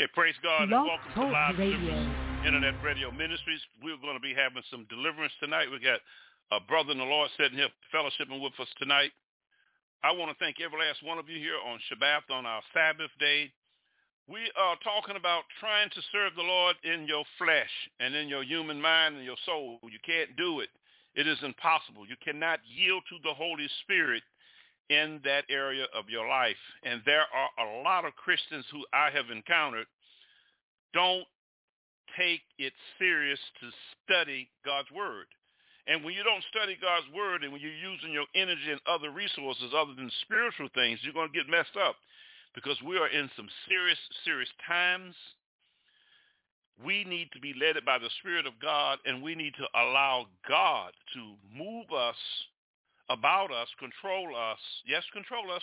Okay, 0.00 0.08
praise 0.16 0.40
God 0.40 0.62
and 0.62 0.72
welcome 0.72 1.12
Talk 1.12 1.28
to 1.28 1.32
Live 1.36 1.58
Radio. 1.60 1.92
Internet 2.40 2.72
Radio 2.80 3.12
Ministries. 3.12 3.60
We're 3.84 4.00
going 4.00 4.16
to 4.16 4.24
be 4.24 4.32
having 4.32 4.64
some 4.72 4.88
deliverance 4.88 5.36
tonight. 5.44 5.68
We 5.68 5.76
got 5.76 6.00
a 6.56 6.56
brother 6.56 6.96
in 6.96 7.04
the 7.04 7.04
Lord 7.04 7.28
sitting 7.36 7.60
here 7.60 7.68
fellowshipping 7.92 8.40
with 8.40 8.56
us 8.56 8.72
tonight. 8.80 9.12
I 10.00 10.16
want 10.16 10.32
to 10.32 10.40
thank 10.40 10.56
every 10.56 10.80
last 10.80 11.04
one 11.04 11.20
of 11.20 11.28
you 11.28 11.36
here 11.36 11.60
on 11.68 11.76
Shabbat 11.84 12.32
on 12.32 12.48
our 12.48 12.64
Sabbath 12.72 13.12
day. 13.20 13.52
We 14.24 14.40
are 14.56 14.80
talking 14.80 15.20
about 15.20 15.44
trying 15.60 15.92
to 15.92 16.00
serve 16.16 16.32
the 16.32 16.48
Lord 16.48 16.80
in 16.80 17.04
your 17.04 17.28
flesh 17.36 17.74
and 18.00 18.16
in 18.16 18.24
your 18.24 18.40
human 18.40 18.80
mind 18.80 19.20
and 19.20 19.24
your 19.28 19.36
soul. 19.44 19.84
You 19.84 20.00
can't 20.00 20.32
do 20.40 20.64
it. 20.64 20.72
It 21.12 21.28
is 21.28 21.44
impossible. 21.44 22.08
You 22.08 22.16
cannot 22.24 22.64
yield 22.64 23.04
to 23.12 23.20
the 23.20 23.36
Holy 23.36 23.68
Spirit 23.84 24.24
in 24.90 25.20
that 25.24 25.44
area 25.48 25.86
of 25.94 26.10
your 26.10 26.28
life. 26.28 26.58
And 26.82 27.00
there 27.06 27.24
are 27.32 27.66
a 27.66 27.82
lot 27.82 28.04
of 28.04 28.14
Christians 28.16 28.66
who 28.70 28.84
I 28.92 29.10
have 29.10 29.30
encountered 29.30 29.86
don't 30.92 31.24
take 32.18 32.42
it 32.58 32.72
serious 32.98 33.38
to 33.60 33.70
study 34.04 34.50
God's 34.66 34.90
word. 34.90 35.26
And 35.86 36.04
when 36.04 36.14
you 36.14 36.22
don't 36.22 36.44
study 36.50 36.76
God's 36.80 37.06
word 37.14 37.42
and 37.42 37.52
when 37.52 37.62
you're 37.62 37.70
using 37.70 38.12
your 38.12 38.26
energy 38.34 38.70
and 38.70 38.80
other 38.86 39.10
resources 39.10 39.72
other 39.74 39.94
than 39.94 40.10
spiritual 40.22 40.68
things, 40.74 40.98
you're 41.02 41.14
going 41.14 41.30
to 41.32 41.38
get 41.38 41.48
messed 41.48 41.78
up 41.78 41.96
because 42.54 42.76
we 42.82 42.98
are 42.98 43.08
in 43.08 43.30
some 43.36 43.48
serious, 43.68 43.98
serious 44.24 44.50
times. 44.66 45.14
We 46.84 47.04
need 47.04 47.30
to 47.32 47.40
be 47.40 47.54
led 47.54 47.76
by 47.84 47.98
the 47.98 48.10
Spirit 48.18 48.46
of 48.46 48.58
God 48.60 48.98
and 49.06 49.22
we 49.22 49.34
need 49.34 49.54
to 49.54 49.66
allow 49.74 50.26
God 50.48 50.92
to 51.14 51.34
move 51.56 51.86
us 51.92 52.18
about 53.10 53.50
us, 53.50 53.68
control 53.78 54.32
us. 54.38 54.62
Yes, 54.86 55.02
control 55.12 55.50
us. 55.50 55.62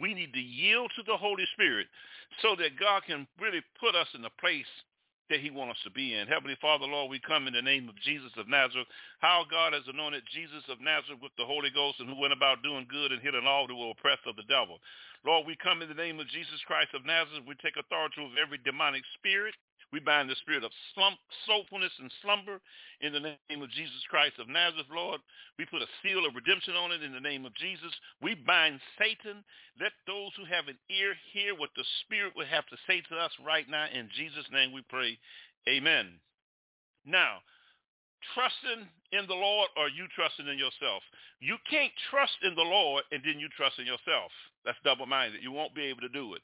We 0.00 0.14
need 0.14 0.32
to 0.32 0.40
yield 0.40 0.90
to 0.96 1.02
the 1.04 1.16
Holy 1.16 1.44
Spirit 1.52 1.86
so 2.40 2.56
that 2.56 2.80
God 2.80 3.04
can 3.04 3.28
really 3.38 3.60
put 3.78 3.94
us 3.94 4.08
in 4.14 4.22
the 4.22 4.32
place 4.40 4.70
that 5.30 5.40
he 5.40 5.50
wants 5.50 5.78
us 5.78 5.84
to 5.84 5.92
be 5.92 6.12
in. 6.12 6.28
Heavenly 6.28 6.56
Father, 6.60 6.84
Lord, 6.84 7.08
we 7.08 7.20
come 7.20 7.46
in 7.46 7.56
the 7.56 7.64
name 7.64 7.88
of 7.88 7.96
Jesus 8.04 8.32
of 8.36 8.48
Nazareth. 8.48 8.88
How 9.20 9.44
God 9.48 9.72
has 9.72 9.86
anointed 9.88 10.22
Jesus 10.28 10.64
of 10.68 10.80
Nazareth 10.80 11.22
with 11.22 11.32
the 11.38 11.48
Holy 11.48 11.70
Ghost 11.70 12.00
and 12.00 12.08
who 12.08 12.20
went 12.20 12.36
about 12.36 12.62
doing 12.62 12.86
good 12.88 13.12
and 13.12 13.22
hitting 13.22 13.46
all 13.46 13.66
who 13.66 13.76
were 13.76 13.96
oppressed 13.96 14.26
of 14.26 14.36
the 14.36 14.48
devil. 14.48 14.76
Lord, 15.24 15.46
we 15.46 15.56
come 15.56 15.80
in 15.80 15.88
the 15.88 15.98
name 15.98 16.18
of 16.20 16.28
Jesus 16.28 16.60
Christ 16.66 16.92
of 16.92 17.06
Nazareth. 17.06 17.46
We 17.46 17.56
take 17.62 17.78
authority 17.78 18.20
over 18.20 18.34
every 18.36 18.58
demonic 18.60 19.06
spirit, 19.16 19.54
we 19.92 20.00
bind 20.00 20.30
the 20.30 20.40
spirit 20.40 20.64
of 20.64 20.72
slump, 20.94 21.18
soulfulness 21.44 21.92
and 22.00 22.10
slumber 22.24 22.60
in 23.00 23.12
the 23.12 23.20
name 23.20 23.60
of 23.60 23.70
Jesus 23.70 24.00
Christ 24.08 24.40
of 24.40 24.48
Nazareth, 24.48 24.88
Lord. 24.88 25.20
We 25.58 25.66
put 25.66 25.84
a 25.84 25.94
seal 26.00 26.24
of 26.24 26.34
redemption 26.34 26.74
on 26.74 26.92
it 26.92 27.02
in 27.02 27.12
the 27.12 27.20
name 27.20 27.44
of 27.44 27.54
Jesus. 27.54 27.92
We 28.22 28.34
bind 28.34 28.80
Satan. 28.96 29.44
Let 29.76 29.92
those 30.06 30.32
who 30.36 30.48
have 30.48 30.68
an 30.68 30.80
ear 30.88 31.12
hear 31.32 31.54
what 31.54 31.76
the 31.76 31.84
Spirit 32.04 32.32
would 32.36 32.48
have 32.48 32.64
to 32.72 32.76
say 32.86 33.02
to 33.12 33.16
us 33.20 33.32
right 33.44 33.68
now. 33.68 33.84
In 33.92 34.08
Jesus' 34.16 34.48
name 34.50 34.72
we 34.72 34.80
pray. 34.88 35.18
Amen. 35.68 36.16
Now, 37.04 37.44
trusting 38.32 38.88
in 39.12 39.26
the 39.28 39.36
Lord 39.36 39.68
or 39.76 39.92
you 39.92 40.08
trusting 40.16 40.48
in 40.48 40.56
yourself. 40.56 41.04
You 41.40 41.60
can't 41.68 41.92
trust 42.08 42.40
in 42.42 42.54
the 42.54 42.64
Lord 42.64 43.04
and 43.12 43.20
then 43.20 43.36
you 43.36 43.52
trust 43.52 43.78
in 43.78 43.84
yourself. 43.84 44.32
That's 44.64 44.78
double-minded. 44.84 45.42
You 45.42 45.52
won't 45.52 45.74
be 45.74 45.84
able 45.90 46.00
to 46.00 46.08
do 46.08 46.32
it. 46.34 46.42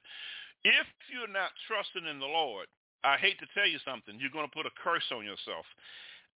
If 0.65 0.89
you're 1.09 1.31
not 1.31 1.55
trusting 1.71 2.05
in 2.05 2.19
the 2.19 2.27
Lord, 2.27 2.67
I 3.05 3.17
hate 3.17 3.39
to 3.39 3.47
tell 3.55 3.67
you 3.67 3.79
something. 3.85 4.19
You're 4.19 4.35
going 4.35 4.49
to 4.49 4.57
put 4.57 4.67
a 4.67 4.75
curse 4.83 5.07
on 5.15 5.25
yourself. 5.25 5.67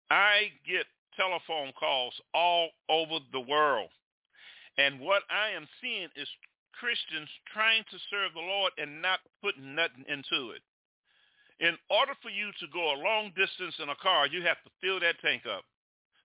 I 0.09 0.51
get 0.67 0.85
telephone 1.17 1.73
calls 1.79 2.13
all 2.33 2.69
over 2.89 3.19
the 3.31 3.39
world. 3.39 3.89
And 4.77 4.99
what 4.99 5.23
I 5.29 5.51
am 5.55 5.67
seeing 5.81 6.07
is 6.15 6.27
Christians 6.77 7.29
trying 7.51 7.83
to 7.91 7.97
serve 8.09 8.33
the 8.33 8.45
Lord 8.45 8.71
and 8.77 9.01
not 9.01 9.19
putting 9.41 9.75
nothing 9.75 10.05
into 10.07 10.51
it. 10.51 10.61
In 11.61 11.77
order 11.93 12.13
for 12.21 12.29
you 12.33 12.49
to 12.57 12.67
go 12.73 12.93
a 12.93 13.01
long 13.03 13.31
distance 13.37 13.75
in 13.77 13.89
a 13.89 14.01
car, 14.01 14.25
you 14.25 14.41
have 14.41 14.57
to 14.65 14.71
fill 14.81 14.99
that 15.01 15.19
tank 15.21 15.43
up. 15.45 15.61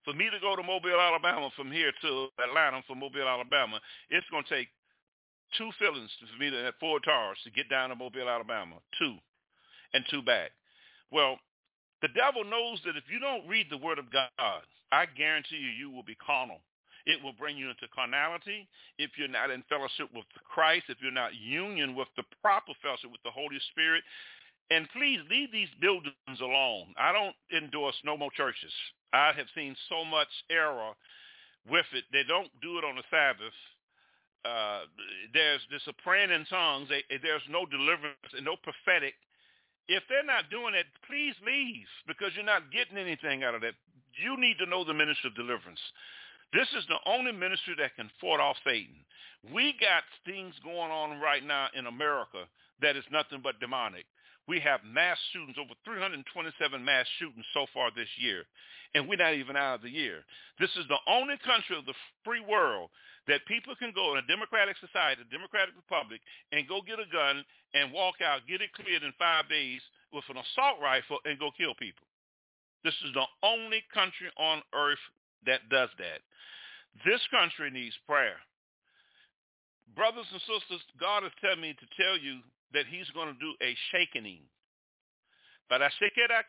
For 0.04 0.14
me 0.14 0.30
to 0.30 0.40
go 0.40 0.56
to 0.56 0.62
Mobile, 0.62 0.96
Alabama 0.96 1.50
from 1.56 1.70
here 1.70 1.92
to 2.00 2.28
Atlanta 2.40 2.80
from 2.86 3.00
Mobile, 3.00 3.28
Alabama, 3.28 3.80
it's 4.08 4.26
going 4.30 4.44
to 4.44 4.54
take 4.54 4.68
two 5.58 5.68
fillings 5.78 6.10
for 6.18 6.38
me 6.38 6.48
to 6.48 6.56
have 6.64 6.74
four 6.80 7.00
tires 7.00 7.36
to 7.44 7.50
get 7.50 7.68
down 7.68 7.90
to 7.90 7.96
Mobile, 7.96 8.30
Alabama. 8.30 8.76
Two 8.98 9.18
and 9.92 10.04
two 10.10 10.22
back. 10.22 10.50
Well, 11.10 11.38
the 12.02 12.08
devil 12.08 12.44
knows 12.44 12.80
that 12.84 12.96
if 12.96 13.04
you 13.10 13.18
don't 13.18 13.48
read 13.48 13.66
the 13.70 13.78
word 13.78 13.98
of 13.98 14.12
God, 14.12 14.62
I 14.92 15.06
guarantee 15.06 15.56
you, 15.56 15.70
you 15.70 15.90
will 15.90 16.02
be 16.02 16.16
carnal. 16.16 16.60
It 17.06 17.22
will 17.22 17.32
bring 17.32 17.56
you 17.56 17.70
into 17.70 17.86
carnality 17.94 18.66
if 18.98 19.12
you're 19.16 19.28
not 19.28 19.50
in 19.50 19.62
fellowship 19.68 20.10
with 20.12 20.26
Christ, 20.42 20.86
if 20.88 20.98
you're 21.00 21.12
not 21.12 21.34
union 21.36 21.94
with 21.94 22.08
the 22.16 22.24
proper 22.42 22.72
fellowship 22.82 23.12
with 23.12 23.22
the 23.22 23.30
Holy 23.30 23.58
Spirit. 23.70 24.02
And 24.70 24.88
please 24.90 25.20
leave 25.30 25.52
these 25.52 25.70
buildings 25.80 26.40
alone. 26.40 26.92
I 26.98 27.12
don't 27.12 27.36
endorse 27.56 27.94
no 28.04 28.16
more 28.16 28.30
churches. 28.36 28.72
I 29.12 29.32
have 29.36 29.46
seen 29.54 29.76
so 29.88 30.04
much 30.04 30.28
error 30.50 30.92
with 31.70 31.86
it. 31.94 32.04
They 32.12 32.24
don't 32.26 32.50
do 32.60 32.78
it 32.78 32.84
on 32.84 32.96
the 32.96 33.06
Sabbath. 33.08 33.54
Uh, 34.44 34.86
there's 35.32 35.60
there's 35.70 35.86
a 35.86 36.02
praying 36.02 36.30
in 36.30 36.44
tongues. 36.46 36.88
There's 36.90 37.46
no 37.48 37.66
deliverance 37.66 38.34
and 38.34 38.44
no 38.44 38.56
prophetic 38.62 39.14
if 39.88 40.02
they're 40.08 40.26
not 40.26 40.50
doing 40.50 40.74
it, 40.74 40.86
please 41.06 41.34
leave 41.46 41.86
because 42.06 42.32
you're 42.34 42.44
not 42.44 42.72
getting 42.72 42.98
anything 42.98 43.44
out 43.44 43.54
of 43.54 43.60
that. 43.62 43.74
You 44.18 44.38
need 44.40 44.58
to 44.58 44.66
know 44.66 44.84
the 44.84 44.94
ministry 44.94 45.30
of 45.30 45.36
deliverance. 45.36 45.80
This 46.52 46.68
is 46.78 46.84
the 46.88 46.98
only 47.06 47.32
ministry 47.32 47.74
that 47.78 47.96
can 47.96 48.10
fought 48.20 48.40
off 48.40 48.56
Satan. 48.64 48.96
We 49.52 49.74
got 49.80 50.02
things 50.24 50.54
going 50.64 50.90
on 50.90 51.20
right 51.20 51.44
now 51.44 51.68
in 51.74 51.86
America 51.86 52.46
that 52.80 52.96
is 52.96 53.04
nothing 53.12 53.40
but 53.42 53.60
demonic. 53.60 54.06
We 54.48 54.60
have 54.60 54.80
mass 54.86 55.18
shootings, 55.32 55.58
over 55.58 55.74
327 55.84 56.84
mass 56.84 57.06
shootings 57.18 57.44
so 57.52 57.66
far 57.74 57.90
this 57.90 58.08
year, 58.18 58.44
and 58.94 59.08
we're 59.08 59.18
not 59.18 59.34
even 59.34 59.56
out 59.56 59.76
of 59.76 59.82
the 59.82 59.90
year. 59.90 60.22
This 60.60 60.70
is 60.78 60.86
the 60.88 61.02
only 61.10 61.34
country 61.44 61.76
of 61.76 61.84
the 61.84 61.94
free 62.24 62.40
world 62.40 62.90
that 63.26 63.46
people 63.46 63.74
can 63.74 63.90
go 63.90 64.14
in 64.14 64.22
a 64.22 64.30
democratic 64.30 64.78
society, 64.78 65.22
a 65.22 65.34
democratic 65.34 65.74
republic, 65.74 66.20
and 66.52 66.68
go 66.68 66.80
get 66.82 67.02
a 67.02 67.08
gun 67.10 67.42
and 67.74 67.92
walk 67.92 68.22
out, 68.22 68.46
get 68.46 68.62
it 68.62 68.70
cleared 68.72 69.02
in 69.02 69.12
five 69.18 69.50
days 69.50 69.82
with 70.14 70.24
an 70.30 70.38
assault 70.38 70.78
rifle 70.78 71.18
and 71.26 71.38
go 71.38 71.50
kill 71.54 71.74
people. 71.74 72.06
This 72.86 72.94
is 73.02 73.10
the 73.14 73.26
only 73.42 73.82
country 73.90 74.30
on 74.38 74.62
earth 74.70 75.02
that 75.46 75.66
does 75.68 75.90
that. 75.98 76.22
This 77.04 77.20
country 77.34 77.70
needs 77.70 77.98
prayer. 78.06 78.38
Brothers 79.94 80.26
and 80.30 80.40
sisters, 80.46 80.82
God 80.98 81.24
is 81.24 81.34
telling 81.42 81.60
me 81.60 81.74
to 81.74 81.86
tell 81.98 82.16
you 82.16 82.40
that 82.72 82.86
he's 82.86 83.10
going 83.10 83.32
to 83.32 83.42
do 83.42 83.54
a 83.60 83.74
shakening. 83.90 84.46
But 85.68 85.82
I 85.82 85.90
shake 85.98 86.14
it 86.14 86.30
I 86.30 86.46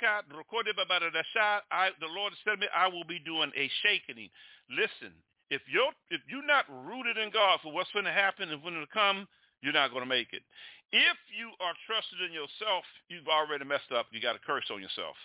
the 1.99 2.13
Lord 2.13 2.33
is 2.33 2.39
telling 2.45 2.61
me 2.61 2.69
I 2.69 2.87
will 2.87 3.05
be 3.05 3.19
doing 3.19 3.51
a 3.57 3.69
shakening. 3.81 4.29
Listen, 4.69 5.13
if 5.49 5.61
you're 5.71 5.93
if 6.11 6.21
you're 6.27 6.45
not 6.45 6.65
rooted 6.87 7.17
in 7.17 7.31
God 7.31 7.59
for 7.63 7.71
what's 7.71 7.91
going 7.91 8.05
to 8.05 8.15
happen 8.15 8.49
and 8.51 8.61
when 8.63 8.73
it'll 8.75 8.91
come, 8.91 9.27
you're 9.61 9.75
not 9.75 9.91
going 9.91 10.03
to 10.03 10.09
make 10.09 10.33
it. 10.33 10.43
If 10.91 11.19
you 11.35 11.51
are 11.59 11.75
trusted 11.83 12.23
in 12.23 12.31
yourself, 12.31 12.87
you've 13.11 13.27
already 13.27 13.67
messed 13.67 13.91
up. 13.91 14.07
You 14.11 14.23
got 14.23 14.39
a 14.39 14.43
curse 14.43 14.71
on 14.71 14.79
yourself. 14.79 15.19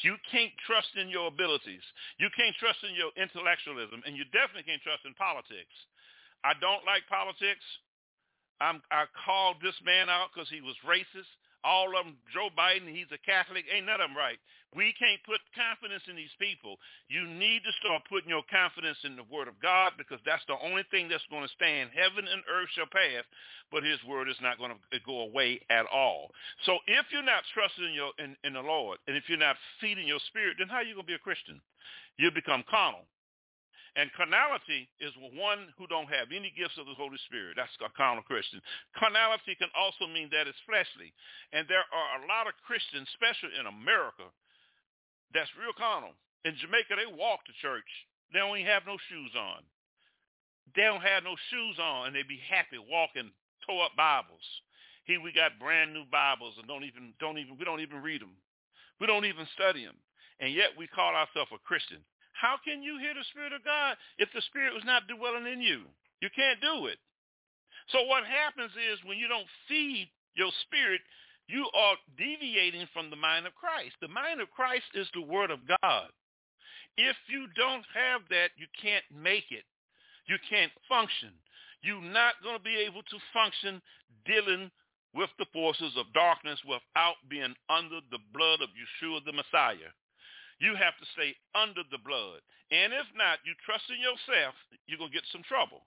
You 0.00 0.16
can't 0.30 0.52
trust 0.64 0.96
in 0.96 1.12
your 1.12 1.28
abilities. 1.28 1.84
You 2.16 2.32
can't 2.32 2.56
trust 2.56 2.80
in 2.84 2.96
your 2.96 3.12
intellectualism, 3.20 4.00
and 4.08 4.16
you 4.16 4.24
definitely 4.32 4.64
can't 4.64 4.80
trust 4.80 5.04
in 5.04 5.12
politics. 5.16 5.72
I 6.44 6.56
don't 6.56 6.84
like 6.88 7.04
politics. 7.12 7.64
I'm, 8.60 8.80
I 8.88 9.04
called 9.24 9.60
this 9.60 9.76
man 9.84 10.08
out 10.08 10.32
because 10.32 10.48
he 10.48 10.64
was 10.64 10.76
racist. 10.86 11.28
All 11.64 11.92
of 11.94 12.04
them, 12.04 12.16
Joe 12.32 12.50
Biden, 12.56 12.90
he's 12.90 13.10
a 13.12 13.20
Catholic. 13.20 13.64
Ain't 13.70 13.86
none 13.86 14.00
of 14.00 14.10
them 14.10 14.16
right. 14.16 14.38
We 14.72 14.96
can't 14.96 15.20
put 15.28 15.40
confidence 15.52 16.02
in 16.08 16.16
these 16.16 16.32
people. 16.40 16.80
You 17.12 17.28
need 17.28 17.60
to 17.68 17.72
start 17.84 18.08
putting 18.08 18.32
your 18.32 18.44
confidence 18.48 18.96
in 19.04 19.20
the 19.20 19.28
word 19.28 19.46
of 19.46 19.60
God 19.60 19.92
because 20.00 20.18
that's 20.24 20.44
the 20.48 20.56
only 20.64 20.82
thing 20.88 21.12
that's 21.12 21.26
going 21.28 21.44
to 21.44 21.56
stand. 21.56 21.92
Heaven 21.92 22.24
and 22.24 22.40
earth 22.48 22.72
shall 22.72 22.88
pass, 22.88 23.24
but 23.68 23.84
his 23.84 24.00
word 24.08 24.32
is 24.32 24.40
not 24.40 24.56
going 24.56 24.72
to 24.72 25.00
go 25.04 25.28
away 25.28 25.60
at 25.68 25.84
all. 25.92 26.32
So 26.64 26.80
if 26.88 27.04
you're 27.12 27.26
not 27.26 27.44
trusting 27.52 27.84
in, 27.84 27.92
your, 27.92 28.16
in, 28.16 28.32
in 28.48 28.56
the 28.56 28.64
Lord 28.64 28.96
and 29.04 29.16
if 29.16 29.28
you're 29.28 29.36
not 29.36 29.60
feeding 29.80 30.08
your 30.08 30.24
spirit, 30.32 30.56
then 30.56 30.72
how 30.72 30.80
are 30.80 30.88
you 30.88 30.96
going 30.96 31.04
to 31.04 31.12
be 31.12 31.20
a 31.20 31.26
Christian? 31.26 31.60
You 32.16 32.32
become 32.32 32.64
carnal. 32.64 33.04
And 33.92 34.08
carnality 34.16 34.88
is 35.04 35.12
one 35.36 35.68
who 35.76 35.84
don't 35.84 36.08
have 36.08 36.32
any 36.32 36.48
gifts 36.56 36.80
of 36.80 36.88
the 36.88 36.96
Holy 36.96 37.20
Spirit. 37.28 37.60
That's 37.60 37.76
a 37.84 37.92
carnal 37.92 38.24
Christian. 38.24 38.64
Carnality 38.96 39.52
can 39.60 39.68
also 39.76 40.08
mean 40.08 40.32
that 40.32 40.48
it's 40.48 40.56
fleshly. 40.64 41.12
And 41.52 41.68
there 41.68 41.84
are 41.92 42.08
a 42.16 42.24
lot 42.24 42.48
of 42.48 42.56
Christians, 42.64 43.04
especially 43.12 43.52
in 43.60 43.68
America, 43.68 44.32
that's 45.34 45.50
real 45.58 45.74
carnal. 45.76 46.14
In 46.44 46.56
Jamaica, 46.60 46.94
they 46.96 47.08
walk 47.08 47.44
to 47.46 47.54
church. 47.62 47.88
They 48.32 48.40
don't 48.40 48.56
even 48.56 48.70
have 48.70 48.86
no 48.86 48.96
shoes 49.08 49.32
on. 49.36 49.62
They 50.74 50.88
don't 50.88 51.04
have 51.04 51.24
no 51.24 51.36
shoes 51.52 51.76
on, 51.76 52.08
and 52.08 52.16
they 52.16 52.24
be 52.24 52.40
happy 52.40 52.80
walking, 52.80 53.30
tow 53.66 53.80
up 53.84 53.92
Bibles. 53.96 54.44
Here 55.04 55.20
we 55.20 55.32
got 55.32 55.58
brand 55.60 55.92
new 55.92 56.06
Bibles, 56.08 56.56
and 56.56 56.66
don't 56.66 56.84
even 56.84 57.12
don't 57.20 57.36
even 57.38 57.58
we 57.58 57.64
don't 57.64 57.82
even 57.84 58.00
read 58.00 58.22
them. 58.22 58.32
We 59.00 59.06
don't 59.06 59.26
even 59.26 59.46
study 59.52 59.84
them, 59.84 59.98
and 60.40 60.54
yet 60.54 60.78
we 60.78 60.86
call 60.86 61.12
ourselves 61.12 61.50
a 61.52 61.60
Christian. 61.66 62.00
How 62.32 62.56
can 62.62 62.82
you 62.82 62.98
hear 62.98 63.12
the 63.12 63.26
Spirit 63.30 63.52
of 63.52 63.64
God 63.64 63.98
if 64.16 64.30
the 64.32 64.40
Spirit 64.48 64.72
was 64.72 64.86
not 64.86 65.10
dwelling 65.10 65.46
in 65.46 65.60
you? 65.60 65.84
You 66.22 66.30
can't 66.34 66.62
do 66.62 66.86
it. 66.86 66.98
So 67.90 68.06
what 68.06 68.24
happens 68.24 68.72
is 68.78 69.02
when 69.04 69.18
you 69.18 69.28
don't 69.28 69.48
feed 69.68 70.08
your 70.34 70.50
spirit, 70.64 71.02
You 71.52 71.68
are 71.76 72.00
deviating 72.16 72.88
from 72.96 73.10
the 73.12 73.20
mind 73.20 73.44
of 73.44 73.52
Christ. 73.54 73.92
The 74.00 74.08
mind 74.08 74.40
of 74.40 74.48
Christ 74.56 74.88
is 74.96 75.04
the 75.12 75.20
word 75.20 75.50
of 75.52 75.60
God. 75.68 76.08
If 76.96 77.16
you 77.28 77.44
don't 77.52 77.84
have 77.92 78.24
that, 78.32 78.56
you 78.56 78.64
can't 78.80 79.04
make 79.12 79.52
it. 79.52 79.68
You 80.24 80.40
can't 80.48 80.72
function. 80.88 81.28
You're 81.84 82.00
not 82.00 82.40
going 82.42 82.56
to 82.56 82.64
be 82.64 82.80
able 82.88 83.04
to 83.04 83.28
function 83.36 83.84
dealing 84.24 84.72
with 85.12 85.28
the 85.36 85.44
forces 85.52 85.92
of 86.00 86.08
darkness 86.16 86.56
without 86.64 87.20
being 87.28 87.52
under 87.68 88.00
the 88.08 88.22
blood 88.32 88.64
of 88.64 88.72
Yeshua 88.72 89.20
the 89.28 89.36
Messiah. 89.36 89.92
You 90.56 90.72
have 90.72 90.96
to 90.96 91.12
stay 91.12 91.36
under 91.52 91.84
the 91.92 92.00
blood. 92.00 92.40
And 92.72 92.96
if 92.96 93.12
not, 93.12 93.44
you 93.44 93.52
trust 93.60 93.92
in 93.92 94.00
yourself, 94.00 94.56
you're 94.88 94.96
going 94.96 95.12
to 95.12 95.18
get 95.20 95.28
some 95.28 95.44
trouble. 95.44 95.84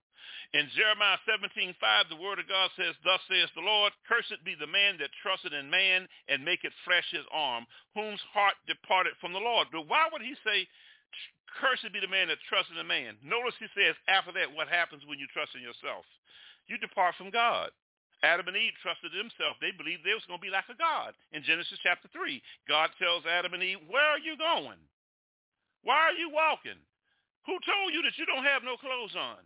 In 0.54 0.70
Jeremiah 0.72 1.20
17, 1.28 1.76
5, 1.80 2.10
the 2.10 2.22
word 2.22 2.40
of 2.40 2.48
God 2.48 2.72
says, 2.80 2.96
Thus 3.04 3.20
says 3.28 3.50
the 3.54 3.66
Lord, 3.66 3.92
Cursed 4.08 4.40
be 4.46 4.56
the 4.56 4.70
man 4.70 4.96
that 5.04 5.12
trusted 5.20 5.52
in 5.52 5.70
man 5.70 6.08
and 6.30 6.46
maketh 6.46 6.76
flesh 6.88 7.06
his 7.12 7.28
arm, 7.34 7.68
whose 7.94 8.22
heart 8.32 8.56
departed 8.66 9.20
from 9.20 9.34
the 9.34 9.44
Lord. 9.44 9.68
But 9.72 9.90
why 9.90 10.08
would 10.12 10.22
he 10.22 10.36
say, 10.46 10.68
Cursed 11.60 11.92
be 11.92 12.00
the 12.00 12.12
man 12.12 12.28
that 12.32 12.40
trusted 12.48 12.78
in 12.78 12.88
man? 12.88 13.20
Notice 13.24 13.56
he 13.60 13.68
says 13.76 13.96
after 14.08 14.32
that 14.36 14.52
what 14.52 14.68
happens 14.68 15.04
when 15.08 15.20
you 15.20 15.28
trust 15.32 15.56
in 15.56 15.64
yourself. 15.64 16.04
You 16.68 16.78
depart 16.78 17.16
from 17.16 17.32
God. 17.32 17.72
Adam 18.24 18.48
and 18.48 18.58
Eve 18.58 18.74
trusted 18.82 19.12
themselves. 19.14 19.60
They 19.62 19.76
believed 19.76 20.02
they 20.02 20.18
was 20.18 20.26
going 20.26 20.42
to 20.42 20.48
be 20.48 20.54
like 20.54 20.66
a 20.72 20.78
God. 20.78 21.14
In 21.30 21.46
Genesis 21.46 21.78
chapter 21.84 22.10
3, 22.10 22.42
God 22.66 22.90
tells 22.98 23.28
Adam 23.30 23.54
and 23.54 23.62
Eve, 23.62 23.84
where 23.86 24.18
are 24.18 24.24
you 24.24 24.34
going? 24.34 24.82
Why 25.86 26.10
are 26.10 26.18
you 26.18 26.34
walking? 26.34 26.80
Who 27.46 27.62
told 27.62 27.94
you 27.94 28.02
that 28.02 28.18
you 28.18 28.26
don't 28.26 28.48
have 28.48 28.66
no 28.66 28.82
clothes 28.82 29.14
on? 29.14 29.46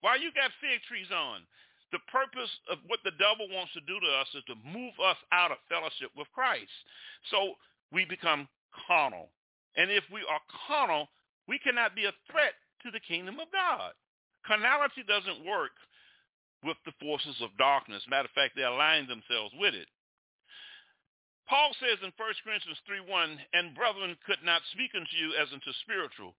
Why 0.00 0.16
you 0.16 0.32
got 0.32 0.50
fig 0.60 0.80
trees 0.88 1.10
on? 1.12 1.44
The 1.92 2.00
purpose 2.08 2.50
of 2.70 2.78
what 2.86 3.02
the 3.02 3.16
devil 3.18 3.50
wants 3.50 3.74
to 3.74 3.82
do 3.82 3.98
to 3.98 4.10
us 4.22 4.30
is 4.34 4.46
to 4.46 4.54
move 4.62 4.94
us 5.02 5.18
out 5.32 5.50
of 5.50 5.58
fellowship 5.68 6.14
with 6.14 6.30
Christ. 6.30 6.70
So 7.30 7.58
we 7.90 8.06
become 8.06 8.46
carnal. 8.86 9.28
And 9.76 9.90
if 9.90 10.04
we 10.12 10.22
are 10.22 10.40
carnal, 10.66 11.10
we 11.48 11.58
cannot 11.58 11.98
be 11.98 12.06
a 12.06 12.14
threat 12.30 12.54
to 12.86 12.90
the 12.94 13.02
kingdom 13.02 13.42
of 13.42 13.50
God. 13.50 13.92
Carnality 14.46 15.02
doesn't 15.02 15.44
work 15.44 15.74
with 16.64 16.78
the 16.86 16.94
forces 17.00 17.36
of 17.42 17.50
darkness. 17.58 18.06
Matter 18.08 18.30
of 18.30 18.38
fact, 18.38 18.54
they 18.54 18.62
align 18.64 19.08
themselves 19.08 19.52
with 19.58 19.74
it. 19.74 19.88
Paul 21.48 21.74
says 21.82 21.98
in 22.06 22.14
1 22.14 22.46
Corinthians 22.46 22.78
3.1, 22.86 23.34
and 23.52 23.74
brethren 23.74 24.14
could 24.22 24.38
not 24.46 24.62
speak 24.70 24.94
unto 24.94 25.10
you 25.18 25.34
as 25.34 25.50
unto 25.50 25.74
spiritual. 25.82 26.38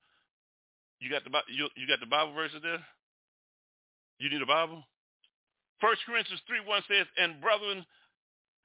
You 1.04 1.12
got 1.12 1.28
the, 1.28 1.31
you, 1.52 1.68
you 1.75 1.84
got 1.84 2.00
the 2.00 2.08
Bible 2.08 2.31
verses 2.31 2.63
there? 2.63 2.80
You 4.21 4.29
need 4.29 4.45
a 4.45 4.45
Bible? 4.45 4.85
1 5.81 6.06
Corinthians 6.06 6.45
3.1 6.45 6.85
says, 6.85 7.09
And 7.18 7.41
brethren 7.41 7.81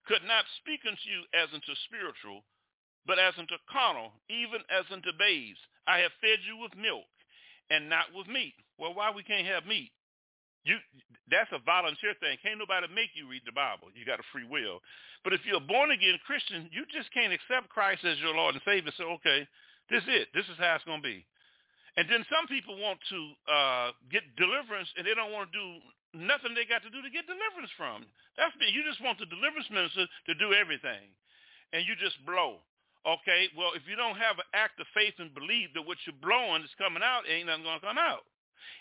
could 0.05 0.21
not 0.29 0.45
speak 0.61 0.85
unto 0.85 1.09
you 1.09 1.25
as 1.33 1.49
unto 1.49 1.73
spiritual, 1.89 2.45
but 3.09 3.17
as 3.17 3.33
unto 3.41 3.57
carnal, 3.73 4.13
even 4.29 4.61
as 4.69 4.85
unto 4.93 5.17
babes. 5.17 5.57
I 5.89 6.05
have 6.05 6.13
fed 6.21 6.45
you 6.45 6.61
with 6.61 6.77
milk 6.77 7.09
and 7.73 7.89
not 7.89 8.13
with 8.13 8.29
meat. 8.29 8.53
Well, 8.77 8.93
why 8.93 9.09
we 9.17 9.25
can't 9.25 9.49
have 9.49 9.65
meat? 9.65 9.97
You 10.69 10.77
that's 11.31 11.51
a 11.57 11.63
volunteer 11.63 12.13
thing. 12.21 12.37
Can't 12.43 12.59
nobody 12.61 12.91
make 12.93 13.15
you 13.15 13.31
read 13.31 13.47
the 13.47 13.55
Bible. 13.55 13.89
You 13.95 14.05
got 14.05 14.21
a 14.21 14.31
free 14.35 14.45
will. 14.45 14.83
But 15.25 15.33
if 15.33 15.41
you're 15.47 15.63
a 15.63 15.73
born 15.73 15.91
again 15.91 16.19
Christian, 16.27 16.69
you 16.75 16.85
just 16.91 17.09
can't 17.15 17.33
accept 17.33 17.71
Christ 17.71 18.05
as 18.05 18.19
your 18.19 18.35
Lord 18.35 18.59
and 18.59 18.63
Savior. 18.67 18.93
So 18.99 19.17
okay, 19.23 19.47
this 19.89 20.03
is 20.05 20.27
it. 20.27 20.29
This 20.35 20.47
is 20.51 20.59
how 20.59 20.75
it's 20.75 20.85
gonna 20.85 21.01
be. 21.01 21.25
And 21.97 22.05
then 22.13 22.25
some 22.29 22.45
people 22.47 22.77
want 22.77 23.01
to 23.09 23.21
uh, 23.49 23.89
get 24.13 24.25
deliverance, 24.37 24.93
and 24.97 25.09
they 25.09 25.17
don't 25.17 25.33
want 25.33 25.49
to 25.49 25.55
do 25.57 25.69
nothing 26.13 26.53
they 26.53 26.69
got 26.69 26.85
to 26.85 26.93
do 26.93 27.01
to 27.01 27.13
get 27.13 27.25
deliverance 27.25 27.73
from. 27.77 28.05
That's 28.37 28.53
me. 28.61 28.69
You 28.69 28.85
just 28.85 29.01
want 29.01 29.17
the 29.17 29.29
deliverance 29.29 29.69
minister 29.73 30.05
to 30.05 30.35
do 30.37 30.53
everything, 30.53 31.09
and 31.73 31.89
you 31.89 31.97
just 31.97 32.21
blow. 32.29 32.61
Okay, 33.07 33.49
well, 33.55 33.73
if 33.73 33.87
you 33.87 33.95
don't 33.95 34.19
have 34.19 34.37
an 34.43 34.49
act 34.53 34.83
of 34.83 34.87
faith 34.91 35.15
and 35.23 35.31
believe 35.33 35.71
that 35.73 35.87
what 35.87 35.97
you're 36.05 36.19
blowing 36.21 36.67
is 36.67 36.75
coming 36.75 37.07
out, 37.07 37.23
ain't 37.25 37.47
nothing 37.47 37.63
going 37.63 37.79
to 37.81 37.87
come 37.87 38.03
out. 38.03 38.27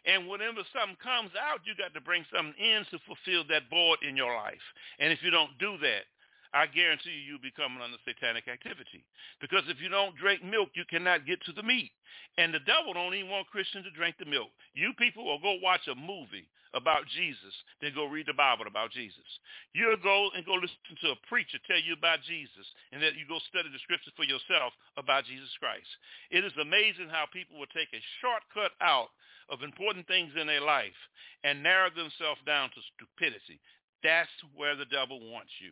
And 0.06 0.28
whenever 0.28 0.66
something 0.74 0.98
comes 0.98 1.32
out, 1.38 1.62
you 1.66 1.78
got 1.78 1.94
to 1.94 2.02
bring 2.02 2.26
something 2.34 2.58
in 2.58 2.86
to 2.90 2.98
fulfill 3.06 3.46
that 3.54 3.70
void 3.70 4.02
in 4.02 4.18
your 4.18 4.34
life. 4.34 4.66
And 4.98 5.14
if 5.14 5.22
you 5.22 5.30
don't 5.30 5.54
do 5.62 5.78
that, 5.78 6.10
I 6.56 6.72
guarantee 6.72 7.12
you, 7.12 7.36
you'll 7.36 7.44
be 7.44 7.52
coming 7.52 7.84
under 7.84 8.00
satanic 8.08 8.48
activity. 8.48 9.04
Because 9.44 9.68
if 9.68 9.84
you 9.84 9.92
don't 9.92 10.16
drink 10.16 10.40
milk, 10.40 10.72
you 10.72 10.88
cannot 10.88 11.28
get 11.28 11.44
to 11.44 11.52
the 11.52 11.68
meat. 11.68 11.92
And 12.40 12.56
the 12.56 12.64
devil 12.64 12.96
don't 12.96 13.14
even 13.14 13.28
want 13.28 13.52
Christians 13.52 13.84
to 13.84 13.92
drink 13.92 14.16
the 14.16 14.26
milk. 14.26 14.48
You 14.72 14.96
people 14.96 15.28
will 15.28 15.44
go 15.44 15.60
watch 15.60 15.84
a 15.92 16.00
movie 16.00 16.48
about 16.76 17.08
Jesus, 17.12 17.56
then 17.80 17.96
go 17.96 18.08
read 18.08 18.28
the 18.28 18.36
Bible 18.36 18.68
about 18.68 18.92
Jesus. 18.92 19.28
You'll 19.72 20.00
go 20.00 20.32
and 20.36 20.44
go 20.44 20.60
listen 20.60 20.96
to 21.04 21.16
a 21.16 21.24
preacher 21.28 21.60
tell 21.64 21.80
you 21.80 21.96
about 21.96 22.20
Jesus, 22.28 22.68
and 22.92 23.00
then 23.00 23.16
you 23.16 23.24
go 23.28 23.40
study 23.48 23.72
the 23.72 23.80
scriptures 23.80 24.12
for 24.20 24.28
yourself 24.28 24.76
about 25.00 25.24
Jesus 25.24 25.52
Christ. 25.60 25.88
It 26.32 26.44
is 26.44 26.52
amazing 26.60 27.08
how 27.08 27.32
people 27.32 27.56
will 27.56 27.72
take 27.72 27.92
a 27.96 28.04
shortcut 28.20 28.76
out 28.84 29.12
of 29.48 29.64
important 29.64 30.08
things 30.08 30.36
in 30.36 30.48
their 30.52 30.64
life 30.64 31.00
and 31.48 31.64
narrow 31.64 31.92
themselves 31.92 32.44
down 32.44 32.68
to 32.76 32.88
stupidity. 32.96 33.60
That's 34.04 34.32
where 34.56 34.76
the 34.76 34.88
devil 34.92 35.20
wants 35.32 35.56
you. 35.64 35.72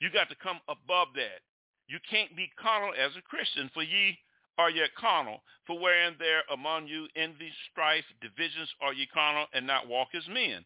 You 0.00 0.10
got 0.12 0.28
to 0.28 0.36
come 0.36 0.60
above 0.68 1.08
that. 1.14 1.40
You 1.88 1.98
can't 2.10 2.36
be 2.36 2.50
carnal 2.60 2.92
as 2.98 3.12
a 3.16 3.22
Christian, 3.22 3.70
for 3.72 3.82
ye 3.82 4.18
are 4.58 4.70
yet 4.70 4.94
carnal. 4.98 5.42
For 5.66 5.78
wherein 5.78 6.14
there 6.18 6.42
among 6.52 6.86
you 6.86 7.06
envy, 7.16 7.52
strife, 7.70 8.04
divisions, 8.20 8.68
are 8.80 8.92
ye 8.92 9.06
carnal, 9.06 9.46
and 9.52 9.66
not 9.66 9.88
walk 9.88 10.08
as 10.14 10.26
men. 10.28 10.64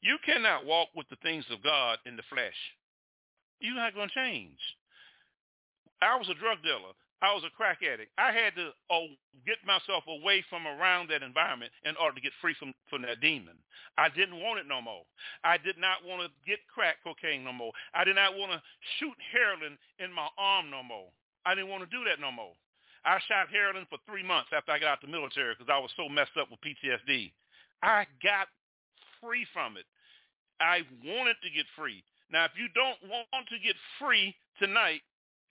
You 0.00 0.18
cannot 0.24 0.66
walk 0.66 0.88
with 0.94 1.08
the 1.08 1.16
things 1.22 1.44
of 1.50 1.62
God 1.62 1.98
in 2.06 2.16
the 2.16 2.22
flesh. 2.28 2.56
You're 3.60 3.76
not 3.76 3.94
going 3.94 4.08
to 4.08 4.14
change. 4.14 4.58
I 6.00 6.16
was 6.16 6.28
a 6.28 6.34
drug 6.34 6.62
dealer. 6.62 6.94
I 7.22 7.30
was 7.32 7.46
a 7.46 7.54
crack 7.54 7.86
addict. 7.86 8.10
I 8.18 8.34
had 8.34 8.58
to 8.58 8.74
oh, 8.90 9.06
get 9.46 9.62
myself 9.62 10.02
away 10.10 10.42
from 10.50 10.66
around 10.66 11.08
that 11.14 11.22
environment 11.22 11.70
in 11.86 11.94
order 11.94 12.18
to 12.18 12.20
get 12.20 12.34
free 12.42 12.54
from, 12.58 12.74
from 12.90 13.06
that 13.06 13.22
demon. 13.22 13.54
I 13.96 14.10
didn't 14.10 14.42
want 14.42 14.58
it 14.58 14.66
no 14.66 14.82
more. 14.82 15.06
I 15.46 15.54
did 15.54 15.78
not 15.78 16.02
want 16.02 16.26
to 16.26 16.28
get 16.42 16.58
crack 16.66 16.98
cocaine 17.06 17.46
no 17.46 17.54
more. 17.54 17.70
I 17.94 18.02
did 18.02 18.18
not 18.18 18.34
want 18.34 18.50
to 18.50 18.60
shoot 18.98 19.14
heroin 19.30 19.78
in 20.02 20.10
my 20.10 20.26
arm 20.34 20.66
no 20.68 20.82
more. 20.82 21.14
I 21.46 21.54
didn't 21.54 21.70
want 21.70 21.86
to 21.86 21.90
do 21.94 22.02
that 22.10 22.18
no 22.18 22.34
more. 22.34 22.58
I 23.06 23.18
shot 23.30 23.50
heroin 23.50 23.86
for 23.86 23.98
three 24.06 24.26
months 24.26 24.50
after 24.50 24.74
I 24.74 24.82
got 24.82 24.98
out 24.98 25.00
the 25.02 25.10
military 25.10 25.54
because 25.54 25.70
I 25.70 25.78
was 25.78 25.90
so 25.94 26.10
messed 26.10 26.34
up 26.34 26.50
with 26.50 26.58
PTSD. 26.62 27.30
I 27.82 28.06
got 28.22 28.50
free 29.22 29.46
from 29.54 29.78
it. 29.78 29.86
I 30.58 30.82
wanted 31.06 31.38
to 31.42 31.50
get 31.50 31.66
free. 31.78 32.02
Now, 32.30 32.46
if 32.46 32.54
you 32.58 32.66
don't 32.74 32.98
want 33.10 33.46
to 33.50 33.58
get 33.58 33.74
free 33.98 34.34
tonight, 34.58 35.02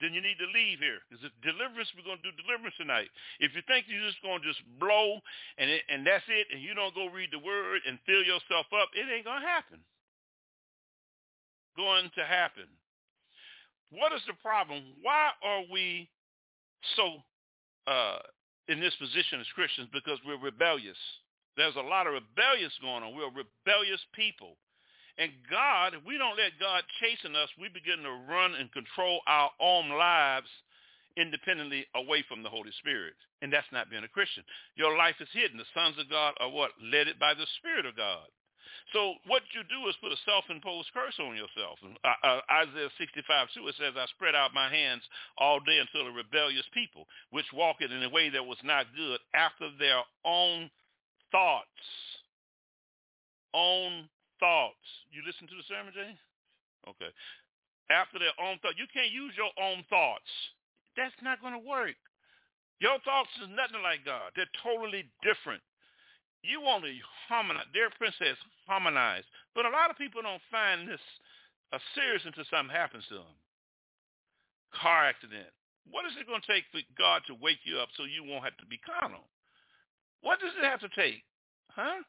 then 0.02 0.10
you 0.12 0.20
need 0.20 0.36
to 0.42 0.50
leave 0.50 0.82
here. 0.82 0.98
Because 1.06 1.22
if 1.22 1.32
deliverance, 1.46 1.86
we're 1.94 2.02
going 2.02 2.18
to 2.18 2.26
do 2.26 2.42
deliverance 2.42 2.74
tonight. 2.74 3.06
If 3.38 3.54
you 3.54 3.62
think 3.70 3.86
you're 3.86 4.02
just 4.02 4.18
going 4.18 4.42
to 4.42 4.48
just 4.50 4.58
blow 4.82 5.22
and 5.62 5.70
it, 5.70 5.86
and 5.86 6.02
that's 6.02 6.26
it, 6.26 6.50
and 6.50 6.58
you 6.58 6.74
don't 6.74 6.92
go 6.92 7.06
read 7.06 7.30
the 7.30 7.38
word 7.38 7.86
and 7.86 8.02
fill 8.02 8.26
yourself 8.26 8.66
up, 8.74 8.90
it 8.98 9.06
ain't 9.06 9.24
going 9.24 9.40
to 9.40 9.46
happen. 9.46 9.78
Going 11.78 12.10
to 12.18 12.24
happen. 12.26 12.66
What 13.94 14.10
is 14.10 14.26
the 14.26 14.34
problem? 14.42 14.82
Why 15.06 15.30
are 15.38 15.62
we 15.70 16.10
so 16.98 17.22
uh, 17.86 18.18
in 18.66 18.82
this 18.82 18.98
position 18.98 19.38
as 19.38 19.46
Christians? 19.54 19.86
Because 19.94 20.18
we're 20.26 20.42
rebellious. 20.42 20.98
There's 21.56 21.76
a 21.76 21.84
lot 21.84 22.10
of 22.10 22.18
rebellious 22.18 22.72
going 22.82 23.06
on. 23.06 23.14
We're 23.14 23.30
rebellious 23.30 24.02
people. 24.18 24.58
And 25.18 25.30
God, 25.50 25.94
if 25.94 26.04
we 26.04 26.16
don't 26.16 26.38
let 26.40 26.56
God 26.58 26.82
chasten 27.00 27.36
us, 27.36 27.48
we 27.60 27.68
begin 27.68 28.02
to 28.02 28.24
run 28.32 28.54
and 28.54 28.72
control 28.72 29.20
our 29.26 29.50
own 29.60 29.90
lives 29.90 30.48
independently 31.16 31.84
away 31.94 32.24
from 32.28 32.42
the 32.42 32.48
Holy 32.48 32.72
Spirit. 32.80 33.14
And 33.42 33.52
that's 33.52 33.68
not 33.72 33.90
being 33.90 34.04
a 34.04 34.08
Christian. 34.08 34.44
Your 34.76 34.96
life 34.96 35.16
is 35.20 35.28
hidden. 35.32 35.58
The 35.58 35.68
sons 35.76 35.98
of 35.98 36.08
God 36.08 36.34
are 36.40 36.48
what? 36.48 36.72
Led 36.80 37.08
it 37.08 37.18
by 37.20 37.34
the 37.34 37.46
Spirit 37.60 37.84
of 37.84 37.96
God. 37.96 38.24
So 38.92 39.14
what 39.26 39.42
you 39.54 39.62
do 39.68 39.88
is 39.88 39.96
put 40.00 40.12
a 40.12 40.24
self-imposed 40.24 40.90
curse 40.92 41.16
on 41.20 41.36
yourself. 41.36 41.78
Uh, 41.84 42.26
uh, 42.26 42.40
Isaiah 42.50 42.90
65, 42.98 43.48
2, 43.54 43.68
it 43.68 43.74
says, 43.78 43.94
I 43.96 44.06
spread 44.16 44.34
out 44.34 44.54
my 44.54 44.68
hands 44.68 45.02
all 45.38 45.60
day 45.60 45.78
until 45.78 46.08
a 46.08 46.12
rebellious 46.12 46.66
people, 46.74 47.06
which 47.30 47.46
walked 47.52 47.82
in 47.82 47.92
a 47.92 48.08
way 48.08 48.28
that 48.30 48.44
was 48.44 48.58
not 48.64 48.86
good 48.96 49.20
after 49.34 49.70
their 49.78 50.02
own 50.24 50.70
thoughts. 51.30 51.68
Own 53.54 54.08
thoughts. 54.42 54.82
You 55.14 55.22
listen 55.22 55.46
to 55.46 55.54
the 55.54 55.62
sermon, 55.70 55.94
Jay? 55.94 56.10
Okay. 56.90 57.14
After 57.94 58.18
their 58.18 58.34
own 58.42 58.58
thoughts. 58.58 58.74
You 58.74 58.90
can't 58.90 59.14
use 59.14 59.30
your 59.38 59.54
own 59.54 59.86
thoughts. 59.86 60.26
That's 60.98 61.14
not 61.22 61.38
going 61.38 61.54
to 61.54 61.62
work. 61.62 61.94
Your 62.82 62.98
thoughts 63.06 63.30
is 63.38 63.46
nothing 63.54 63.78
like 63.86 64.02
God. 64.02 64.34
They're 64.34 64.50
totally 64.66 65.06
different. 65.22 65.62
You 66.42 66.58
want 66.58 66.82
to 66.82 66.90
harmonize. 67.30 67.70
Their 67.70 67.94
princess 67.94 68.34
harmonize. 68.66 69.22
But 69.54 69.70
a 69.70 69.70
lot 69.70 69.94
of 69.94 69.96
people 69.96 70.26
don't 70.26 70.42
find 70.50 70.90
this 70.90 71.00
a 71.70 71.78
serious 71.94 72.26
until 72.26 72.42
something 72.50 72.74
happens 72.74 73.06
to 73.14 73.22
them. 73.22 73.36
Car 74.74 75.06
accident. 75.06 75.46
What 75.86 76.04
is 76.10 76.18
it 76.18 76.26
going 76.26 76.42
to 76.42 76.50
take 76.50 76.66
for 76.74 76.82
God 76.98 77.22
to 77.30 77.38
wake 77.38 77.62
you 77.62 77.78
up 77.78 77.94
so 77.94 78.02
you 78.02 78.26
won't 78.26 78.44
have 78.44 78.58
to 78.58 78.66
be 78.66 78.82
carnal? 78.82 79.30
What 80.20 80.42
does 80.42 80.54
it 80.58 80.66
have 80.66 80.82
to 80.82 80.90
take? 80.98 81.22
Huh? 81.70 82.02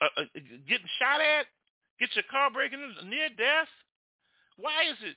Uh, 0.00 0.12
uh, 0.16 0.28
getting 0.68 0.90
shot 0.98 1.20
at, 1.20 1.46
get 2.00 2.14
your 2.14 2.26
car 2.30 2.50
breaking 2.50 2.80
near 3.08 3.28
death. 3.36 3.70
Why 4.56 4.88
is 4.90 4.98
it 5.04 5.16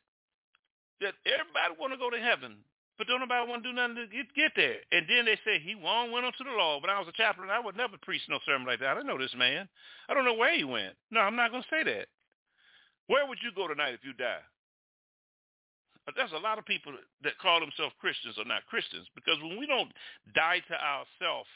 that 1.02 1.16
everybody 1.24 1.80
want 1.80 1.94
to 1.94 2.00
go 2.00 2.10
to 2.10 2.20
heaven, 2.20 2.60
but 2.98 3.08
don't 3.08 3.24
nobody 3.24 3.48
want 3.48 3.64
to 3.64 3.70
do 3.70 3.76
nothing 3.76 3.96
to 4.04 4.08
get, 4.08 4.28
get 4.36 4.52
there? 4.56 4.84
And 4.92 5.08
then 5.08 5.26
they 5.26 5.40
say 5.48 5.60
he 5.60 5.76
won, 5.76 6.12
went 6.12 6.28
on 6.28 6.36
to 6.38 6.44
the 6.44 6.56
Lord. 6.56 6.84
When 6.84 6.92
I 6.92 7.00
was 7.00 7.08
a 7.08 7.16
chaplain, 7.16 7.50
I 7.50 7.60
would 7.60 7.78
never 7.78 7.96
preach 8.02 8.24
no 8.28 8.40
sermon 8.46 8.68
like 8.68 8.80
that. 8.84 8.98
I 8.98 9.02
know 9.04 9.18
this 9.18 9.36
man. 9.36 9.68
I 10.08 10.14
don't 10.14 10.26
know 10.26 10.36
where 10.36 10.56
he 10.56 10.64
went. 10.64 10.96
No, 11.12 11.22
I'm 11.22 11.36
not 11.36 11.52
going 11.52 11.64
to 11.64 11.72
say 11.72 11.84
that. 11.84 12.08
Where 13.08 13.26
would 13.26 13.40
you 13.42 13.50
go 13.56 13.68
tonight 13.68 13.96
if 13.96 14.04
you 14.04 14.14
die? 14.14 14.44
There's 16.16 16.34
a 16.34 16.42
lot 16.42 16.58
of 16.58 16.66
people 16.66 16.94
that 17.24 17.38
call 17.38 17.60
themselves 17.60 17.94
Christians 18.02 18.38
are 18.38 18.46
not 18.48 18.66
Christians 18.66 19.06
because 19.14 19.38
when 19.42 19.60
we 19.60 19.68
don't 19.68 19.92
die 20.34 20.62
to 20.68 20.74
ourselves, 20.74 21.50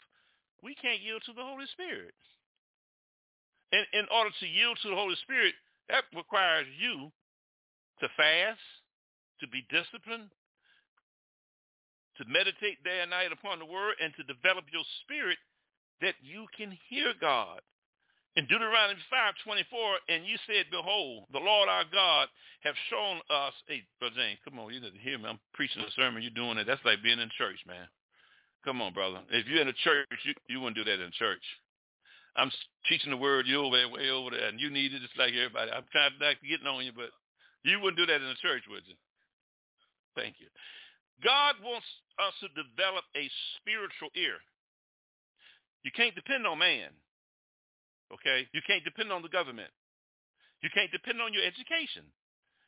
we 0.62 0.75
can't 0.75 1.01
yield 1.01 1.22
to 1.25 1.34
the 1.34 1.42
Holy 1.42 1.65
Spirit. 1.74 2.13
And 3.74 3.86
in 3.94 4.06
order 4.13 4.30
to 4.30 4.46
yield 4.46 4.77
to 4.86 4.89
the 4.89 4.96
Holy 4.96 5.18
Spirit, 5.25 5.58
that 5.89 6.06
requires 6.15 6.70
you 6.77 7.10
to 8.00 8.08
fast, 8.13 8.62
to 9.42 9.48
be 9.50 9.65
disciplined, 9.74 10.30
to 12.22 12.24
meditate 12.30 12.86
day 12.86 13.01
and 13.01 13.10
night 13.10 13.34
upon 13.34 13.58
the 13.58 13.65
word, 13.65 13.98
and 13.98 14.13
to 14.13 14.30
develop 14.30 14.70
your 14.70 14.86
spirit 15.01 15.42
that 16.06 16.13
you 16.22 16.46
can 16.56 16.77
hear 16.88 17.18
God. 17.18 17.65
In 18.36 18.46
Deuteronomy 18.46 19.01
5:24, 19.10 19.98
and 20.10 20.25
you 20.25 20.38
said, 20.46 20.70
Behold, 20.70 21.25
the 21.34 21.42
Lord 21.42 21.70
our 21.70 21.86
God 21.92 22.30
have 22.62 22.75
shown 22.89 23.22
us. 23.30 23.53
Hey, 23.68 23.84
Brother 24.00 24.15
James, 24.15 24.39
come 24.46 24.60
on, 24.60 24.74
you 24.74 24.80
didn't 24.80 25.01
hear 25.01 25.18
me. 25.18 25.25
I'm 25.30 25.39
preaching 25.53 25.82
a 25.82 25.92
sermon. 25.92 26.22
You're 26.22 26.32
doing 26.38 26.58
it. 26.58 26.65
That's 26.65 26.84
like 26.86 27.01
being 27.01 27.20
in 27.20 27.30
church, 27.38 27.58
man. 27.65 27.88
Come 28.65 28.82
on, 28.82 28.94
brother. 28.94 29.22
If 29.30 29.48
you're 29.48 29.62
in 29.62 29.68
a 29.68 29.82
church, 29.84 30.08
you, 30.25 30.34
you 30.48 30.62
wouldn't 30.62 30.77
do 30.77 30.84
that 30.86 31.03
in 31.03 31.12
church. 31.12 31.44
I'm 32.35 32.51
teaching 32.89 33.11
the 33.11 33.17
word. 33.17 33.45
You're 33.45 33.69
way, 33.69 33.85
way 33.85 34.09
over 34.09 34.31
there, 34.31 34.49
and 34.49 34.59
you 34.59 34.69
need 34.69 34.93
it 34.93 35.01
just 35.01 35.17
like 35.17 35.33
everybody. 35.33 35.71
I'm 35.71 35.85
trying 35.91 36.17
not 36.19 36.33
to 36.33 36.41
get 36.41 36.59
getting 36.59 36.67
on 36.67 36.85
you, 36.85 36.91
but 36.91 37.13
you 37.63 37.79
wouldn't 37.79 37.97
do 37.97 38.05
that 38.05 38.21
in 38.21 38.27
the 38.27 38.41
church, 38.41 38.63
would 38.69 38.83
you? 38.87 38.95
Thank 40.15 40.35
you. 40.39 40.47
God 41.23 41.55
wants 41.63 41.87
us 42.19 42.33
to 42.41 42.49
develop 42.57 43.05
a 43.15 43.29
spiritual 43.57 44.09
ear. 44.15 44.41
You 45.83 45.91
can't 45.95 46.15
depend 46.15 46.45
on 46.47 46.59
man. 46.59 46.89
Okay? 48.13 48.47
You 48.53 48.61
can't 48.65 48.83
depend 48.83 49.11
on 49.11 49.21
the 49.21 49.29
government. 49.31 49.71
You 50.61 50.69
can't 50.73 50.91
depend 50.91 51.21
on 51.21 51.33
your 51.33 51.43
education. 51.43 52.03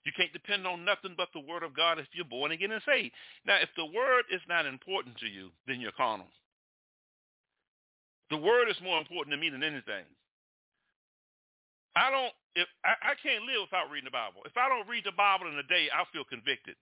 You 0.06 0.12
can't 0.16 0.34
depend 0.34 0.68
on 0.68 0.86
nothing 0.86 1.16
but 1.18 1.30
the 1.34 1.42
word 1.42 1.64
of 1.64 1.76
God 1.76 1.98
if 1.98 2.06
you're 2.14 2.30
born 2.30 2.52
again 2.52 2.72
and 2.72 2.82
saved. 2.86 3.14
Now, 3.46 3.58
if 3.58 3.70
the 3.76 3.86
word 3.86 4.26
is 4.30 4.42
not 4.48 4.66
important 4.66 5.18
to 5.20 5.28
you, 5.28 5.50
then 5.66 5.82
you're 5.82 5.96
carnal. 5.98 6.28
The 8.30 8.38
word 8.38 8.70
is 8.70 8.78
more 8.82 8.98
important 9.00 9.34
to 9.34 9.40
me 9.40 9.50
than 9.50 9.64
anything. 9.64 10.06
I 11.96 12.12
don't 12.12 12.34
if 12.56 12.68
I, 12.84 13.12
I 13.12 13.14
can't 13.22 13.44
live 13.44 13.68
without 13.68 13.92
reading 13.92 14.10
the 14.10 14.16
Bible. 14.16 14.42
If 14.46 14.58
I 14.58 14.68
don't 14.68 14.88
read 14.88 15.06
the 15.06 15.16
Bible 15.16 15.48
in 15.48 15.60
a 15.60 15.68
day, 15.68 15.88
I 15.92 16.04
feel 16.12 16.24
convicted. 16.24 16.76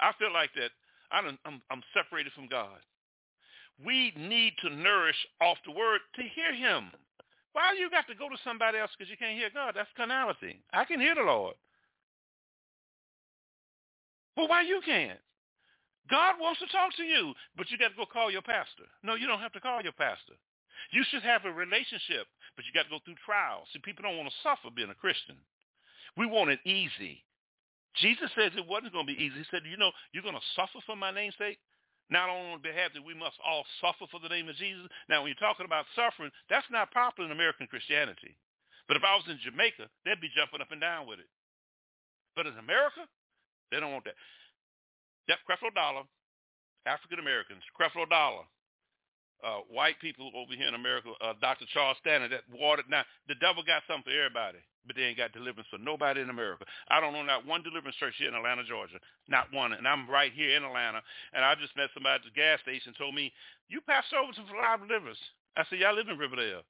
I 0.00 0.12
feel 0.18 0.32
like 0.32 0.50
that 0.54 0.70
I 1.10 1.20
am 1.20 1.62
I'm 1.70 1.82
separated 1.94 2.32
from 2.32 2.48
God. 2.48 2.80
We 3.84 4.12
need 4.16 4.54
to 4.62 4.70
nourish 4.70 5.18
off 5.40 5.58
the 5.66 5.72
word 5.72 6.00
to 6.16 6.22
hear 6.22 6.54
him. 6.54 6.90
Why 7.52 7.72
you 7.78 7.90
got 7.90 8.06
to 8.08 8.14
go 8.14 8.28
to 8.28 8.36
somebody 8.44 8.78
else 8.78 8.90
because 8.96 9.10
you 9.10 9.16
can't 9.16 9.38
hear 9.38 9.50
God? 9.52 9.74
That's 9.76 9.88
carnality. 9.96 10.60
I 10.72 10.84
can 10.84 11.00
hear 11.00 11.14
the 11.14 11.22
Lord. 11.22 11.54
But 14.34 14.48
why 14.48 14.62
you 14.62 14.80
can't? 14.84 15.18
God 16.10 16.36
wants 16.38 16.60
to 16.60 16.66
talk 16.66 16.94
to 16.96 17.02
you, 17.02 17.32
but 17.56 17.70
you 17.70 17.78
got 17.78 17.90
to 17.90 17.96
go 17.96 18.06
call 18.06 18.30
your 18.30 18.42
pastor. 18.42 18.84
No, 19.02 19.14
you 19.14 19.26
don't 19.26 19.40
have 19.40 19.52
to 19.54 19.60
call 19.60 19.82
your 19.82 19.92
pastor. 19.92 20.34
You 20.92 21.02
should 21.10 21.22
have 21.22 21.44
a 21.44 21.52
relationship, 21.52 22.26
but 22.54 22.64
you 22.64 22.72
got 22.72 22.84
to 22.84 22.94
go 22.94 23.02
through 23.04 23.20
trials. 23.24 23.66
See, 23.72 23.82
people 23.82 24.02
don't 24.02 24.16
want 24.16 24.28
to 24.30 24.42
suffer 24.42 24.70
being 24.74 24.90
a 24.90 24.98
Christian. 24.98 25.36
We 26.16 26.26
want 26.26 26.50
it 26.50 26.60
easy. 26.64 27.24
Jesus 27.96 28.30
says 28.36 28.52
it 28.56 28.68
wasn't 28.68 28.92
going 28.92 29.06
to 29.08 29.12
be 29.12 29.20
easy. 29.20 29.40
He 29.40 29.48
said, 29.50 29.64
you 29.64 29.76
know, 29.76 29.90
you're 30.12 30.26
going 30.26 30.36
to 30.36 30.52
suffer 30.54 30.80
for 30.84 30.96
my 30.96 31.10
name's 31.10 31.36
sake. 31.40 31.58
Not 32.06 32.30
only 32.30 32.54
on 32.54 32.62
behalf 32.62 32.94
that 32.94 33.02
we 33.02 33.18
must 33.18 33.34
all 33.42 33.66
suffer 33.82 34.06
for 34.06 34.22
the 34.22 34.30
name 34.30 34.46
of 34.46 34.54
Jesus. 34.54 34.86
Now, 35.10 35.22
when 35.22 35.34
you're 35.34 35.42
talking 35.42 35.66
about 35.66 35.90
suffering, 35.98 36.30
that's 36.46 36.68
not 36.70 36.94
popular 36.94 37.26
in 37.26 37.34
American 37.34 37.66
Christianity. 37.66 38.38
But 38.86 38.96
if 38.96 39.02
I 39.02 39.18
was 39.18 39.26
in 39.26 39.42
Jamaica, 39.42 39.90
they'd 40.06 40.22
be 40.22 40.30
jumping 40.30 40.62
up 40.62 40.70
and 40.70 40.80
down 40.80 41.10
with 41.10 41.18
it. 41.18 41.26
But 42.38 42.46
in 42.46 42.54
America, 42.62 43.02
they 43.72 43.80
don't 43.80 43.90
want 43.90 44.06
that. 44.06 44.14
Yep, 45.26 45.42
Creflo 45.50 45.74
Dollar, 45.74 46.06
African 46.86 47.18
Americans, 47.18 47.66
Creflo 47.74 48.06
Dollar, 48.06 48.46
uh, 49.44 49.60
white 49.68 50.00
people 50.00 50.30
over 50.34 50.54
here 50.54 50.68
in 50.68 50.74
America, 50.74 51.10
uh, 51.20 51.34
Dr. 51.40 51.66
Charles 51.72 51.96
Stanley, 52.00 52.28
that 52.28 52.48
watered. 52.48 52.88
Now, 52.88 53.04
the 53.28 53.36
devil 53.36 53.62
got 53.62 53.82
something 53.86 54.08
for 54.08 54.16
everybody, 54.16 54.58
but 54.86 54.96
they 54.96 55.12
ain't 55.12 55.20
got 55.20 55.32
deliverance 55.32 55.68
for 55.68 55.78
nobody 55.78 56.20
in 56.20 56.30
America. 56.30 56.64
I 56.88 57.00
don't 57.00 57.12
know 57.12 57.22
not 57.22 57.46
one 57.46 57.62
deliverance 57.62 57.96
church 57.96 58.14
here 58.16 58.28
in 58.28 58.34
Atlanta, 58.34 58.64
Georgia. 58.64 58.96
Not 59.28 59.52
one. 59.52 59.72
And 59.72 59.86
I'm 59.86 60.08
right 60.08 60.32
here 60.32 60.56
in 60.56 60.64
Atlanta. 60.64 61.02
And 61.32 61.44
I 61.44 61.54
just 61.54 61.76
met 61.76 61.92
somebody 61.92 62.22
at 62.22 62.24
the 62.24 62.34
gas 62.34 62.60
station 62.64 62.94
told 62.96 63.14
me, 63.14 63.32
you 63.68 63.80
passed 63.84 64.12
over 64.14 64.32
to 64.32 64.42
Live 64.56 64.86
Deliverance. 64.86 65.20
I 65.56 65.64
said, 65.68 65.80
y'all 65.80 65.96
live 65.96 66.08
in 66.08 66.18
Riverdale. 66.18 66.64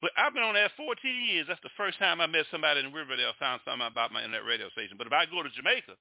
But 0.00 0.16
I've 0.16 0.32
been 0.32 0.42
on 0.42 0.56
that 0.56 0.72
14 0.80 0.96
years. 1.28 1.44
That's 1.46 1.60
the 1.60 1.76
first 1.76 2.00
time 2.00 2.20
I 2.20 2.26
met 2.26 2.48
somebody 2.50 2.80
in 2.80 2.92
Riverdale, 2.92 3.36
found 3.36 3.60
something 3.64 3.84
about 3.84 4.12
my 4.12 4.24
internet 4.24 4.48
radio 4.48 4.72
station. 4.72 4.96
But 4.96 5.06
if 5.06 5.12
I 5.12 5.28
go 5.28 5.44
to 5.44 5.52
Jamaica, 5.52 5.92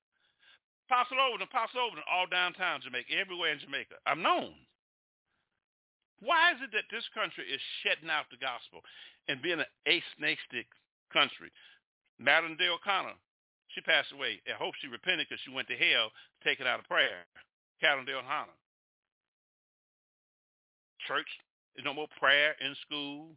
Apostle 0.88 1.20
Overton, 1.20 1.48
Apostle 1.52 1.84
Overton, 1.84 2.08
all 2.08 2.26
downtown 2.26 2.80
Jamaica, 2.82 3.12
everywhere 3.12 3.52
in 3.52 3.60
Jamaica. 3.60 4.00
I'm 4.08 4.24
known. 4.24 4.56
Why 6.20 6.52
is 6.52 6.60
it 6.60 6.72
that 6.76 6.92
this 6.92 7.08
country 7.16 7.48
is 7.48 7.62
shutting 7.84 8.10
out 8.12 8.28
the 8.28 8.42
gospel 8.42 8.84
and 9.28 9.42
being 9.42 9.60
an 9.60 9.72
atheistic 9.88 10.68
country? 11.12 11.52
Madeline 12.20 12.60
Day 12.60 12.68
O'Connor, 12.68 13.16
she 13.72 13.82
passed 13.82 14.12
away. 14.12 14.42
I 14.44 14.60
hope 14.60 14.76
she 14.80 14.92
repented 14.92 15.28
because 15.30 15.40
she 15.48 15.56
went 15.56 15.72
to 15.72 15.80
hell 15.80 16.12
taken 16.44 16.68
out 16.68 16.80
of 16.80 16.92
prayer. 16.92 17.24
Madeline 17.82 18.06
Day 18.06 18.20
O'Connor. 18.20 18.58
Church, 21.08 21.32
there's 21.74 21.88
no 21.88 21.96
more 21.96 22.12
prayer 22.20 22.56
in 22.60 22.76
school. 22.84 23.32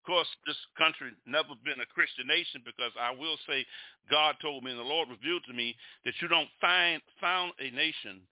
Of 0.00 0.06
course, 0.06 0.30
this 0.46 0.56
country 0.78 1.10
never 1.26 1.58
been 1.64 1.82
a 1.82 1.92
Christian 1.92 2.26
nation 2.26 2.62
because 2.64 2.94
I 2.98 3.10
will 3.10 3.36
say 3.46 3.66
God 4.08 4.36
told 4.40 4.64
me 4.64 4.70
and 4.70 4.80
the 4.80 4.84
Lord 4.84 5.10
revealed 5.10 5.42
to 5.46 5.52
me 5.52 5.76
that 6.04 6.14
you 6.22 6.28
don't 6.28 6.48
find 6.60 7.02
found 7.20 7.52
a 7.58 7.70
nation 7.74 8.22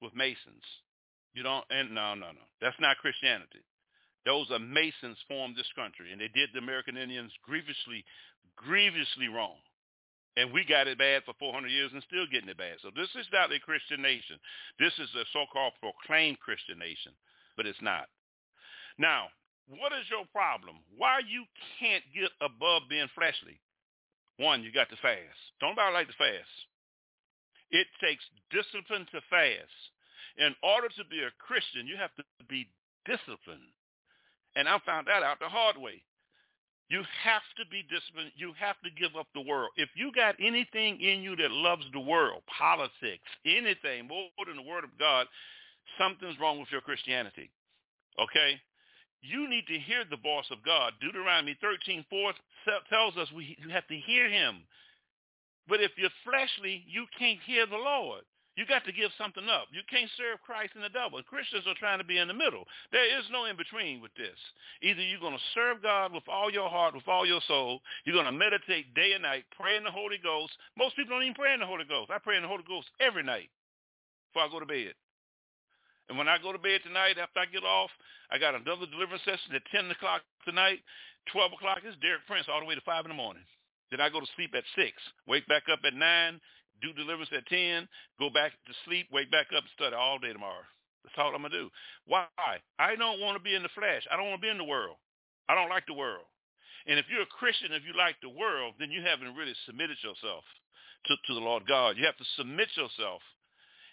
with 0.00 0.14
Masons. 0.14 0.62
You 1.34 1.42
don't, 1.42 1.64
and 1.70 1.94
no, 1.94 2.14
no, 2.14 2.32
no. 2.32 2.44
That's 2.60 2.78
not 2.80 2.98
Christianity. 2.98 3.64
Those 4.24 4.50
are 4.50 4.58
Masons 4.58 5.18
formed 5.26 5.56
this 5.56 5.70
country, 5.74 6.12
and 6.12 6.20
they 6.20 6.28
did 6.28 6.50
the 6.52 6.60
American 6.60 6.96
Indians 6.96 7.32
grievously, 7.42 8.04
grievously 8.56 9.28
wrong. 9.28 9.56
And 10.36 10.52
we 10.52 10.64
got 10.64 10.88
it 10.88 10.96
bad 10.96 11.24
for 11.24 11.34
400 11.38 11.68
years 11.68 11.90
and 11.92 12.02
still 12.08 12.24
getting 12.30 12.48
it 12.48 12.56
bad. 12.56 12.80
So 12.80 12.88
this 12.94 13.10
is 13.20 13.28
not 13.32 13.52
a 13.52 13.60
Christian 13.60 14.00
nation. 14.00 14.40
This 14.78 14.92
is 14.96 15.10
a 15.12 15.28
so-called 15.32 15.74
proclaimed 15.80 16.40
Christian 16.40 16.78
nation, 16.78 17.12
but 17.56 17.66
it's 17.66 17.82
not. 17.82 18.08
Now, 18.96 19.28
what 19.68 19.92
is 19.92 20.08
your 20.08 20.24
problem? 20.32 20.80
Why 20.96 21.20
you 21.20 21.44
can't 21.78 22.04
get 22.16 22.32
above 22.40 22.88
being 22.88 23.12
fleshly? 23.14 23.60
One, 24.38 24.62
you 24.62 24.72
got 24.72 24.88
to 24.88 24.96
fast. 25.04 25.40
Don't 25.60 25.76
nobody 25.76 25.92
like 25.92 26.08
to 26.08 26.16
fast. 26.16 26.56
It 27.70 27.86
takes 28.00 28.24
discipline 28.48 29.06
to 29.12 29.20
fast 29.28 29.80
in 30.38 30.54
order 30.62 30.88
to 30.88 31.04
be 31.10 31.20
a 31.20 31.32
Christian, 31.38 31.86
you 31.86 31.96
have 31.96 32.14
to 32.16 32.24
be 32.48 32.68
disciplined. 33.04 33.72
And 34.56 34.68
I 34.68 34.78
found 34.84 35.06
that 35.06 35.22
out 35.22 35.38
the 35.40 35.48
hard 35.48 35.76
way. 35.78 36.02
You 36.88 37.02
have 37.24 37.42
to 37.56 37.64
be 37.70 37.82
disciplined. 37.88 38.32
You 38.36 38.52
have 38.60 38.76
to 38.84 38.90
give 39.00 39.16
up 39.16 39.26
the 39.34 39.40
world. 39.40 39.70
If 39.76 39.88
you 39.96 40.12
got 40.12 40.36
anything 40.38 41.00
in 41.00 41.22
you 41.22 41.36
that 41.36 41.50
loves 41.50 41.84
the 41.92 42.00
world, 42.00 42.42
politics, 42.46 43.24
anything 43.46 44.08
more 44.08 44.28
than 44.46 44.56
the 44.56 44.68
word 44.68 44.84
of 44.84 44.90
God, 44.98 45.26
something's 45.96 46.38
wrong 46.38 46.60
with 46.60 46.68
your 46.70 46.82
Christianity. 46.82 47.50
Okay? 48.20 48.60
You 49.22 49.48
need 49.48 49.66
to 49.68 49.78
hear 49.78 50.04
the 50.04 50.18
voice 50.18 50.50
of 50.50 50.62
God. 50.64 50.92
Deuteronomy 51.00 51.56
13, 51.60 52.04
4 52.10 52.32
tells 52.90 53.16
us 53.16 53.28
we 53.32 53.56
you 53.62 53.70
have 53.70 53.86
to 53.86 53.96
hear 53.96 54.28
him. 54.28 54.56
But 55.68 55.80
if 55.80 55.92
you're 55.96 56.10
fleshly, 56.24 56.84
you 56.88 57.06
can't 57.18 57.38
hear 57.46 57.66
the 57.66 57.76
Lord. 57.76 58.22
You 58.54 58.68
got 58.68 58.84
to 58.84 58.92
give 58.92 59.08
something 59.16 59.48
up. 59.48 59.72
You 59.72 59.80
can't 59.88 60.10
serve 60.20 60.44
Christ 60.44 60.76
in 60.76 60.84
the 60.84 60.92
devil. 60.92 61.16
Christians 61.24 61.64
are 61.64 61.78
trying 61.80 61.98
to 61.98 62.04
be 62.04 62.20
in 62.20 62.28
the 62.28 62.36
middle. 62.36 62.68
There 62.92 63.08
is 63.08 63.24
no 63.32 63.48
in 63.48 63.56
between 63.56 64.04
with 64.04 64.12
this. 64.12 64.36
Either 64.84 65.00
you're 65.00 65.24
going 65.24 65.36
to 65.36 65.52
serve 65.56 65.80
God 65.80 66.12
with 66.12 66.28
all 66.28 66.52
your 66.52 66.68
heart, 66.68 66.92
with 66.92 67.08
all 67.08 67.24
your 67.24 67.40
soul. 67.48 67.80
You're 68.04 68.16
going 68.16 68.28
to 68.28 68.36
meditate 68.36 68.92
day 68.92 69.16
and 69.16 69.24
night, 69.24 69.48
pray 69.56 69.76
in 69.80 69.84
the 69.84 69.90
Holy 69.90 70.20
Ghost. 70.20 70.52
Most 70.76 70.96
people 70.96 71.16
don't 71.16 71.24
even 71.24 71.38
pray 71.38 71.56
in 71.56 71.64
the 71.64 71.70
Holy 71.70 71.88
Ghost. 71.88 72.12
I 72.12 72.20
pray 72.20 72.36
in 72.36 72.44
the 72.44 72.52
Holy 72.52 72.64
Ghost 72.68 72.92
every 73.00 73.24
night 73.24 73.48
before 74.28 74.44
I 74.44 74.52
go 74.52 74.60
to 74.60 74.68
bed. 74.68 74.92
And 76.12 76.18
when 76.20 76.28
I 76.28 76.36
go 76.36 76.52
to 76.52 76.60
bed 76.60 76.84
tonight, 76.84 77.16
after 77.16 77.40
I 77.40 77.48
get 77.48 77.64
off, 77.64 77.88
I 78.28 78.36
got 78.36 78.52
another 78.52 78.84
deliverance 78.84 79.24
session 79.24 79.56
at 79.56 79.64
10 79.72 79.88
o'clock 79.96 80.20
tonight. 80.44 80.84
12 81.32 81.56
o'clock 81.56 81.80
is 81.88 81.96
Derek 82.04 82.26
Prince 82.28 82.52
all 82.52 82.60
the 82.60 82.66
way 82.66 82.74
to 82.74 82.84
5 82.84 83.06
in 83.06 83.10
the 83.10 83.16
morning. 83.16 83.44
Then 83.90 84.00
I 84.00 84.08
go 84.08 84.20
to 84.20 84.34
sleep 84.36 84.52
at 84.56 84.64
6, 84.76 84.92
wake 85.28 85.46
back 85.48 85.64
up 85.72 85.80
at 85.84 85.94
9, 85.94 86.40
do 86.82 86.92
deliverance 86.92 87.30
at 87.32 87.46
10, 87.46 87.88
go 88.18 88.28
back 88.28 88.52
to 88.66 88.72
sleep, 88.84 89.06
wake 89.12 89.30
back 89.30 89.46
up, 89.56 89.64
and 89.64 89.74
study 89.78 89.94
all 89.94 90.18
day 90.18 90.32
tomorrow. 90.32 90.66
That's 91.04 91.14
all 91.18 91.34
I'm 91.34 91.42
going 91.42 91.52
to 91.52 91.66
do. 91.66 91.70
Why? 92.06 92.26
I 92.78 92.94
don't 92.94 93.20
want 93.20 93.38
to 93.38 93.42
be 93.42 93.54
in 93.54 93.62
the 93.62 93.72
flesh. 93.74 94.06
I 94.10 94.16
don't 94.16 94.28
want 94.28 94.40
to 94.40 94.46
be 94.46 94.50
in 94.50 94.58
the 94.58 94.68
world. 94.68 94.96
I 95.48 95.54
don't 95.54 95.70
like 95.70 95.86
the 95.86 95.98
world. 95.98 96.26
And 96.86 96.98
if 96.98 97.06
you're 97.10 97.22
a 97.22 97.38
Christian, 97.38 97.72
if 97.72 97.86
you 97.86 97.94
like 97.94 98.16
the 98.22 98.34
world, 98.34 98.74
then 98.78 98.90
you 98.90 99.02
haven't 99.02 99.34
really 99.34 99.54
submitted 99.66 99.98
yourself 100.02 100.42
to, 101.06 101.14
to 101.14 101.34
the 101.34 101.42
Lord 101.42 101.66
God. 101.66 101.96
You 101.96 102.06
have 102.06 102.18
to 102.18 102.34
submit 102.36 102.68
yourself. 102.74 103.22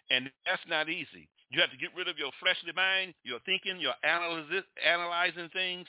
And 0.09 0.29
that's 0.45 0.65
not 0.67 0.89
easy. 0.89 1.29
You 1.49 1.61
have 1.61 1.71
to 1.71 1.77
get 1.77 1.93
rid 1.97 2.07
of 2.07 2.17
your 2.17 2.33
fleshly 2.41 2.73
mind, 2.73 3.13
your 3.23 3.39
thinking, 3.45 3.81
your 3.81 3.93
analysis, 4.03 4.65
analyzing 4.81 5.49
things, 5.53 5.85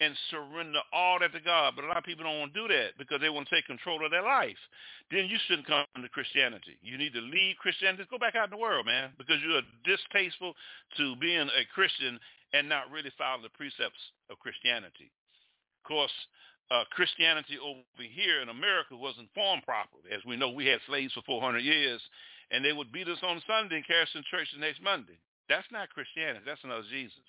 and 0.00 0.14
surrender 0.30 0.80
all 0.92 1.18
that 1.18 1.32
to 1.32 1.40
God. 1.40 1.74
But 1.74 1.84
a 1.84 1.88
lot 1.88 1.98
of 1.98 2.04
people 2.04 2.24
don't 2.24 2.38
want 2.38 2.54
to 2.54 2.60
do 2.60 2.68
that 2.68 2.94
because 2.98 3.20
they 3.20 3.30
want 3.30 3.48
to 3.48 3.54
take 3.54 3.66
control 3.66 4.04
of 4.04 4.10
their 4.10 4.22
life. 4.22 4.58
Then 5.10 5.26
you 5.26 5.38
shouldn't 5.46 5.66
come 5.66 5.86
to 5.94 6.08
Christianity. 6.08 6.78
You 6.82 6.98
need 6.98 7.14
to 7.14 7.20
leave 7.20 7.56
Christianity. 7.58 8.06
Go 8.10 8.18
back 8.18 8.36
out 8.36 8.52
in 8.52 8.54
the 8.54 8.62
world, 8.62 8.86
man, 8.86 9.10
because 9.18 9.42
you 9.42 9.58
are 9.58 9.66
distasteful 9.82 10.54
to 10.96 11.16
being 11.16 11.50
a 11.50 11.64
Christian 11.74 12.18
and 12.52 12.68
not 12.68 12.90
really 12.90 13.12
follow 13.18 13.42
the 13.42 13.52
precepts 13.52 14.00
of 14.30 14.38
Christianity. 14.38 15.10
Of 15.82 15.88
course, 15.88 16.16
uh, 16.70 16.84
Christianity 16.92 17.58
over 17.58 18.04
here 18.04 18.40
in 18.40 18.48
America 18.48 18.96
wasn't 18.96 19.32
formed 19.34 19.64
properly. 19.64 20.12
As 20.12 20.24
we 20.24 20.36
know, 20.36 20.50
we 20.50 20.66
had 20.66 20.80
slaves 20.86 21.12
for 21.14 21.22
400 21.26 21.60
years, 21.60 22.00
and 22.50 22.64
they 22.64 22.72
would 22.72 22.92
beat 22.92 23.08
us 23.08 23.18
on 23.22 23.42
Sunday 23.46 23.76
and 23.76 23.86
carry 23.86 24.02
us 24.02 24.14
in 24.14 24.22
church 24.30 24.48
the 24.52 24.60
next 24.60 24.82
Monday. 24.82 25.16
That's 25.48 25.66
not 25.72 25.88
Christianity. 25.90 26.44
That's 26.44 26.62
another 26.62 26.84
Jesus. 26.90 27.24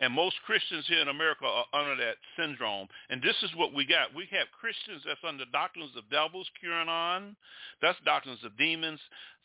And 0.00 0.12
most 0.12 0.36
Christians 0.44 0.84
here 0.88 1.00
in 1.00 1.08
America 1.08 1.44
are 1.44 1.66
under 1.72 1.96
that 1.96 2.16
syndrome. 2.36 2.88
And 3.10 3.22
this 3.22 3.36
is 3.42 3.50
what 3.56 3.74
we 3.74 3.86
got. 3.86 4.14
We 4.14 4.28
have 4.32 4.48
Christians 4.58 5.02
that's 5.06 5.20
under 5.26 5.44
doctrines 5.52 5.92
of 5.96 6.08
devils, 6.10 6.48
QAnon. 6.62 7.36
That's 7.80 7.98
doctrines 8.04 8.40
of 8.44 8.56
demons, 8.56 9.00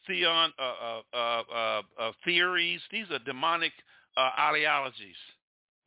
theon, 0.08 0.52
uh, 0.60 0.62
uh, 0.62 1.02
uh, 1.14 1.44
uh, 1.54 1.82
uh 2.00 2.12
theories. 2.26 2.82
These 2.92 3.06
are 3.12 3.20
demonic 3.20 3.74
uh, 4.18 4.30
ideologies. 4.40 5.20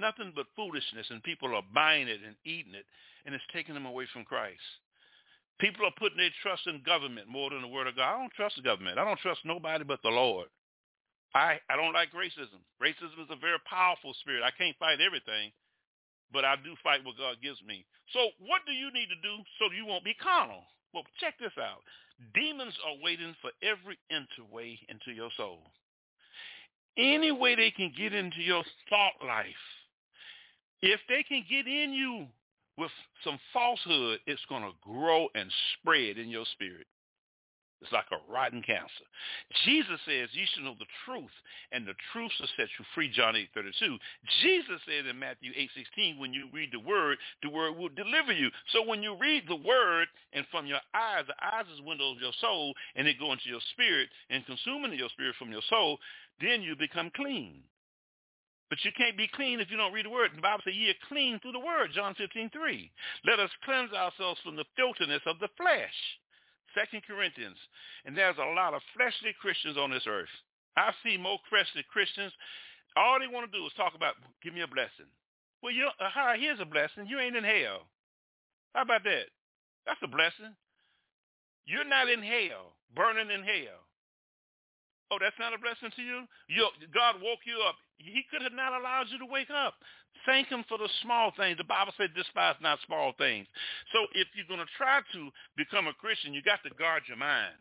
Nothing 0.00 0.32
but 0.34 0.46
foolishness, 0.56 1.06
and 1.10 1.22
people 1.22 1.54
are 1.54 1.62
buying 1.74 2.08
it 2.08 2.20
and 2.26 2.34
eating 2.44 2.74
it, 2.74 2.86
and 3.24 3.34
it's 3.34 3.44
taking 3.52 3.74
them 3.74 3.86
away 3.86 4.06
from 4.12 4.24
Christ. 4.24 4.58
People 5.60 5.86
are 5.86 5.94
putting 5.96 6.18
their 6.18 6.30
trust 6.42 6.66
in 6.66 6.82
government 6.84 7.28
more 7.28 7.50
than 7.50 7.62
the 7.62 7.68
word 7.68 7.86
of 7.86 7.94
God. 7.94 8.14
I 8.14 8.18
don't 8.18 8.32
trust 8.32 8.56
the 8.56 8.62
government. 8.62 8.98
I 8.98 9.04
don't 9.04 9.20
trust 9.20 9.40
nobody 9.44 9.84
but 9.84 10.02
the 10.02 10.08
Lord. 10.08 10.48
I, 11.34 11.58
I 11.70 11.76
don't 11.76 11.94
like 11.94 12.12
racism. 12.12 12.60
Racism 12.82 13.24
is 13.24 13.30
a 13.30 13.40
very 13.40 13.58
powerful 13.68 14.14
spirit. 14.20 14.42
I 14.44 14.52
can't 14.52 14.76
fight 14.76 15.00
everything, 15.00 15.52
but 16.32 16.44
I 16.44 16.56
do 16.56 16.76
fight 16.84 17.04
what 17.04 17.16
God 17.16 17.36
gives 17.42 17.60
me. 17.66 17.84
So 18.12 18.28
what 18.44 18.62
do 18.66 18.72
you 18.72 18.92
need 18.92 19.08
to 19.08 19.20
do 19.22 19.40
so 19.58 19.72
you 19.72 19.86
won't 19.86 20.04
be 20.04 20.14
carnal? 20.14 20.62
Well, 20.92 21.04
check 21.20 21.38
this 21.40 21.56
out. 21.56 21.80
Demons 22.34 22.74
are 22.86 23.02
waiting 23.02 23.34
for 23.40 23.50
every 23.62 23.98
entry 24.10 24.78
into 24.88 25.16
your 25.16 25.30
soul. 25.36 25.60
Any 26.98 27.32
way 27.32 27.54
they 27.54 27.70
can 27.70 27.92
get 27.96 28.12
into 28.12 28.42
your 28.42 28.62
thought 28.90 29.26
life, 29.26 29.64
if 30.82 31.00
they 31.08 31.22
can 31.22 31.44
get 31.48 31.66
in 31.66 31.92
you 31.92 32.26
with 32.76 32.90
some 33.24 33.38
falsehood, 33.52 34.20
it's 34.26 34.44
going 34.48 34.62
to 34.62 34.72
grow 34.82 35.28
and 35.34 35.50
spread 35.78 36.18
in 36.18 36.28
your 36.28 36.44
spirit. 36.52 36.86
It's 37.82 37.90
like 37.90 38.06
a 38.14 38.32
rotten 38.32 38.62
cancer. 38.62 39.06
Jesus 39.66 39.98
says 40.06 40.30
you 40.32 40.46
should 40.46 40.62
know 40.62 40.78
the 40.78 40.86
truth, 41.04 41.34
and 41.72 41.82
the 41.82 41.98
truth 42.12 42.30
will 42.38 42.48
set 42.56 42.70
you 42.78 42.86
free, 42.94 43.10
John 43.10 43.34
8, 43.34 43.50
32. 43.52 43.98
Jesus 44.40 44.78
said 44.86 45.06
in 45.06 45.18
Matthew 45.18 45.50
8, 45.50 45.68
16, 45.74 46.18
when 46.18 46.32
you 46.32 46.46
read 46.54 46.70
the 46.70 46.78
word, 46.78 47.18
the 47.42 47.50
word 47.50 47.74
will 47.76 47.90
deliver 47.90 48.32
you. 48.32 48.50
So 48.70 48.86
when 48.86 49.02
you 49.02 49.18
read 49.18 49.44
the 49.48 49.58
word, 49.58 50.06
and 50.32 50.46
from 50.52 50.66
your 50.66 50.80
eyes, 50.94 51.26
the 51.26 51.34
eyes 51.42 51.66
is 51.74 51.82
windows 51.82 52.16
of 52.16 52.22
your 52.22 52.38
soul, 52.40 52.72
and 52.94 53.08
it 53.08 53.18
go 53.18 53.32
into 53.32 53.50
your 53.50 53.64
spirit, 53.74 54.08
and 54.30 54.46
consuming 54.46 54.94
your 54.94 55.10
spirit 55.10 55.34
from 55.36 55.50
your 55.50 55.66
soul, 55.68 55.98
then 56.40 56.62
you 56.62 56.76
become 56.76 57.10
clean. 57.16 57.66
But 58.70 58.78
you 58.84 58.92
can't 58.96 59.18
be 59.18 59.28
clean 59.34 59.58
if 59.58 59.70
you 59.70 59.76
don't 59.76 59.92
read 59.92 60.06
the 60.06 60.10
word. 60.14 60.30
The 60.34 60.40
Bible 60.40 60.62
says 60.64 60.74
ye 60.74 60.88
are 60.88 61.08
clean 61.08 61.40
through 61.40 61.52
the 61.52 61.58
word, 61.58 61.90
John 61.92 62.14
15, 62.14 62.48
3. 62.54 62.90
Let 63.26 63.40
us 63.40 63.50
cleanse 63.64 63.92
ourselves 63.92 64.40
from 64.44 64.54
the 64.56 64.64
filthiness 64.76 65.20
of 65.26 65.40
the 65.40 65.50
flesh 65.58 65.98
Second 66.74 67.02
Corinthians. 67.06 67.56
And 68.04 68.16
there's 68.16 68.38
a 68.38 68.54
lot 68.54 68.74
of 68.74 68.82
fleshly 68.96 69.34
Christians 69.40 69.76
on 69.76 69.90
this 69.90 70.06
earth. 70.06 70.32
I 70.76 70.92
see 71.04 71.16
more 71.16 71.38
fleshly 71.48 71.84
Christians. 71.92 72.32
All 72.96 73.18
they 73.20 73.28
want 73.28 73.50
to 73.50 73.58
do 73.58 73.64
is 73.64 73.72
talk 73.76 73.94
about, 73.94 74.14
give 74.42 74.54
me 74.54 74.62
a 74.62 74.68
blessing. 74.68 75.08
Well, 75.62 75.72
you, 75.72 75.86
uh, 75.86 76.34
here's 76.38 76.60
a 76.60 76.66
blessing. 76.66 77.06
You 77.06 77.20
ain't 77.20 77.36
in 77.36 77.44
hell. 77.44 77.86
How 78.74 78.82
about 78.82 79.04
that? 79.04 79.28
That's 79.86 80.02
a 80.02 80.08
blessing. 80.08 80.56
You're 81.64 81.88
not 81.88 82.10
in 82.10 82.22
hell, 82.22 82.74
burning 82.94 83.30
in 83.30 83.44
hell. 83.44 83.78
Oh, 85.12 85.20
that's 85.20 85.36
not 85.36 85.52
a 85.52 85.60
blessing 85.60 85.92
to 85.92 86.00
you? 86.00 86.24
you 86.48 86.64
God 86.88 87.20
woke 87.20 87.44
you 87.44 87.60
up. 87.68 87.76
He 88.00 88.24
could 88.32 88.40
have 88.40 88.56
not 88.56 88.72
allowed 88.72 89.12
you 89.12 89.20
to 89.20 89.28
wake 89.28 89.52
up. 89.52 89.76
Thank 90.24 90.48
him 90.48 90.64
for 90.72 90.80
the 90.80 90.88
small 91.04 91.36
things. 91.36 91.60
The 91.60 91.68
Bible 91.68 91.92
said 92.00 92.16
despise 92.16 92.56
not 92.64 92.80
small 92.88 93.12
things. 93.20 93.44
So 93.92 94.08
if 94.16 94.24
you're 94.32 94.48
going 94.48 94.64
to 94.64 94.78
try 94.80 95.04
to 95.04 95.20
become 95.60 95.84
a 95.84 95.92
Christian, 96.00 96.32
you 96.32 96.40
got 96.40 96.64
to 96.64 96.72
guard 96.80 97.04
your 97.12 97.20
mind. 97.20 97.60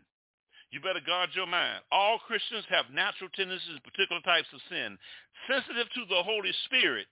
You 0.72 0.80
better 0.80 1.04
guard 1.04 1.36
your 1.36 1.52
mind. 1.52 1.84
All 1.92 2.24
Christians 2.24 2.64
have 2.72 2.88
natural 2.96 3.28
tendencies, 3.36 3.76
and 3.76 3.84
particular 3.84 4.24
types 4.24 4.48
of 4.56 4.64
sin. 4.72 4.96
Sensitive 5.44 5.92
to 5.92 6.08
the 6.08 6.24
Holy 6.24 6.56
Spirit 6.72 7.12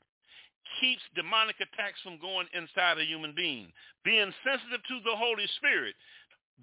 keeps 0.79 1.03
demonic 1.15 1.59
attacks 1.59 1.99
from 1.99 2.21
going 2.23 2.47
inside 2.55 2.95
a 2.95 3.03
human 3.03 3.35
being. 3.35 3.67
Being 4.07 4.31
sensitive 4.47 4.79
to 4.87 4.97
the 5.03 5.15
Holy 5.15 5.47
Spirit 5.59 5.95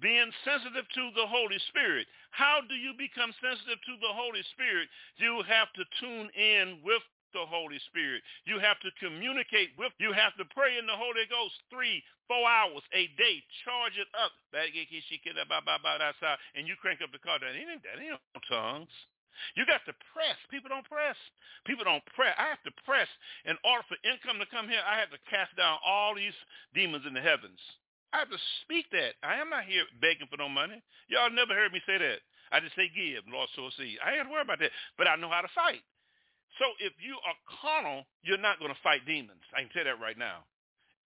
being 0.01 0.29
sensitive 0.45 0.85
to 0.93 1.03
the 1.15 1.25
Holy 1.25 1.57
Spirit. 1.69 2.07
How 2.31 2.61
do 2.61 2.75
you 2.75 2.93
become 2.93 3.33
sensitive 3.41 3.81
to 3.81 3.95
the 4.01 4.13
Holy 4.13 4.43
Spirit? 4.53 4.89
You 5.17 5.41
have 5.47 5.73
to 5.73 5.83
tune 5.99 6.29
in 6.37 6.81
with 6.85 7.01
the 7.33 7.43
Holy 7.43 7.79
Spirit. 7.89 8.23
You 8.45 8.59
have 8.59 8.79
to 8.81 8.91
communicate 9.01 9.75
with, 9.75 9.91
you 9.99 10.13
have 10.13 10.37
to 10.37 10.45
pray 10.53 10.77
in 10.77 10.85
the 10.87 10.95
Holy 10.95 11.25
Ghost 11.29 11.59
three, 11.69 12.01
four 12.29 12.45
hours 12.47 12.83
a 12.93 13.09
day. 13.19 13.43
Charge 13.65 13.97
it 13.99 14.07
up. 14.15 14.31
And 16.55 16.67
you 16.67 16.75
crank 16.79 17.01
up 17.01 17.11
the 17.11 17.19
car. 17.19 17.39
That 17.39 17.53
ain't, 17.57 17.83
that 17.83 17.99
ain't 17.99 18.17
no 18.17 18.41
tongues. 18.47 18.93
You 19.53 19.65
got 19.69 19.85
to 19.85 19.93
press. 20.13 20.37
People 20.49 20.69
don't 20.69 20.87
press. 20.89 21.15
People 21.65 21.85
don't 21.85 22.05
press. 22.17 22.33
I 22.41 22.49
have 22.49 22.63
to 22.65 22.73
press. 22.85 23.07
In 23.45 23.53
order 23.61 23.85
for 23.85 23.97
income 24.01 24.41
to 24.41 24.49
come 24.49 24.65
here, 24.65 24.81
I 24.81 24.97
have 24.97 25.13
to 25.13 25.21
cast 25.29 25.53
down 25.53 25.77
all 25.85 26.17
these 26.17 26.33
demons 26.73 27.05
in 27.05 27.13
the 27.13 27.21
heavens. 27.21 27.61
I 28.13 28.23
have 28.23 28.31
to 28.31 28.39
speak 28.63 28.87
that. 28.91 29.19
I 29.23 29.39
am 29.39 29.49
not 29.49 29.65
here 29.67 29.83
begging 29.99 30.27
for 30.31 30.37
no 30.37 30.47
money. 30.47 30.81
Y'all 31.11 31.29
never 31.29 31.53
heard 31.53 31.73
me 31.73 31.81
say 31.85 31.97
that. 31.99 32.23
I 32.51 32.63
just 32.63 32.75
say 32.75 32.87
give, 32.87 33.27
Lord, 33.27 33.51
so 33.55 33.67
see. 33.75 33.99
I 33.99 34.15
ain't 34.15 34.27
to 34.27 34.31
worry 34.31 34.47
about 34.47 34.59
that. 34.63 34.71
But 34.97 35.11
I 35.11 35.19
know 35.19 35.27
how 35.27 35.43
to 35.43 35.51
fight. 35.51 35.83
So 36.55 36.65
if 36.79 36.95
you 37.03 37.19
are 37.27 37.37
carnal, 37.59 38.07
you're 38.23 38.39
not 38.39 38.59
going 38.63 38.71
to 38.71 38.85
fight 38.85 39.03
demons. 39.03 39.43
I 39.51 39.67
can 39.67 39.71
tell 39.75 39.83
that 39.83 39.99
right 39.99 40.17
now. 40.17 40.47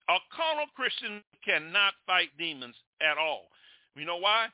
A 0.07 0.21
carnal 0.29 0.69
Christian 0.77 1.25
cannot 1.41 1.97
fight 2.05 2.29
demons 2.37 2.77
at 3.01 3.17
all. 3.17 3.49
You 3.97 4.05
know 4.05 4.21
why? 4.21 4.53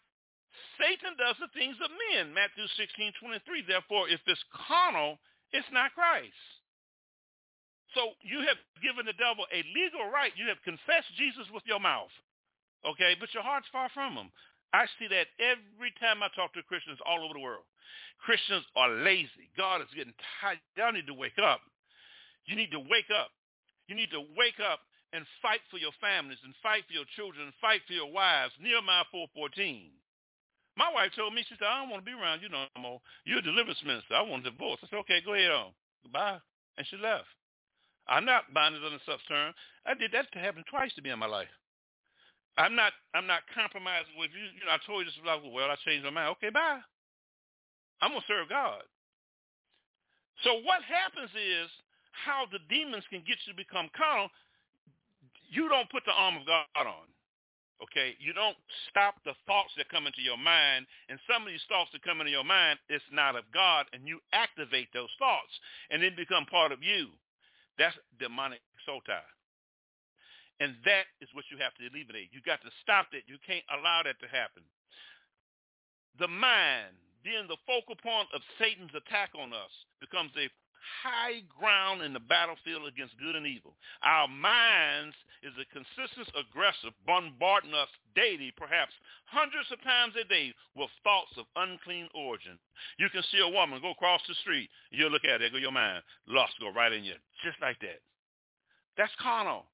Satan 0.79 1.13
does 1.19 1.35
the 1.37 1.51
things 1.53 1.75
of 1.83 1.91
men. 2.09 2.33
Matthew 2.33 2.65
16, 2.79 3.13
23. 3.19 3.67
Therefore, 3.67 4.09
if 4.09 4.23
it's 4.25 4.41
carnal, 4.49 5.19
it's 5.51 5.67
not 5.75 5.93
Christ. 5.93 6.33
So 7.93 8.15
you 8.23 8.41
have 8.47 8.59
given 8.81 9.05
the 9.05 9.17
devil 9.17 9.45
a 9.53 9.61
legal 9.75 10.09
right. 10.09 10.33
You 10.35 10.47
have 10.49 10.61
confessed 10.65 11.11
Jesus 11.17 11.45
with 11.53 11.63
your 11.67 11.79
mouth. 11.79 12.13
Okay, 12.87 13.15
but 13.19 13.33
your 13.33 13.43
heart's 13.43 13.67
far 13.71 13.89
from 13.93 14.15
them. 14.15 14.31
I 14.73 14.87
see 14.99 15.07
that 15.11 15.27
every 15.39 15.91
time 15.99 16.23
I 16.23 16.31
talk 16.35 16.53
to 16.55 16.63
Christians 16.63 16.99
all 17.03 17.23
over 17.23 17.35
the 17.35 17.43
world. 17.43 17.67
Christians 18.23 18.63
are 18.75 18.89
lazy. 18.89 19.51
God 19.55 19.81
is 19.81 19.91
getting 19.95 20.15
tired. 20.39 20.59
Y'all 20.75 20.95
need 20.95 21.07
to 21.07 21.13
wake 21.13 21.39
up. 21.39 21.59
You 22.47 22.55
need 22.55 22.71
to 22.71 22.79
wake 22.79 23.11
up. 23.11 23.31
You 23.87 23.95
need 23.95 24.11
to 24.11 24.23
wake 24.35 24.59
up 24.63 24.79
and 25.13 25.23
fight 25.41 25.63
for 25.71 25.77
your 25.77 25.95
families 25.99 26.39
and 26.43 26.55
fight 26.63 26.83
for 26.87 26.93
your 26.93 27.07
children 27.15 27.47
and 27.47 27.55
fight 27.63 27.81
for 27.87 27.93
your 27.93 28.11
wives. 28.11 28.55
Nehemiah 28.59 29.07
4.14. 29.13 29.91
My 30.75 30.91
wife 30.93 31.11
told 31.15 31.33
me, 31.33 31.43
she 31.47 31.55
said, 31.57 31.67
I 31.67 31.81
don't 31.81 31.89
want 31.89 32.03
to 32.03 32.09
be 32.09 32.15
around 32.15 32.41
you 32.43 32.49
no 32.49 32.67
more. 32.79 33.01
You're 33.25 33.39
a 33.39 33.41
deliverance 33.41 33.81
minister. 33.83 34.13
I 34.13 34.21
want 34.21 34.45
a 34.45 34.51
divorce. 34.51 34.79
I 34.83 34.87
said, 34.91 34.99
okay, 35.07 35.19
go 35.25 35.33
ahead 35.33 35.51
on. 35.51 35.71
Goodbye. 36.03 36.39
And 36.77 36.85
she 36.87 36.97
left. 36.97 37.27
I'm 38.07 38.25
not 38.25 38.53
binding 38.53 38.83
on 38.83 38.93
the 38.93 38.99
such 39.03 39.23
term. 39.27 39.53
I 39.85 39.95
did 39.95 40.11
that 40.11 40.31
to 40.31 40.39
happen 40.39 40.63
twice 40.69 40.93
to 40.95 41.01
me 41.01 41.09
in 41.09 41.19
my 41.19 41.27
life. 41.27 41.51
I'm 42.57 42.75
not 42.75 42.93
I'm 43.13 43.27
not 43.29 43.45
compromising 43.53 44.17
with 44.17 44.33
you. 44.33 44.49
You 44.57 44.65
know, 44.65 44.73
I 44.73 44.81
told 44.85 45.05
you 45.05 45.05
this 45.05 45.17
was 45.21 45.29
like, 45.29 45.45
well, 45.45 45.69
I 45.69 45.77
changed 45.85 46.05
my 46.05 46.13
mind. 46.13 46.35
Okay, 46.37 46.49
bye. 46.49 46.81
I'm 48.01 48.11
gonna 48.11 48.25
serve 48.27 48.49
God. 48.49 48.81
So 50.43 50.61
what 50.65 50.81
happens 50.85 51.29
is 51.33 51.69
how 52.13 52.45
the 52.49 52.61
demons 52.69 53.05
can 53.09 53.21
get 53.25 53.37
you 53.45 53.53
to 53.53 53.57
become 53.57 53.89
carnal. 53.93 54.29
You 55.49 55.69
don't 55.69 55.89
put 55.89 56.03
the 56.05 56.13
arm 56.13 56.37
of 56.37 56.45
God 56.45 56.65
on. 56.75 57.07
Okay, 57.77 58.17
you 58.17 58.33
don't 58.33 58.57
stop 58.89 59.21
the 59.21 59.37
thoughts 59.45 59.69
that 59.77 59.89
come 59.89 60.09
into 60.09 60.25
your 60.25 60.37
mind, 60.37 60.87
and 61.09 61.19
some 61.29 61.43
of 61.43 61.49
these 61.53 61.61
thoughts 61.69 61.93
that 61.93 62.01
come 62.01 62.21
into 62.21 62.33
your 62.33 62.43
mind, 62.43 62.79
it's 62.89 63.05
not 63.13 63.37
of 63.37 63.45
God, 63.53 63.85
and 63.93 64.07
you 64.09 64.17
activate 64.33 64.89
those 64.97 65.13
thoughts, 65.19 65.53
and 65.91 66.01
then 66.01 66.17
become 66.17 66.49
part 66.49 66.71
of 66.71 66.81
you. 66.81 67.13
That's 67.77 67.95
demonic 68.17 68.61
tie. 69.05 69.36
And 70.59 70.73
that 70.85 71.05
is 71.21 71.29
what 71.37 71.45
you 71.53 71.57
have 71.61 71.73
to 71.77 71.85
eliminate. 71.85 72.33
You 72.33 72.41
got 72.41 72.61
to 72.65 72.71
stop 72.81 73.13
that. 73.13 73.29
You 73.29 73.37
can't 73.45 73.65
allow 73.69 74.01
that 74.01 74.17
to 74.25 74.27
happen. 74.27 74.65
The 76.17 76.27
mind, 76.27 76.97
being 77.21 77.45
the 77.45 77.61
focal 77.69 77.93
point 77.93 78.29
of 78.33 78.41
Satan's 78.57 78.93
attack 78.97 79.37
on 79.37 79.53
us, 79.53 79.69
becomes 80.01 80.33
a 80.33 80.49
high 81.03 81.43
ground 81.45 82.01
in 82.01 82.13
the 82.13 82.23
battlefield 82.23 82.87
against 82.87 83.19
good 83.19 83.35
and 83.35 83.45
evil. 83.45 83.75
Our 84.01 84.27
minds 84.27 85.15
is 85.43 85.53
a 85.59 85.69
consistent 85.69 86.31
aggressor 86.33 86.89
bombarding 87.05 87.73
us 87.73 87.91
daily, 88.15 88.53
perhaps 88.57 88.93
hundreds 89.29 89.69
of 89.69 89.81
times 89.83 90.17
a 90.17 90.25
day, 90.25 90.53
with 90.75 90.89
thoughts 91.03 91.37
of 91.37 91.45
unclean 91.55 92.09
origin. 92.15 92.57
You 92.97 93.09
can 93.09 93.21
see 93.29 93.39
a 93.43 93.51
woman 93.51 93.81
go 93.81 93.91
across 93.91 94.21
the 94.27 94.35
street. 94.41 94.69
You 94.89 95.09
look 95.09 95.25
at 95.25 95.41
it, 95.41 95.51
go 95.51 95.61
your 95.61 95.75
mind, 95.75 96.01
lust 96.25 96.57
go 96.59 96.71
right 96.73 96.91
in 96.91 97.03
you, 97.03 97.15
just 97.43 97.61
like 97.61 97.77
that. 97.85 98.01
That's 98.97 99.13
carnal. 99.21 99.65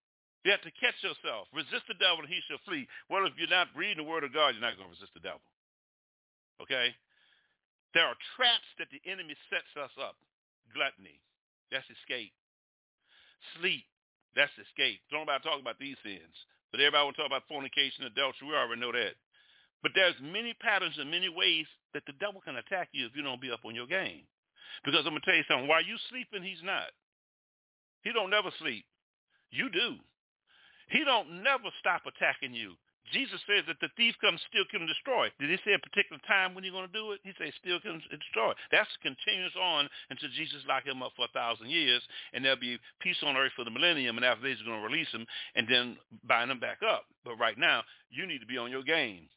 You 0.44 0.52
have 0.52 0.64
to 0.68 0.76
catch 0.76 1.00
yourself. 1.00 1.48
Resist 1.56 1.88
the 1.88 1.96
devil 1.96 2.24
and 2.24 2.32
he 2.32 2.44
shall 2.48 2.60
flee. 2.68 2.88
Well, 3.08 3.24
if 3.24 3.34
you're 3.40 3.52
not 3.52 3.72
reading 3.76 4.04
the 4.04 4.08
word 4.08 4.28
of 4.28 4.36
God, 4.36 4.56
you're 4.56 4.64
not 4.64 4.76
going 4.76 4.92
to 4.92 4.96
resist 4.96 5.16
the 5.16 5.24
devil. 5.24 5.44
Okay? 6.60 6.92
There 7.96 8.04
are 8.04 8.18
traps 8.36 8.68
that 8.78 8.92
the 8.92 9.00
enemy 9.08 9.40
sets 9.48 9.72
us 9.80 9.94
up. 9.96 10.20
Gluttony. 10.76 11.24
That's 11.72 11.88
escape. 11.88 12.36
Sleep. 13.60 13.88
That's 14.36 14.52
escape. 14.60 15.00
Don't 15.10 15.30
nobody 15.30 15.44
talk 15.48 15.62
about 15.64 15.80
these 15.80 15.98
sins. 16.04 16.36
But 16.74 16.82
everybody 16.82 17.06
will 17.06 17.16
talk 17.16 17.30
about 17.30 17.48
fornication, 17.48 18.04
adultery. 18.04 18.50
We 18.50 18.58
already 18.58 18.82
know 18.82 18.92
that. 18.92 19.16
But 19.86 19.94
there's 19.96 20.18
many 20.20 20.58
patterns 20.60 20.98
and 20.98 21.12
many 21.12 21.30
ways 21.30 21.70
that 21.94 22.04
the 22.08 22.18
devil 22.20 22.42
can 22.42 22.58
attack 22.58 22.90
you 22.92 23.06
if 23.06 23.16
you 23.16 23.22
don't 23.22 23.42
be 23.42 23.52
up 23.52 23.64
on 23.64 23.76
your 23.76 23.88
game. 23.88 24.26
Because 24.84 25.06
I'm 25.06 25.14
going 25.14 25.22
to 25.22 25.28
tell 25.28 25.38
you 25.38 25.48
something. 25.48 25.70
While 25.70 25.86
you 25.86 25.96
sleeping, 26.10 26.42
he's 26.42 26.64
not. 26.64 26.90
He 28.02 28.12
don't 28.12 28.32
never 28.34 28.50
sleep. 28.60 28.86
You 29.52 29.70
do. 29.70 30.02
He 30.94 31.04
don't 31.04 31.42
never 31.42 31.74
stop 31.82 32.06
attacking 32.06 32.54
you. 32.54 32.78
Jesus 33.12 33.42
says 33.50 33.66
that 33.68 33.82
the 33.82 33.90
thief 33.98 34.16
comes, 34.22 34.40
steal, 34.48 34.64
kill, 34.72 34.80
and 34.80 34.88
destroy. 34.88 35.28
Did 35.42 35.50
he 35.50 35.58
say 35.66 35.74
a 35.74 35.82
particular 35.82 36.22
time 36.26 36.54
when 36.54 36.64
you're 36.64 36.74
going 36.74 36.88
to 36.88 36.94
do 36.94 37.12
it? 37.12 37.20
He 37.26 37.34
says 37.36 37.52
steal, 37.60 37.82
kill, 37.82 37.98
and 37.98 38.02
destroy. 38.10 38.54
That's 38.72 38.90
continuous 39.02 39.54
on 39.60 39.90
until 40.10 40.30
Jesus 40.38 40.64
lock 40.70 40.86
him 40.86 41.04
up 41.04 41.12
for 41.18 41.26
a 41.26 41.36
thousand 41.36 41.70
years, 41.70 42.02
and 42.32 42.46
there'll 42.46 42.62
be 42.62 42.80
peace 43.02 43.18
on 43.26 43.36
earth 43.36 43.52
for 43.58 43.66
the 43.66 43.74
millennium, 43.74 44.16
and 44.16 44.26
after 44.26 44.46
this, 44.46 44.58
he's 44.58 44.66
going 44.66 44.80
to 44.80 44.88
release 44.88 45.10
him 45.12 45.26
and 45.58 45.68
then 45.68 45.98
bind 46.24 46.50
him 46.50 46.62
back 46.62 46.80
up. 46.86 47.06
But 47.26 47.42
right 47.42 47.58
now, 47.58 47.84
you 48.10 48.26
need 48.26 48.40
to 48.40 48.50
be 48.50 48.58
on 48.58 48.72
your 48.72 48.84
game. 48.84 49.28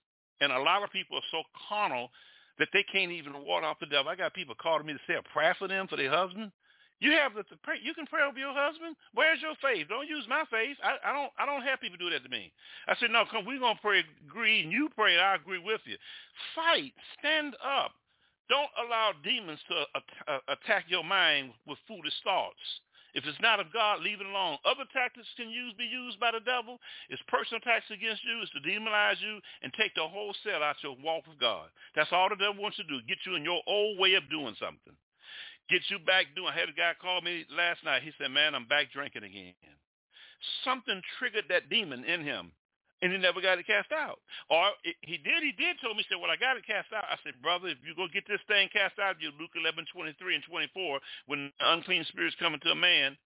And 0.40 0.53
a 0.53 0.61
lot 0.61 0.85
of 0.85 0.92
people 0.92 1.16
are 1.16 1.31
so 1.33 1.42
carnal 1.69 2.11
that 2.59 2.69
they 2.73 2.85
can't 2.85 3.12
even 3.12 3.45
ward 3.45 3.64
off 3.64 3.81
the 3.81 3.87
devil. 3.87 4.12
I 4.12 4.16
got 4.16 4.33
people 4.33 4.55
calling 4.61 4.87
me 4.87 4.92
to 4.92 5.05
say 5.09 5.16
a 5.16 5.33
prayer 5.33 5.57
for 5.59 5.69
them, 5.69 5.88
for 5.88 5.97
their 5.97 6.11
husband. 6.11 6.53
You 6.98 7.12
have 7.12 7.35
the 7.35 7.44
pray. 7.62 7.76
You 7.82 7.92
can 7.92 8.06
pray 8.06 8.24
over 8.24 8.38
your 8.38 8.56
husband. 8.56 8.96
Where's 9.12 9.40
your 9.42 9.54
faith? 9.61 9.88
Don't 9.88 10.09
use 10.09 10.24
my 10.28 10.44
faith. 10.50 10.76
I, 10.80 10.96
I 11.04 11.12
don't. 11.12 11.32
I 11.38 11.44
don't 11.44 11.62
have 11.62 11.80
people 11.80 11.98
do 12.00 12.09
that 12.11 12.24
to 12.24 12.30
me. 12.30 12.52
I 12.88 12.96
said, 12.96 13.11
no. 13.11 13.24
Come, 13.30 13.44
we're 13.44 13.61
gonna 13.61 13.78
pray. 13.82 14.02
Agree, 14.24 14.62
and 14.62 14.72
you 14.72 14.88
pray. 14.96 15.12
and 15.12 15.22
I 15.22 15.35
agree 15.35 15.61
with 15.61 15.80
you. 15.85 15.96
Fight. 16.54 16.94
Stand 17.18 17.54
up. 17.61 17.92
Don't 18.48 18.70
allow 18.80 19.12
demons 19.24 19.61
to 19.68 19.74
uh, 20.32 20.38
attack 20.48 20.87
your 20.88 21.04
mind 21.04 21.52
with 21.66 21.78
foolish 21.88 22.14
thoughts. 22.24 22.62
If 23.12 23.24
it's 23.24 23.40
not 23.40 23.61
of 23.61 23.72
God, 23.72 24.00
leave 24.00 24.20
it 24.20 24.26
alone. 24.28 24.59
Other 24.64 24.85
tactics 24.92 25.26
can 25.37 25.48
use 25.48 25.72
be 25.76 25.88
used 25.88 26.20
by 26.20 26.30
the 26.32 26.44
devil. 26.44 26.78
It's 27.09 27.22
personal 27.28 27.61
attacks 27.64 27.88
against 27.90 28.22
you. 28.24 28.40
It's 28.44 28.52
to 28.52 28.61
demonize 28.61 29.20
you 29.20 29.40
and 29.62 29.72
take 29.72 29.94
the 29.96 30.06
whole 30.06 30.32
set 30.44 30.61
out 30.61 30.76
your 30.85 30.96
walk 31.02 31.26
with 31.26 31.40
God. 31.40 31.68
That's 31.96 32.12
all 32.12 32.28
the 32.28 32.37
devil 32.37 32.61
wants 32.62 32.76
to 32.76 32.85
do. 32.85 33.00
Get 33.09 33.18
you 33.26 33.35
in 33.35 33.42
your 33.42 33.61
old 33.66 33.98
way 33.98 34.14
of 34.14 34.28
doing 34.30 34.54
something 34.61 34.94
get 35.68 35.83
you 35.88 35.98
back 35.98 36.26
doing. 36.35 36.52
I 36.52 36.59
had 36.59 36.68
a 36.68 36.76
guy 36.76 36.92
call 37.00 37.20
me 37.20 37.44
last 37.55 37.85
night. 37.85 38.02
He 38.02 38.12
said, 38.18 38.31
man, 38.31 38.55
I'm 38.55 38.66
back 38.66 38.92
drinking 38.92 39.24
again. 39.24 39.55
Something 40.64 41.00
triggered 41.18 41.46
that 41.48 41.70
demon 41.70 42.05
in 42.05 42.22
him, 42.22 42.52
and 43.02 43.12
he 43.12 43.18
never 43.18 43.40
got 43.40 43.59
it 43.59 43.66
cast 43.66 43.90
out. 43.90 44.20
Or 44.50 44.70
he 44.83 45.16
did, 45.16 45.42
he 45.42 45.52
did 45.52 45.81
told 45.81 45.96
me, 45.96 46.05
he 46.05 46.09
said, 46.12 46.20
well, 46.20 46.31
I 46.31 46.37
got 46.37 46.57
it 46.57 46.66
cast 46.66 46.92
out. 46.92 47.05
I 47.09 47.16
said, 47.24 47.40
brother, 47.42 47.68
if 47.68 47.79
you 47.87 47.96
go 47.96 48.07
get 48.12 48.29
this 48.29 48.42
thing 48.46 48.68
cast 48.72 48.98
out, 48.98 49.16
you 49.20 49.33
Luke 49.40 49.57
11, 49.57 49.87
23 49.92 50.35
and 50.35 50.44
24, 50.44 51.00
when 51.26 51.52
unclean 51.61 52.05
spirits 52.09 52.37
come 52.38 52.55
into 52.55 52.70
a 52.70 52.76
man, 52.76 53.16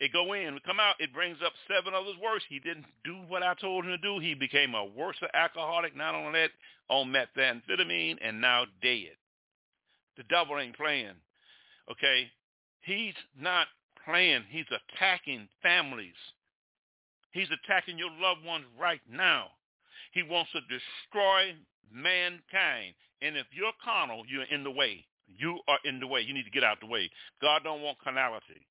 it 0.00 0.12
go 0.12 0.32
in, 0.32 0.56
it 0.56 0.64
come 0.64 0.80
out, 0.80 0.96
it 0.98 1.12
brings 1.12 1.36
up 1.44 1.52
seven 1.68 1.92
others 1.92 2.16
worse. 2.22 2.42
He 2.48 2.58
didn't 2.58 2.86
do 3.04 3.16
what 3.28 3.42
I 3.42 3.54
told 3.54 3.84
him 3.84 3.90
to 3.90 3.98
do. 3.98 4.18
He 4.18 4.32
became 4.34 4.74
a 4.74 4.84
worse 4.84 5.16
alcoholic, 5.34 5.94
not 5.96 6.14
on 6.14 6.32
that, 6.32 6.50
on 6.88 7.12
methamphetamine, 7.12 8.16
and 8.22 8.40
now 8.40 8.64
dead. 8.80 9.16
The 10.16 10.24
devil 10.24 10.58
ain't 10.58 10.76
playing. 10.76 11.16
Okay? 11.90 12.30
He's 12.82 13.14
not 13.38 13.68
playing. 14.04 14.44
He's 14.48 14.66
attacking 14.70 15.48
families. 15.62 16.18
He's 17.32 17.48
attacking 17.50 17.98
your 17.98 18.10
loved 18.20 18.44
ones 18.44 18.64
right 18.78 19.00
now. 19.10 19.46
He 20.12 20.22
wants 20.22 20.50
to 20.52 20.60
destroy 20.62 21.54
mankind. 21.92 22.94
And 23.22 23.36
if 23.36 23.46
you're 23.52 23.72
carnal, 23.84 24.24
you're 24.26 24.50
in 24.50 24.64
the 24.64 24.70
way. 24.70 25.04
You 25.26 25.60
are 25.68 25.78
in 25.84 26.00
the 26.00 26.06
way. 26.06 26.20
You 26.22 26.34
need 26.34 26.44
to 26.44 26.50
get 26.50 26.64
out 26.64 26.80
the 26.80 26.86
way. 26.86 27.10
God 27.40 27.62
don't 27.62 27.82
want 27.82 27.98
carnality. 28.02 28.66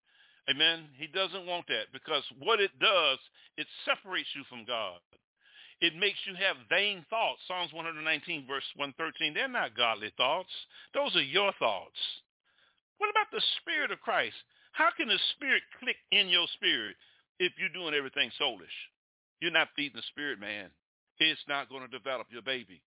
Amen. 0.50 0.89
He 0.98 1.08
doesn't 1.08 1.45
want 1.45 1.67
that 1.67 1.93
because 1.93 2.24
what 2.39 2.60
it 2.60 2.72
does, 2.80 3.19
it 3.58 3.67
separates 3.86 4.30
you 4.36 4.43
from 4.50 4.65
God. 4.65 5.00
It 5.80 5.95
makes 5.95 6.17
you 6.26 6.36
have 6.36 6.58
vain 6.69 7.06
thoughts. 7.10 7.39
Psalms 7.48 7.72
119 7.72 8.48
verse 8.48 8.65
113, 8.76 9.34
they're 9.34 9.48
not 9.48 9.78
godly 9.78 10.12
thoughts. 10.17 10.50
Those 10.93 11.15
are 11.15 11.22
your 11.22 11.54
thoughts. 11.60 11.98
What 12.99 13.09
about 13.09 13.31
the 13.31 13.41
spirit 13.59 13.91
of 13.91 13.99
Christ? 14.01 14.35
How 14.71 14.89
can 14.95 15.07
the 15.07 15.19
spirit 15.35 15.63
click 15.79 15.97
in 16.12 16.29
your 16.29 16.45
spirit 16.53 16.95
if 17.39 17.53
you're 17.57 17.73
doing 17.73 17.95
everything 17.95 18.29
soulish? 18.39 18.75
You're 19.41 19.51
not 19.55 19.69
feeding 19.75 19.95
the 19.95 20.12
spirit, 20.12 20.39
man. 20.39 20.69
It's 21.19 21.41
not 21.47 21.69
going 21.69 21.81
to 21.81 21.88
develop 21.88 22.27
your 22.29 22.43
baby. 22.43 22.81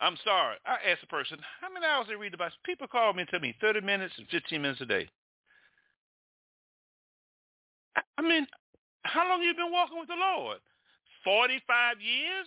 I'm 0.00 0.16
sorry. 0.24 0.56
I 0.66 0.90
asked 0.90 1.04
a 1.04 1.06
person, 1.06 1.38
how 1.60 1.72
many 1.72 1.86
hours 1.86 2.06
they 2.08 2.16
read 2.16 2.32
the 2.32 2.36
Bible? 2.36 2.56
People 2.64 2.88
call 2.88 3.12
me 3.12 3.22
and 3.22 3.28
tell 3.28 3.40
me 3.40 3.54
30 3.60 3.80
minutes 3.82 4.14
and 4.18 4.26
15 4.28 4.60
minutes 4.60 4.80
a 4.80 4.86
day. 4.86 5.08
I 8.18 8.22
mean, 8.22 8.46
how 9.02 9.28
long 9.28 9.42
you 9.42 9.54
been 9.54 9.72
walking 9.72 9.98
with 9.98 10.08
the 10.08 10.18
Lord? 10.18 10.58
45 11.24 12.00
years? 12.00 12.46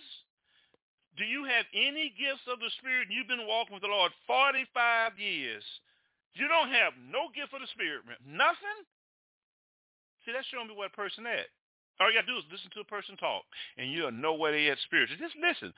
Do 1.16 1.24
you 1.24 1.44
have 1.44 1.64
any 1.72 2.12
gifts 2.18 2.44
of 2.46 2.60
the 2.60 2.70
Spirit? 2.78 3.08
You've 3.10 3.28
been 3.28 3.46
walking 3.48 3.74
with 3.74 3.82
the 3.82 3.88
Lord 3.88 4.12
45 4.26 5.18
years. 5.18 5.64
You 6.36 6.48
don't 6.48 6.68
have 6.68 6.92
no 7.00 7.32
gift 7.32 7.56
of 7.56 7.64
the 7.64 7.70
Spirit, 7.72 8.04
man. 8.04 8.20
Nothing? 8.24 8.84
See, 10.24 10.32
that's 10.36 10.46
showing 10.52 10.68
me 10.68 10.76
what 10.76 10.92
a 10.92 10.96
person 10.96 11.24
at. 11.24 11.48
All 11.98 12.12
you 12.12 12.18
got 12.18 12.28
to 12.28 12.32
do 12.32 12.38
is 12.38 12.52
listen 12.52 12.68
to 12.76 12.84
a 12.84 12.92
person 12.92 13.16
talk, 13.16 13.44
and 13.80 13.88
you'll 13.88 14.12
know 14.12 14.34
where 14.34 14.52
they 14.52 14.68
at 14.68 14.78
spiritually. 14.84 15.16
Just 15.16 15.36
listen. 15.40 15.72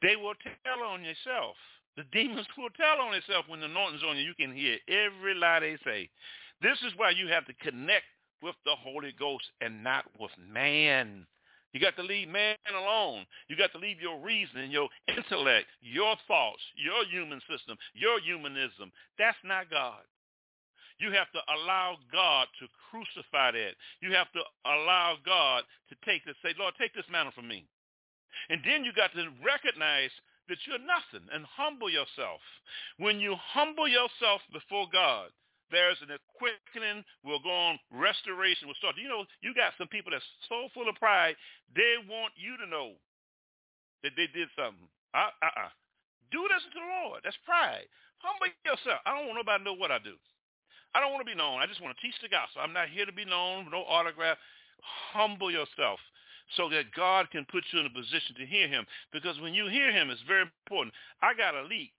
They 0.00 0.16
will 0.16 0.34
tell 0.64 0.80
on 0.80 1.04
yourself. 1.04 1.56
The 1.96 2.08
demons 2.12 2.46
will 2.58 2.72
tell 2.72 3.04
on 3.04 3.14
itself 3.14 3.44
when 3.48 3.60
the 3.60 3.66
anointing's 3.66 4.06
on 4.06 4.16
you. 4.16 4.24
You 4.24 4.38
can 4.38 4.54
hear 4.54 4.78
every 4.88 5.34
lie 5.34 5.60
they 5.60 5.76
say. 5.84 6.08
This 6.62 6.78
is 6.86 6.96
why 6.96 7.10
you 7.10 7.28
have 7.28 7.44
to 7.46 7.54
connect 7.60 8.06
with 8.40 8.54
the 8.64 8.76
Holy 8.78 9.12
Ghost 9.18 9.44
and 9.60 9.82
not 9.84 10.04
with 10.18 10.30
man. 10.38 11.26
You 11.72 11.80
got 11.80 11.96
to 11.96 12.02
leave 12.02 12.28
man 12.28 12.56
alone. 12.72 13.26
You 13.48 13.56
got 13.56 13.72
to 13.72 13.78
leave 13.78 14.00
your 14.00 14.18
reason, 14.20 14.70
your 14.70 14.88
intellect, 15.08 15.66
your 15.80 16.16
thoughts, 16.26 16.62
your 16.76 17.04
human 17.04 17.40
system, 17.48 17.76
your 17.94 18.20
humanism. 18.20 18.92
That's 19.18 19.38
not 19.44 19.70
God. 19.70 20.02
You 20.98 21.12
have 21.12 21.30
to 21.30 21.40
allow 21.46 21.96
God 22.10 22.48
to 22.58 22.66
crucify 22.90 23.52
that. 23.52 23.74
You 24.00 24.12
have 24.14 24.32
to 24.32 24.42
allow 24.66 25.16
God 25.24 25.62
to 25.90 25.94
take 26.04 26.24
this, 26.24 26.34
say, 26.42 26.54
Lord, 26.58 26.74
take 26.78 26.94
this 26.94 27.06
mantle 27.10 27.32
from 27.32 27.46
me. 27.46 27.66
And 28.50 28.60
then 28.64 28.84
you 28.84 28.92
got 28.96 29.12
to 29.14 29.30
recognize 29.44 30.10
that 30.48 30.58
you're 30.66 30.82
nothing 30.82 31.28
and 31.32 31.44
humble 31.46 31.90
yourself. 31.90 32.40
When 32.98 33.20
you 33.20 33.36
humble 33.36 33.86
yourself 33.86 34.40
before 34.52 34.86
God, 34.90 35.30
there's 35.70 36.00
an 36.02 36.14
quickening 36.36 37.04
will 37.24 37.40
go 37.40 37.52
on. 37.52 37.78
Restoration 37.92 38.66
We'll 38.68 38.78
start. 38.78 38.96
You 38.96 39.08
know, 39.08 39.24
you 39.40 39.54
got 39.54 39.76
some 39.76 39.88
people 39.88 40.12
that's 40.12 40.26
so 40.48 40.68
full 40.72 40.88
of 40.88 40.96
pride, 40.96 41.36
they 41.74 42.00
want 42.08 42.32
you 42.36 42.56
to 42.58 42.66
know 42.66 42.96
that 44.02 44.12
they 44.16 44.28
did 44.30 44.48
something. 44.54 44.88
Uh, 45.14 45.32
uh-uh. 45.42 45.72
Do 46.30 46.44
this 46.52 46.62
to 46.72 46.78
the 46.78 46.88
Lord. 47.04 47.24
That's 47.24 47.38
pride. 47.44 47.88
Humble 48.20 48.52
yourself. 48.66 49.00
I 49.06 49.16
don't 49.16 49.26
want 49.30 49.40
nobody 49.40 49.64
to 49.64 49.68
know 49.68 49.78
what 49.78 49.90
I 49.90 49.98
do. 49.98 50.18
I 50.94 51.00
don't 51.00 51.12
want 51.12 51.24
to 51.24 51.30
be 51.30 51.36
known. 51.36 51.60
I 51.60 51.66
just 51.66 51.80
want 51.80 51.96
to 51.96 52.02
teach 52.02 52.16
the 52.20 52.28
gospel. 52.28 52.62
I'm 52.64 52.72
not 52.72 52.88
here 52.88 53.06
to 53.06 53.12
be 53.12 53.24
known, 53.24 53.68
no 53.70 53.84
autograph. 53.84 54.38
Humble 55.12 55.50
yourself 55.50 56.00
so 56.56 56.68
that 56.70 56.94
God 56.96 57.30
can 57.30 57.44
put 57.50 57.64
you 57.72 57.80
in 57.80 57.86
a 57.86 57.92
position 57.92 58.34
to 58.38 58.46
hear 58.46 58.68
him. 58.68 58.86
Because 59.12 59.38
when 59.40 59.52
you 59.52 59.68
hear 59.68 59.92
him, 59.92 60.10
it's 60.10 60.22
very 60.26 60.42
important. 60.42 60.94
I 61.20 61.34
got 61.34 61.54
a 61.54 61.62
leak 61.68 61.92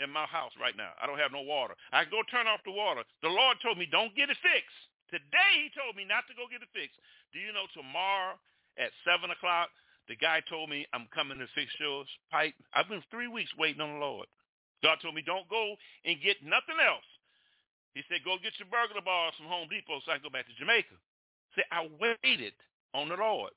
in 0.00 0.12
my 0.12 0.26
house 0.28 0.52
right 0.60 0.76
now. 0.76 0.92
I 1.00 1.06
don't 1.06 1.20
have 1.20 1.32
no 1.32 1.42
water. 1.42 1.74
I 1.92 2.04
go 2.04 2.20
turn 2.28 2.46
off 2.46 2.60
the 2.64 2.74
water. 2.74 3.02
The 3.22 3.32
Lord 3.32 3.56
told 3.62 3.78
me, 3.78 3.88
don't 3.88 4.14
get 4.14 4.28
it 4.28 4.40
fixed. 4.44 4.80
Today 5.08 5.52
he 5.62 5.72
told 5.72 5.96
me 5.96 6.04
not 6.04 6.26
to 6.28 6.34
go 6.34 6.50
get 6.50 6.60
it 6.60 6.72
fixed. 6.74 6.98
Do 7.32 7.38
you 7.38 7.54
know 7.54 7.70
tomorrow 7.72 8.36
at 8.76 8.92
7 9.06 9.30
o'clock, 9.30 9.70
the 10.08 10.16
guy 10.16 10.42
told 10.46 10.70
me 10.70 10.86
I'm 10.92 11.08
coming 11.14 11.38
to 11.38 11.48
fix 11.54 11.72
yours 11.80 12.06
pipe. 12.30 12.54
I've 12.74 12.88
been 12.88 13.02
three 13.10 13.28
weeks 13.28 13.50
waiting 13.58 13.80
on 13.80 13.98
the 13.98 14.02
Lord. 14.04 14.28
God 14.82 14.98
told 15.00 15.14
me 15.14 15.22
don't 15.24 15.48
go 15.48 15.74
and 16.04 16.20
get 16.22 16.42
nothing 16.44 16.78
else. 16.78 17.06
He 17.94 18.04
said, 18.12 18.20
go 18.28 18.36
get 18.36 18.52
your 18.60 18.68
burglar 18.68 19.00
bars 19.00 19.32
from 19.40 19.48
Home 19.48 19.72
Depot 19.72 20.04
so 20.04 20.12
I 20.12 20.20
can 20.20 20.28
go 20.28 20.34
back 20.34 20.46
to 20.46 20.60
Jamaica. 20.60 20.94
Say, 21.56 21.64
I 21.72 21.88
waited 21.96 22.52
on 22.92 23.08
the 23.08 23.16
Lord. 23.16 23.56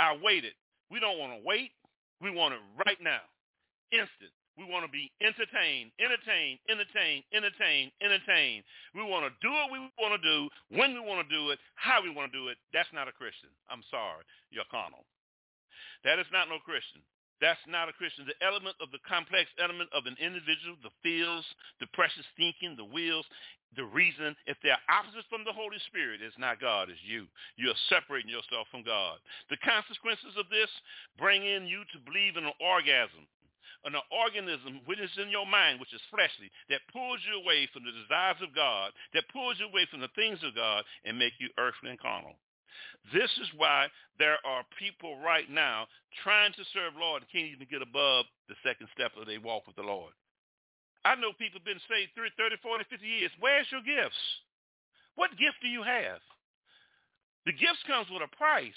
I 0.00 0.18
waited. 0.18 0.58
We 0.90 0.98
don't 0.98 1.18
want 1.18 1.38
to 1.38 1.40
wait. 1.46 1.70
We 2.20 2.34
want 2.34 2.54
it 2.54 2.60
right 2.84 2.98
now. 3.00 3.22
Instant. 3.92 4.34
We 4.60 4.68
want 4.68 4.84
to 4.84 4.92
be 4.92 5.08
entertained, 5.24 5.88
entertained, 5.96 6.60
entertained, 6.68 7.24
entertained, 7.32 7.96
entertained. 8.04 8.60
We 8.92 9.00
want 9.00 9.24
to 9.24 9.32
do 9.40 9.48
what 9.48 9.72
we 9.72 9.80
want 9.96 10.12
to 10.12 10.20
do, 10.20 10.52
when 10.76 10.92
we 10.92 11.00
want 11.00 11.24
to 11.24 11.30
do 11.32 11.48
it, 11.48 11.56
how 11.80 12.04
we 12.04 12.12
want 12.12 12.28
to 12.28 12.36
do 12.36 12.52
it. 12.52 12.60
That's 12.76 12.92
not 12.92 13.08
a 13.08 13.16
Christian. 13.16 13.48
I'm 13.72 13.80
sorry. 13.88 14.20
You're 14.52 14.68
carnal. 14.68 15.08
That 16.04 16.20
is 16.20 16.28
not 16.28 16.52
no 16.52 16.60
Christian. 16.60 17.00
That's 17.40 17.64
not 17.64 17.88
a 17.88 17.96
Christian. 17.96 18.28
The 18.28 18.36
element 18.44 18.76
of 18.84 18.92
the 18.92 19.00
complex 19.08 19.48
element 19.56 19.88
of 19.96 20.04
an 20.04 20.20
individual, 20.20 20.76
the 20.84 20.92
feels, 21.00 21.48
the 21.80 21.88
precious 21.96 22.28
thinking, 22.36 22.76
the 22.76 22.84
wills, 22.84 23.24
the 23.80 23.88
reason, 23.88 24.36
if 24.44 24.60
they're 24.60 24.76
opposites 24.92 25.24
from 25.32 25.48
the 25.48 25.56
Holy 25.56 25.80
Spirit, 25.88 26.20
it's 26.20 26.36
not 26.36 26.60
God, 26.60 26.92
it's 26.92 27.00
you. 27.00 27.24
You're 27.56 27.78
separating 27.88 28.28
yourself 28.28 28.68
from 28.68 28.84
God. 28.84 29.16
The 29.48 29.56
consequences 29.64 30.36
of 30.36 30.52
this 30.52 30.68
bring 31.16 31.48
in 31.48 31.64
you 31.64 31.88
to 31.96 31.98
believe 32.04 32.36
in 32.36 32.44
an 32.44 32.58
orgasm, 32.60 33.24
an 33.84 33.96
organism 34.12 34.84
which 34.84 35.00
is 35.00 35.10
in 35.16 35.32
your 35.32 35.46
mind, 35.46 35.80
which 35.80 35.94
is 35.94 36.02
fleshly, 36.12 36.52
that 36.68 36.84
pulls 36.92 37.20
you 37.24 37.40
away 37.40 37.68
from 37.72 37.84
the 37.84 37.96
desires 37.96 38.40
of 38.44 38.54
God, 38.54 38.92
that 39.14 39.28
pulls 39.32 39.56
you 39.58 39.66
away 39.66 39.88
from 39.90 40.00
the 40.00 40.12
things 40.14 40.38
of 40.44 40.54
God 40.54 40.84
and 41.04 41.18
make 41.18 41.32
you 41.40 41.48
earthly 41.56 41.90
and 41.90 42.00
carnal. 42.00 42.36
This 43.12 43.30
is 43.40 43.48
why 43.56 43.88
there 44.18 44.36
are 44.44 44.64
people 44.78 45.16
right 45.24 45.48
now 45.48 45.88
trying 46.22 46.52
to 46.52 46.64
serve 46.72 46.94
Lord 47.00 47.22
and 47.22 47.32
can't 47.32 47.48
even 47.48 47.66
get 47.70 47.82
above 47.82 48.26
the 48.48 48.56
second 48.62 48.88
step 48.92 49.16
of 49.16 49.26
their 49.26 49.40
walk 49.40 49.66
with 49.66 49.76
the 49.76 49.86
Lord. 49.86 50.12
I 51.04 51.16
know 51.16 51.32
people 51.32 51.64
have 51.64 51.68
been 51.68 51.80
saved 51.88 52.12
30, 52.12 52.36
30, 52.36 52.60
40, 52.60 52.84
50 52.84 53.06
years. 53.06 53.32
Where's 53.40 53.66
your 53.72 53.80
gifts? 53.80 54.20
What 55.16 55.32
gift 55.40 55.64
do 55.64 55.68
you 55.68 55.82
have? 55.82 56.20
The 57.48 57.56
gifts 57.56 57.80
comes 57.88 58.06
with 58.12 58.20
a 58.20 58.36
price. 58.36 58.76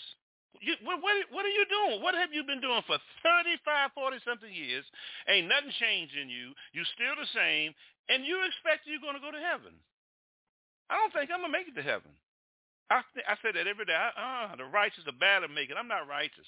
You, 0.62 0.78
what, 0.86 1.02
what, 1.02 1.16
what, 1.34 1.46
are 1.46 1.56
you 1.56 1.66
doing? 1.66 2.02
What 2.04 2.14
have 2.14 2.30
you 2.30 2.46
been 2.46 2.62
doing 2.62 2.82
for 2.86 3.00
35, 3.26 3.96
40 3.98 4.18
something 4.22 4.54
years? 4.54 4.86
Ain't 5.26 5.50
nothing 5.50 5.74
changed 5.82 6.14
in 6.14 6.30
you. 6.30 6.54
You're 6.72 6.90
still 6.94 7.18
the 7.18 7.30
same, 7.34 7.74
and 8.08 8.22
you 8.24 8.38
expect 8.46 8.86
you're 8.86 9.04
going 9.04 9.18
to 9.18 9.24
go 9.24 9.34
to 9.34 9.42
heaven. 9.42 9.74
I 10.92 11.02
don't 11.02 11.12
think 11.12 11.34
I'm 11.34 11.42
going 11.42 11.52
to 11.52 11.58
make 11.58 11.68
it 11.68 11.78
to 11.80 11.86
heaven. 11.86 12.14
I, 12.92 13.02
I 13.26 13.36
say 13.42 13.56
that 13.56 13.66
every 13.66 13.90
day. 13.90 13.98
I, 13.98 14.54
uh, 14.54 14.56
the 14.56 14.70
righteous 14.70 15.08
are 15.10 15.18
bad 15.18 15.42
at 15.42 15.50
making. 15.50 15.76
I'm 15.80 15.90
not 15.90 16.06
righteous. 16.06 16.48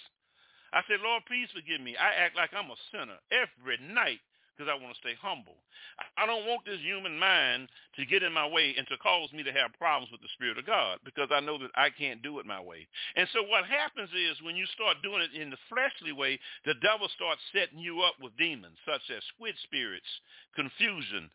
I 0.76 0.84
say, 0.86 1.00
Lord, 1.00 1.24
please 1.26 1.48
forgive 1.56 1.80
me. 1.80 1.96
I 1.96 2.14
act 2.20 2.36
like 2.36 2.52
I'm 2.52 2.70
a 2.70 2.80
sinner 2.92 3.18
every 3.32 3.80
night 3.82 4.22
because 4.56 4.72
I 4.72 4.82
want 4.82 4.96
to 4.96 5.04
stay 5.04 5.20
humble. 5.20 5.60
I 6.18 6.26
don't 6.26 6.48
want 6.48 6.64
this 6.64 6.80
human 6.80 7.20
mind 7.20 7.68
to 8.00 8.06
get 8.06 8.24
in 8.24 8.32
my 8.32 8.48
way 8.48 8.76
and 8.78 8.88
to 8.88 8.98
cause 8.98 9.32
me 9.34 9.44
to 9.44 9.52
have 9.52 9.76
problems 9.78 10.12
with 10.12 10.22
the 10.22 10.32
Spirit 10.36 10.58
of 10.58 10.66
God 10.66 11.00
because 11.04 11.30
I 11.32 11.44
know 11.44 11.60
that 11.60 11.76
I 11.76 11.92
can't 11.92 12.24
do 12.24 12.40
it 12.40 12.46
my 12.46 12.60
way. 12.60 12.88
And 13.16 13.28
so 13.34 13.44
what 13.44 13.66
happens 13.68 14.10
is 14.16 14.40
when 14.42 14.56
you 14.56 14.66
start 14.72 15.04
doing 15.04 15.22
it 15.22 15.36
in 15.36 15.50
the 15.50 15.62
fleshly 15.68 16.12
way, 16.12 16.40
the 16.64 16.76
devil 16.80 17.08
starts 17.16 17.42
setting 17.52 17.80
you 17.80 18.02
up 18.02 18.16
with 18.22 18.38
demons 18.38 18.80
such 18.88 19.04
as 19.12 19.24
squid 19.36 19.56
spirits, 19.64 20.08
confusion, 20.56 21.30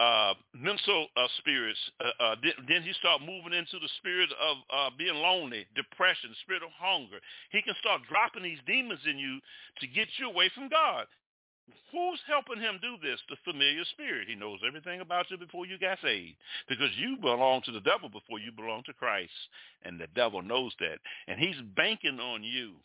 uh, 0.00 0.34
mental 0.54 1.08
uh, 1.16 1.26
spirits. 1.38 1.78
Uh, 1.98 2.22
uh 2.22 2.36
then 2.68 2.82
he 2.82 2.92
start 3.00 3.20
moving 3.20 3.52
into 3.52 3.80
the 3.82 3.90
spirit 3.98 4.30
of 4.38 4.56
uh, 4.70 4.90
being 4.96 5.16
lonely, 5.16 5.66
depression, 5.74 6.30
spirit 6.42 6.62
of 6.62 6.70
hunger. 6.78 7.18
He 7.50 7.62
can 7.62 7.74
start 7.80 8.02
dropping 8.08 8.44
these 8.44 8.62
demons 8.66 9.00
in 9.08 9.18
you 9.18 9.40
to 9.80 9.86
get 9.88 10.06
you 10.18 10.30
away 10.30 10.50
from 10.54 10.68
God. 10.68 11.06
Who's 11.92 12.20
helping 12.28 12.60
him 12.60 12.78
do 12.80 12.96
this? 13.02 13.20
The 13.28 13.36
familiar 13.44 13.84
spirit. 13.92 14.28
He 14.28 14.34
knows 14.34 14.60
everything 14.66 15.00
about 15.00 15.30
you 15.30 15.38
before 15.38 15.66
you 15.66 15.78
got 15.78 15.98
saved 16.02 16.36
because 16.68 16.90
you 16.96 17.16
belong 17.16 17.62
to 17.64 17.72
the 17.72 17.80
devil 17.80 18.08
before 18.08 18.38
you 18.38 18.52
belong 18.52 18.82
to 18.86 18.92
Christ. 18.92 19.32
And 19.84 19.98
the 19.98 20.08
devil 20.14 20.42
knows 20.42 20.72
that. 20.80 20.98
And 21.26 21.40
he's 21.40 21.56
banking 21.76 22.20
on 22.20 22.42
you. 22.42 22.76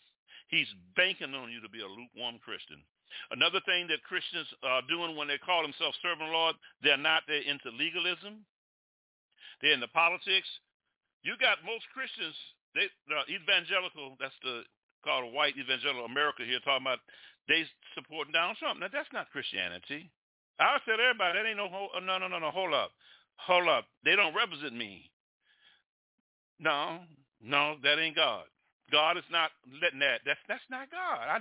He's 0.47 0.67
banking 0.95 1.33
on 1.33 1.51
you 1.51 1.61
to 1.61 1.69
be 1.69 1.81
a 1.81 1.87
lukewarm 1.87 2.39
Christian. 2.43 2.79
Another 3.31 3.61
thing 3.65 3.87
that 3.87 4.03
Christians 4.03 4.47
are 4.63 4.81
doing 4.89 5.15
when 5.15 5.27
they 5.27 5.37
call 5.37 5.61
themselves 5.61 5.97
serving 6.01 6.25
the 6.25 6.33
Lord, 6.33 6.55
they're 6.81 6.97
not 6.97 7.23
they're 7.27 7.45
into 7.45 7.69
legalism. 7.75 8.45
They're 9.61 9.77
into 9.77 9.87
politics. 9.93 10.49
You 11.21 11.37
got 11.39 11.63
most 11.63 11.85
Christians, 11.93 12.35
they 12.75 12.89
uh, 13.13 13.23
evangelical, 13.31 14.17
that's 14.19 14.35
the 14.43 14.63
called 15.03 15.27
a 15.29 15.35
white 15.35 15.53
evangelical 15.59 16.05
America 16.05 16.47
here 16.47 16.59
talking 16.63 16.87
about 16.87 17.03
they 17.47 17.65
supporting 17.95 18.33
Donald 18.33 18.57
Trump. 18.57 18.79
Now 18.79 18.87
that's 18.91 19.11
not 19.13 19.31
Christianity. 19.31 20.09
I 20.59 20.77
tell 20.85 20.99
everybody 20.99 21.39
that 21.39 21.47
ain't 21.47 21.57
no 21.57 21.67
no 21.99 22.17
no 22.17 22.27
no 22.27 22.39
no 22.39 22.51
hold 22.51 22.73
up. 22.73 22.91
Hold 23.37 23.67
up. 23.67 23.85
They 24.05 24.15
don't 24.15 24.35
represent 24.35 24.75
me. 24.75 25.09
No, 26.59 26.99
no, 27.41 27.75
that 27.83 27.99
ain't 27.99 28.15
God. 28.15 28.45
God 28.91 29.17
is 29.17 29.27
not 29.31 29.51
letting 29.81 29.99
that. 29.99 30.21
That's 30.25 30.39
that's 30.47 30.63
not 30.69 30.91
God. 30.91 31.25
I, 31.25 31.39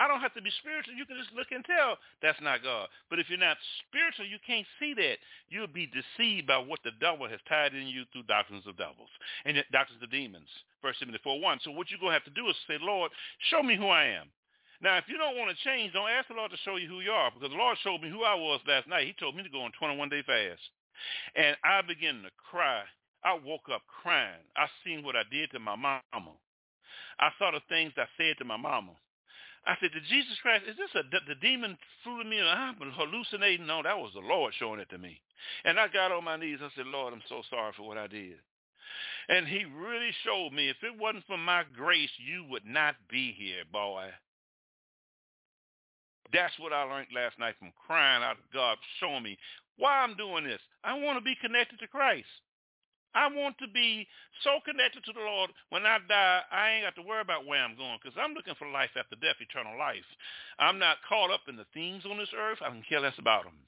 I 0.00 0.08
don't 0.08 0.24
have 0.24 0.32
to 0.32 0.40
be 0.42 0.50
spiritual. 0.64 0.96
You 0.96 1.04
can 1.04 1.20
just 1.20 1.36
look 1.36 1.52
and 1.52 1.64
tell 1.64 2.00
that's 2.24 2.40
not 2.40 2.64
God. 2.64 2.88
But 3.10 3.20
if 3.20 3.28
you're 3.28 3.38
not 3.38 3.60
spiritual, 3.84 4.24
you 4.24 4.40
can't 4.46 4.66
see 4.80 4.94
that. 4.96 5.20
You'll 5.52 5.68
be 5.68 5.92
deceived 5.92 6.48
by 6.48 6.56
what 6.56 6.80
the 6.82 6.96
devil 6.98 7.28
has 7.28 7.38
tied 7.46 7.74
in 7.76 7.86
you 7.86 8.08
through 8.10 8.24
doctrines 8.24 8.64
of 8.66 8.80
devils 8.80 9.12
and 9.44 9.60
doctrines 9.70 10.02
of 10.02 10.10
demons. 10.10 10.48
First 10.80 11.00
Timothy 11.00 11.20
4 11.22 11.38
1. 11.38 11.60
So 11.62 11.70
what 11.70 11.92
you're 11.92 12.00
to 12.00 12.08
have 12.08 12.24
to 12.24 12.32
do 12.32 12.48
is 12.48 12.56
say, 12.66 12.80
Lord, 12.80 13.12
show 13.52 13.62
me 13.62 13.76
who 13.76 13.92
I 13.92 14.16
am. 14.16 14.32
Now, 14.82 14.96
if 14.96 15.04
you 15.08 15.18
don't 15.18 15.36
want 15.36 15.50
to 15.50 15.64
change, 15.64 15.92
don't 15.92 16.08
ask 16.08 16.28
the 16.28 16.34
Lord 16.34 16.50
to 16.50 16.56
show 16.64 16.76
you 16.76 16.88
who 16.88 17.00
you 17.00 17.10
are 17.10 17.30
because 17.30 17.50
the 17.50 17.60
Lord 17.60 17.76
showed 17.84 18.00
me 18.00 18.08
who 18.08 18.24
I 18.24 18.34
was 18.34 18.60
last 18.66 18.88
night. 18.88 19.06
He 19.06 19.14
told 19.20 19.36
me 19.36 19.42
to 19.42 19.48
go 19.52 19.60
on 19.60 19.72
21-day 19.80 20.22
fast. 20.24 20.62
And 21.36 21.56
I 21.64 21.82
began 21.82 22.22
to 22.22 22.30
cry. 22.50 22.82
I 23.22 23.34
woke 23.34 23.68
up 23.72 23.82
crying. 24.02 24.40
I 24.56 24.66
seen 24.84 25.04
what 25.04 25.16
I 25.16 25.22
did 25.30 25.50
to 25.52 25.58
my 25.58 25.76
mama. 25.76 26.32
I 27.18 27.28
saw 27.38 27.50
the 27.50 27.60
things 27.68 27.92
I 27.96 28.08
said 28.16 28.38
to 28.38 28.44
my 28.44 28.56
mama. 28.56 28.92
I 29.66 29.76
said, 29.80 29.92
to 29.92 30.00
Jesus 30.00 30.40
Christ, 30.40 30.64
is 30.66 30.76
this 30.76 30.88
a, 30.96 31.04
the 31.28 31.34
demon 31.34 31.76
fooling 32.02 32.30
me? 32.30 32.40
I'm 32.40 32.76
hallucinating? 32.80 33.66
No, 33.66 33.82
that 33.82 33.98
was 33.98 34.12
the 34.14 34.20
Lord 34.20 34.54
showing 34.58 34.80
it 34.80 34.88
to 34.88 34.98
me. 34.98 35.20
And 35.64 35.78
I 35.78 35.88
got 35.88 36.12
on 36.12 36.24
my 36.24 36.36
knees. 36.36 36.60
I 36.62 36.70
said, 36.74 36.86
Lord, 36.86 37.12
I'm 37.12 37.22
so 37.28 37.42
sorry 37.50 37.72
for 37.76 37.86
what 37.86 37.98
I 37.98 38.06
did. 38.06 38.36
And 39.28 39.46
he 39.46 39.64
really 39.64 40.12
showed 40.24 40.52
me, 40.52 40.70
if 40.70 40.82
it 40.82 40.98
wasn't 40.98 41.26
for 41.26 41.36
my 41.36 41.64
grace, 41.76 42.10
you 42.18 42.44
would 42.48 42.64
not 42.64 42.96
be 43.10 43.32
here, 43.36 43.64
boy. 43.70 44.08
That's 46.32 46.56
what 46.58 46.72
I 46.72 46.84
learned 46.84 47.08
last 47.14 47.38
night 47.38 47.54
from 47.58 47.72
crying 47.86 48.22
out 48.22 48.36
to 48.36 48.46
God, 48.52 48.78
showing 49.00 49.22
me 49.22 49.38
why 49.76 50.02
I'm 50.02 50.16
doing 50.16 50.44
this. 50.44 50.60
I 50.84 50.98
want 50.98 51.18
to 51.18 51.24
be 51.24 51.34
connected 51.40 51.78
to 51.80 51.88
Christ. 51.88 52.28
I 53.14 53.26
want 53.26 53.58
to 53.58 53.66
be 53.66 54.06
so 54.44 54.60
connected 54.64 55.02
to 55.04 55.12
the 55.12 55.20
Lord 55.20 55.50
when 55.70 55.84
I 55.84 55.98
die, 56.06 56.40
I 56.52 56.70
ain't 56.70 56.86
got 56.86 56.94
to 56.94 57.08
worry 57.08 57.22
about 57.22 57.44
where 57.44 57.58
I'm 57.58 57.76
going 57.76 57.98
because 58.00 58.16
I'm 58.16 58.34
looking 58.34 58.54
for 58.54 58.70
life 58.70 58.90
after 58.96 59.16
death, 59.16 59.40
eternal 59.40 59.76
life. 59.76 60.06
I'm 60.60 60.78
not 60.78 60.98
caught 61.08 61.32
up 61.32 61.42
in 61.48 61.56
the 61.56 61.66
things 61.74 62.04
on 62.06 62.18
this 62.18 62.30
earth. 62.38 62.58
I 62.62 62.68
can 62.70 62.84
care 62.88 63.00
less 63.00 63.18
about 63.18 63.44
them. 63.44 63.58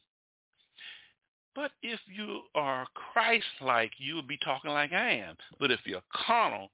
But 1.56 1.72
if 1.82 1.98
you 2.06 2.42
are 2.54 2.86
Christ-like, 2.94 3.92
you'll 3.98 4.22
be 4.22 4.38
talking 4.44 4.70
like 4.70 4.92
I 4.92 5.10
am. 5.26 5.36
But 5.58 5.72
if 5.72 5.80
you're 5.84 6.06
carnal, 6.14 6.70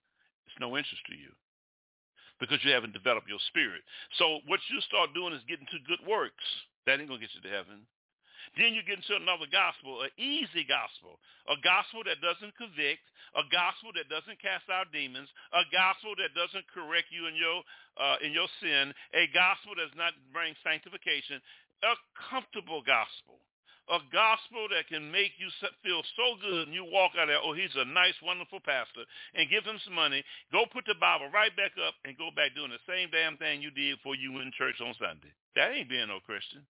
it's 0.46 0.60
no 0.60 0.76
interest 0.76 1.02
to 1.08 1.16
you 1.16 1.32
because 2.40 2.62
you 2.62 2.72
haven't 2.72 2.94
developed 2.94 3.28
your 3.28 3.42
spirit. 3.50 3.82
So 4.18 4.40
what 4.46 4.60
you 4.70 4.80
start 4.86 5.14
doing 5.14 5.34
is 5.34 5.42
getting 5.46 5.66
to 5.70 5.78
good 5.86 6.02
works. 6.06 6.46
That 6.86 6.98
ain't 6.98 7.10
going 7.10 7.20
to 7.20 7.26
get 7.26 7.34
you 7.34 7.44
to 7.44 7.52
heaven. 7.52 7.84
Then 8.56 8.72
you 8.72 8.80
get 8.86 8.96
into 9.02 9.12
another 9.12 9.44
gospel, 9.50 10.00
an 10.00 10.12
easy 10.16 10.64
gospel, 10.64 11.20
a 11.50 11.58
gospel 11.60 12.00
that 12.08 12.22
doesn't 12.24 12.56
convict, 12.56 13.04
a 13.36 13.44
gospel 13.52 13.92
that 13.92 14.08
doesn't 14.08 14.40
cast 14.40 14.64
out 14.72 14.88
demons, 14.88 15.28
a 15.52 15.68
gospel 15.68 16.16
that 16.16 16.32
doesn't 16.32 16.64
correct 16.72 17.12
you 17.12 17.28
in 17.28 17.36
your 17.36 17.60
uh, 18.00 18.16
in 18.24 18.32
your 18.32 18.48
sin, 18.62 18.94
a 19.12 19.28
gospel 19.36 19.76
that 19.76 19.92
does 19.92 20.00
not 20.00 20.16
bring 20.32 20.56
sanctification, 20.64 21.42
a 21.84 21.92
comfortable 22.30 22.80
gospel, 22.80 23.42
a 23.88 24.00
gospel 24.12 24.68
that 24.70 24.88
can 24.88 25.10
make 25.10 25.32
you 25.40 25.48
feel 25.82 26.02
so 26.16 26.36
good 26.40 26.68
and 26.68 26.76
you 26.76 26.84
walk 26.84 27.12
out 27.18 27.26
there, 27.26 27.40
oh, 27.40 27.52
he's 27.52 27.72
a 27.76 27.84
nice, 27.84 28.16
wonderful 28.22 28.60
pastor, 28.60 29.08
and 29.34 29.48
give 29.48 29.64
him 29.64 29.80
some 29.84 29.96
money, 29.96 30.22
go 30.52 30.64
put 30.68 30.84
the 30.84 30.96
Bible 31.00 31.32
right 31.32 31.54
back 31.56 31.72
up 31.80 31.94
and 32.04 32.16
go 32.16 32.28
back 32.34 32.54
doing 32.54 32.72
the 32.72 32.82
same 32.84 33.08
damn 33.10 33.36
thing 33.36 33.60
you 33.60 33.72
did 33.72 33.96
before 33.98 34.14
you 34.14 34.32
went 34.32 34.52
to 34.52 34.58
church 34.58 34.80
on 34.80 34.94
Sunday. 35.00 35.32
That 35.56 35.72
ain't 35.72 35.88
being 35.88 36.08
no 36.08 36.20
Christian. 36.20 36.62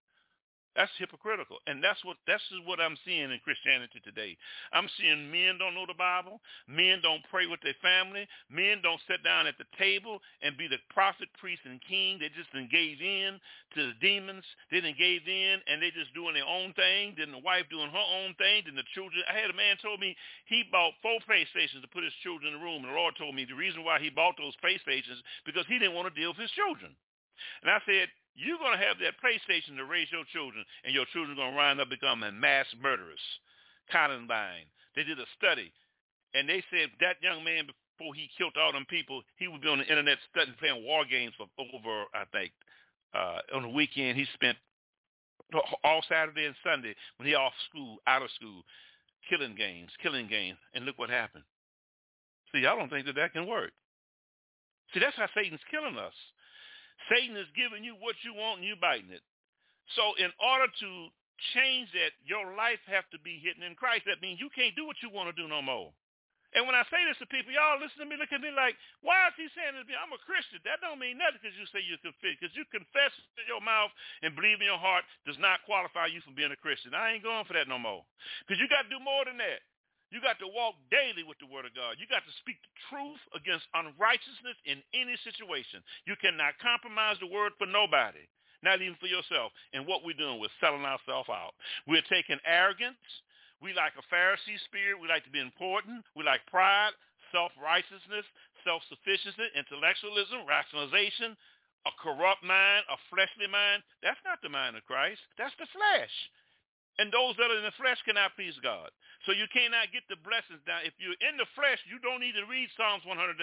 That's 0.79 0.95
hypocritical. 0.95 1.59
And 1.67 1.83
that's 1.83 1.99
what 2.07 2.15
that's 2.23 2.39
what 2.63 2.79
I'm 2.79 2.95
seeing 3.03 3.35
in 3.35 3.43
Christianity 3.43 3.99
today. 3.99 4.39
I'm 4.71 4.87
seeing 4.95 5.27
men 5.27 5.59
don't 5.59 5.75
know 5.75 5.83
the 5.83 5.99
Bible. 5.99 6.39
Men 6.71 7.03
don't 7.03 7.19
pray 7.27 7.51
with 7.51 7.59
their 7.59 7.75
family. 7.83 8.23
Men 8.47 8.79
don't 8.79 9.03
sit 9.03 9.19
down 9.19 9.43
at 9.43 9.59
the 9.59 9.67
table 9.75 10.23
and 10.39 10.55
be 10.55 10.71
the 10.71 10.79
prophet, 10.87 11.27
priest, 11.35 11.67
and 11.67 11.83
king. 11.83 12.15
They 12.15 12.31
just 12.31 12.47
gave 12.71 13.03
in 13.03 13.43
to 13.75 13.91
the 13.91 13.97
demons. 13.99 14.47
They 14.71 14.79
didn't 14.79 14.95
in 14.95 15.59
and 15.67 15.83
they 15.83 15.91
just 15.91 16.15
doing 16.15 16.39
their 16.39 16.47
own 16.47 16.71
thing. 16.79 17.19
Then 17.19 17.35
the 17.35 17.43
wife 17.43 17.67
doing 17.67 17.91
her 17.91 18.07
own 18.23 18.31
thing. 18.39 18.63
Then 18.63 18.79
the 18.79 18.87
children. 18.95 19.19
I 19.27 19.35
had 19.35 19.51
a 19.51 19.59
man 19.59 19.75
told 19.83 19.99
me 19.99 20.15
he 20.47 20.63
bought 20.71 20.95
four 21.03 21.19
PlayStations 21.27 21.83
to 21.83 21.91
put 21.91 22.07
his 22.07 22.15
children 22.23 22.55
in 22.55 22.59
the 22.59 22.63
room. 22.63 22.87
And 22.87 22.95
the 22.95 22.95
Lord 22.95 23.19
told 23.19 23.35
me 23.35 23.43
the 23.43 23.59
reason 23.59 23.83
why 23.83 23.99
he 23.99 24.07
bought 24.07 24.39
those 24.39 24.55
PlayStations 24.63 25.19
because 25.43 25.67
he 25.67 25.75
didn't 25.75 25.99
want 25.99 26.07
to 26.07 26.15
deal 26.15 26.31
with 26.31 26.39
his 26.39 26.55
children. 26.55 26.95
And 27.63 27.71
I 27.71 27.79
said, 27.85 28.07
you're 28.35 28.59
going 28.59 28.77
to 28.77 28.85
have 28.85 28.97
that 28.99 29.19
PlayStation 29.19 29.77
to 29.77 29.85
raise 29.85 30.11
your 30.11 30.25
children, 30.31 30.63
and 30.83 30.93
your 30.93 31.05
children 31.11 31.37
are 31.37 31.41
going 31.41 31.51
to 31.51 31.57
wind 31.57 31.81
up 31.81 31.89
becoming 31.89 32.39
mass 32.39 32.65
murderers. 32.81 33.21
Columbine. 33.91 34.69
They 34.95 35.03
did 35.03 35.19
a 35.19 35.25
study, 35.37 35.71
and 36.33 36.47
they 36.47 36.63
said 36.69 36.89
that 37.01 37.21
young 37.21 37.43
man, 37.43 37.65
before 37.65 38.13
he 38.13 38.29
killed 38.37 38.57
all 38.57 38.71
them 38.71 38.85
people, 38.89 39.21
he 39.37 39.47
would 39.47 39.61
be 39.61 39.67
on 39.67 39.79
the 39.79 39.89
internet 39.89 40.17
studying, 40.29 40.55
playing 40.59 40.83
war 40.83 41.05
games 41.05 41.33
for 41.37 41.47
over, 41.57 42.05
I 42.13 42.25
think, 42.31 42.51
uh, 43.13 43.39
on 43.55 43.63
the 43.63 43.69
weekend, 43.69 44.17
he 44.17 44.25
spent 44.33 44.57
all 45.83 46.01
Saturday 46.07 46.45
and 46.45 46.55
Sunday 46.63 46.95
when 47.17 47.27
he 47.27 47.35
off 47.35 47.53
school, 47.69 47.97
out 48.07 48.21
of 48.21 48.29
school, 48.31 48.63
killing 49.29 49.55
games, 49.55 49.89
killing 50.01 50.27
games, 50.27 50.57
and 50.73 50.85
look 50.85 50.97
what 50.97 51.09
happened. 51.09 51.43
See, 52.51 52.65
I 52.65 52.75
don't 52.75 52.89
think 52.89 53.05
that 53.05 53.15
that 53.15 53.33
can 53.33 53.47
work. 53.47 53.71
See, 54.93 54.99
that's 54.99 55.15
how 55.15 55.27
Satan's 55.35 55.61
killing 55.69 55.97
us. 55.97 56.13
Satan 57.07 57.37
is 57.39 57.47
giving 57.55 57.83
you 57.83 57.95
what 57.97 58.19
you 58.27 58.35
want 58.35 58.59
and 58.59 58.67
you 58.67 58.75
biting 58.75 59.13
it. 59.13 59.23
So 59.95 60.13
in 60.19 60.29
order 60.37 60.67
to 60.67 60.89
change 61.55 61.89
that, 61.95 62.11
your 62.27 62.53
life 62.53 62.81
have 62.91 63.07
to 63.15 63.19
be 63.23 63.39
hidden 63.39 63.63
in 63.63 63.79
Christ. 63.79 64.05
That 64.05 64.19
means 64.21 64.43
you 64.43 64.51
can't 64.51 64.75
do 64.75 64.85
what 64.85 64.99
you 64.99 65.09
want 65.09 65.31
to 65.31 65.35
do 65.37 65.47
no 65.47 65.63
more. 65.63 65.95
And 66.49 66.65
when 66.65 66.73
I 66.73 66.81
say 66.89 66.97
this 67.05 67.21
to 67.21 67.29
people, 67.29 67.53
y'all 67.53 67.77
listen 67.77 68.01
to 68.01 68.09
me, 68.09 68.17
look 68.17 68.33
at 68.33 68.41
me 68.41 68.49
like, 68.49 68.73
why 69.05 69.29
is 69.29 69.37
he 69.37 69.45
saying 69.53 69.77
this 69.77 69.85
to 69.85 69.89
me? 69.93 69.93
I'm 69.93 70.09
a 70.09 70.17
Christian. 70.25 70.57
That 70.65 70.81
don't 70.81 70.97
mean 70.97 71.21
nothing 71.21 71.37
because 71.37 71.53
you 71.53 71.69
say 71.69 71.77
you 71.85 71.93
confess. 72.01 72.33
Because 72.41 72.57
you 72.57 72.65
confess 72.73 73.13
in 73.37 73.45
your 73.45 73.61
mouth 73.61 73.93
and 74.25 74.33
believe 74.33 74.57
in 74.57 74.65
your 74.65 74.81
heart 74.81 75.05
does 75.29 75.37
not 75.37 75.61
qualify 75.69 76.09
you 76.09 76.25
for 76.25 76.33
being 76.33 76.49
a 76.49 76.57
Christian. 76.57 76.97
I 76.97 77.13
ain't 77.13 77.21
going 77.21 77.45
for 77.45 77.53
that 77.53 77.69
no 77.69 77.77
more. 77.77 78.01
Because 78.41 78.57
you 78.57 78.65
got 78.65 78.89
to 78.89 78.89
do 78.89 78.97
more 78.97 79.29
than 79.29 79.37
that. 79.37 79.61
You 80.09 80.21
got 80.21 80.41
to 80.41 80.49
walk 80.49 80.73
daily 80.89 81.21
with 81.21 81.37
the 81.37 81.49
word 81.49 81.69
of 81.69 81.77
God. 81.77 82.01
You 82.01 82.09
got 82.09 82.25
to 82.25 82.39
speak 82.41 82.57
the 82.65 82.73
truth 82.89 83.21
against 83.37 83.69
unrighteousness 83.77 84.57
in 84.65 84.81
any 84.97 85.13
situation. 85.21 85.85
You 86.09 86.17
cannot 86.17 86.57
compromise 86.57 87.21
the 87.21 87.29
word 87.29 87.53
for 87.61 87.69
nobody, 87.69 88.25
not 88.65 88.81
even 88.81 88.97
for 88.97 89.05
yourself. 89.05 89.53
And 89.73 89.85
what 89.85 90.01
we're 90.01 90.17
doing, 90.17 90.41
we're 90.41 90.53
selling 90.57 90.81
ourselves 90.81 91.29
out. 91.29 91.53
We're 91.85 92.05
taking 92.09 92.41
arrogance. 92.41 92.97
We 93.61 93.77
like 93.77 93.93
a 94.01 94.05
Pharisee 94.09 94.57
spirit. 94.65 94.97
We 94.97 95.05
like 95.11 95.27
to 95.29 95.35
be 95.35 95.43
important. 95.43 96.01
We 96.17 96.25
like 96.25 96.41
pride, 96.49 96.97
self-righteousness, 97.29 98.25
self-sufficiency, 98.65 99.45
intellectualism, 99.53 100.47
rationalization, 100.49 101.37
a 101.85 101.93
corrupt 102.01 102.41
mind, 102.41 102.83
a 102.89 102.97
fleshly 103.13 103.45
mind. 103.45 103.85
That's 104.01 104.19
not 104.25 104.41
the 104.41 104.49
mind 104.49 104.75
of 104.75 104.83
Christ. 104.89 105.21
That's 105.37 105.55
the 105.61 105.69
flesh. 105.69 106.11
And 106.99 107.07
those 107.15 107.39
that 107.39 107.47
are 107.47 107.55
in 107.55 107.63
the 107.63 107.79
flesh 107.79 107.95
cannot 108.03 108.35
please 108.35 108.59
God. 108.59 108.91
So 109.23 109.31
you 109.31 109.47
cannot 109.55 109.95
get 109.95 110.03
the 110.11 110.19
blessings 110.19 110.59
down. 110.67 110.83
If 110.83 110.91
you're 110.99 111.15
in 111.23 111.39
the 111.39 111.47
flesh, 111.55 111.79
you 111.87 111.95
don't 112.03 112.19
need 112.19 112.35
to 112.35 112.43
read 112.43 112.67
Psalms 112.75 113.07
119. 113.07 113.39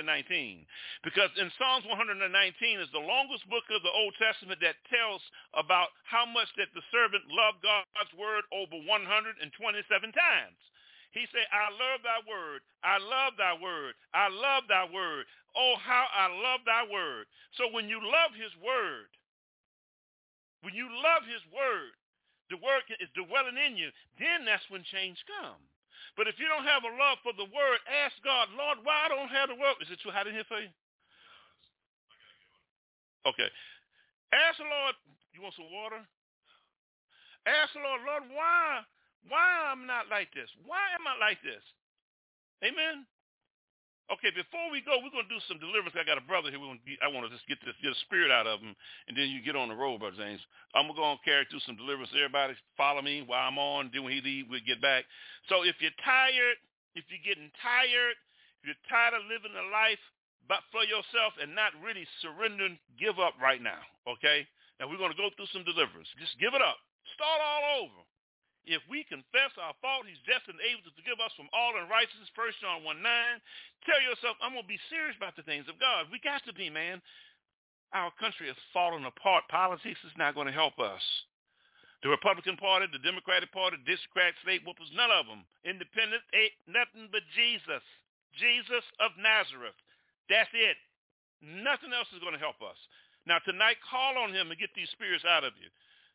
Because 1.00 1.32
in 1.40 1.48
Psalms 1.56 1.88
119 1.88 2.20
is 2.20 2.92
the 2.92 3.00
longest 3.00 3.48
book 3.48 3.64
of 3.72 3.80
the 3.80 3.92
Old 3.96 4.12
Testament 4.20 4.60
that 4.60 4.76
tells 4.92 5.24
about 5.56 5.88
how 6.04 6.28
much 6.28 6.52
that 6.60 6.68
the 6.76 6.84
servant 6.92 7.24
loved 7.32 7.64
God's 7.64 8.12
word 8.12 8.44
over 8.52 8.76
127 8.76 9.40
times. 9.40 10.60
He 11.16 11.24
said, 11.32 11.48
I 11.48 11.72
love 11.72 12.04
thy 12.04 12.20
word. 12.28 12.60
I 12.84 13.00
love 13.00 13.40
thy 13.40 13.56
word. 13.56 13.96
I 14.12 14.28
love 14.28 14.68
thy 14.68 14.84
word. 14.84 15.24
Oh, 15.56 15.80
how 15.80 16.04
I 16.12 16.28
love 16.28 16.60
thy 16.68 16.84
word. 16.92 17.24
So 17.56 17.72
when 17.72 17.88
you 17.88 18.04
love 18.04 18.36
his 18.36 18.52
word, 18.60 19.08
when 20.60 20.76
you 20.76 20.92
love 20.92 21.24
his 21.24 21.40
word, 21.48 21.96
the 22.50 22.60
word 22.62 22.86
is 23.02 23.10
dwelling 23.14 23.58
in 23.58 23.76
you, 23.76 23.90
then 24.18 24.46
that's 24.46 24.64
when 24.70 24.86
change 24.86 25.18
comes. 25.26 25.62
But 26.16 26.30
if 26.30 26.40
you 26.40 26.48
don't 26.48 26.64
have 26.64 26.86
a 26.86 26.92
love 26.96 27.20
for 27.20 27.36
the 27.36 27.48
word, 27.50 27.78
ask 27.88 28.16
God, 28.24 28.48
Lord, 28.56 28.80
why 28.82 29.04
I 29.04 29.12
don't 29.12 29.28
have 29.28 29.52
the 29.52 29.58
word? 29.58 29.76
Is 29.84 29.92
it 29.92 30.00
too 30.00 30.14
hot 30.14 30.26
in 30.26 30.32
here 30.32 30.48
for 30.48 30.62
you? 30.62 30.72
Okay. 33.28 33.50
Ask 34.32 34.56
the 34.56 34.64
Lord, 34.64 34.94
you 35.34 35.42
want 35.42 35.58
some 35.58 35.68
water? 35.68 36.00
Ask 37.44 37.74
the 37.74 37.82
Lord, 37.84 38.00
Lord, 38.06 38.24
why, 38.32 38.86
why 39.28 39.46
I'm 39.70 39.84
not 39.84 40.08
like 40.08 40.32
this? 40.32 40.48
Why 40.64 40.82
am 40.96 41.04
I 41.04 41.18
like 41.18 41.42
this? 41.42 41.62
Amen. 42.64 43.04
Okay, 44.06 44.30
before 44.30 44.70
we 44.70 44.86
go, 44.86 45.02
we're 45.02 45.10
going 45.10 45.26
to 45.26 45.34
do 45.34 45.42
some 45.50 45.58
deliverance. 45.58 45.98
I 45.98 46.06
got 46.06 46.14
a 46.14 46.22
brother 46.22 46.46
here. 46.46 46.62
Be, 46.86 46.94
I 47.02 47.10
want 47.10 47.26
to 47.26 47.32
just 47.34 47.42
get 47.50 47.58
this, 47.66 47.74
get 47.82 47.90
spirit 48.06 48.30
out 48.30 48.46
of 48.46 48.62
him, 48.62 48.70
and 49.10 49.18
then 49.18 49.26
you 49.34 49.42
get 49.42 49.58
on 49.58 49.66
the 49.66 49.74
road, 49.74 49.98
Brother 49.98 50.14
James. 50.14 50.38
I'm 50.78 50.86
going 50.86 50.94
to 50.94 51.02
go 51.02 51.10
and 51.18 51.22
carry 51.26 51.42
through 51.50 51.66
some 51.66 51.74
deliverance. 51.74 52.14
Everybody 52.14 52.54
follow 52.78 53.02
me 53.02 53.26
while 53.26 53.42
I'm 53.42 53.58
on. 53.58 53.90
Then 53.90 54.06
when 54.06 54.14
he 54.14 54.22
leave, 54.22 54.46
we'll 54.46 54.62
get 54.62 54.78
back. 54.78 55.10
So 55.50 55.66
if 55.66 55.74
you're 55.82 55.94
tired, 56.06 56.54
if 56.94 57.02
you're 57.10 57.26
getting 57.26 57.50
tired, 57.58 58.14
if 58.62 58.70
you're 58.70 58.84
tired 58.86 59.18
of 59.18 59.26
living 59.26 59.54
a 59.58 59.66
life 59.74 60.00
but 60.46 60.62
for 60.70 60.86
yourself 60.86 61.34
and 61.42 61.58
not 61.58 61.74
really 61.82 62.06
surrendering, 62.22 62.78
give 62.94 63.18
up 63.18 63.34
right 63.42 63.58
now, 63.58 63.82
okay? 64.06 64.46
Now 64.78 64.86
we're 64.86 65.02
going 65.02 65.10
to 65.10 65.18
go 65.18 65.34
through 65.34 65.50
some 65.50 65.66
deliverance. 65.66 66.06
Just 66.22 66.38
give 66.38 66.54
it 66.54 66.62
up. 66.62 66.78
Start 67.18 67.42
all 67.42 67.64
over. 67.82 68.00
If 68.66 68.82
we 68.90 69.06
confess 69.06 69.54
our 69.62 69.78
fault, 69.78 70.10
he's 70.10 70.18
just 70.26 70.50
and 70.50 70.58
able 70.58 70.82
to 70.82 70.94
forgive 70.98 71.22
us 71.22 71.30
from 71.38 71.46
all 71.54 71.78
unrighteousness. 71.78 72.34
First 72.34 72.58
John 72.58 72.82
1 72.82 72.98
9. 72.98 73.06
Tell 73.86 74.02
yourself, 74.02 74.34
I'm 74.42 74.58
going 74.58 74.66
to 74.66 74.70
be 74.70 74.82
serious 74.90 75.14
about 75.14 75.38
the 75.38 75.46
things 75.46 75.70
of 75.70 75.78
God. 75.78 76.10
We 76.10 76.18
got 76.18 76.42
to 76.50 76.54
be, 76.54 76.66
man. 76.66 76.98
Our 77.94 78.10
country 78.18 78.50
is 78.50 78.58
falling 78.74 79.06
apart. 79.06 79.46
Politics 79.46 80.02
is 80.02 80.18
not 80.18 80.34
going 80.34 80.50
to 80.50 80.56
help 80.56 80.82
us. 80.82 81.02
The 82.02 82.10
Republican 82.10 82.58
Party, 82.58 82.90
the 82.90 83.00
Democratic 83.00 83.54
Party, 83.54 83.78
Democrat 83.86 84.34
state 84.42 84.66
whoopers, 84.66 84.90
none 84.92 85.14
of 85.14 85.30
them. 85.30 85.46
Independent 85.62 86.22
ain't 86.34 86.58
nothing 86.66 87.06
but 87.14 87.22
Jesus. 87.38 87.82
Jesus 88.34 88.84
of 88.98 89.14
Nazareth. 89.16 89.78
That's 90.28 90.50
it. 90.52 90.76
Nothing 91.40 91.94
else 91.94 92.10
is 92.12 92.20
going 92.20 92.34
to 92.34 92.42
help 92.42 92.58
us. 92.60 92.76
Now 93.24 93.38
tonight, 93.42 93.78
call 93.82 94.18
on 94.18 94.34
him 94.34 94.50
and 94.50 94.58
get 94.58 94.74
these 94.74 94.90
spirits 94.90 95.24
out 95.24 95.46
of 95.46 95.54
you. 95.58 95.70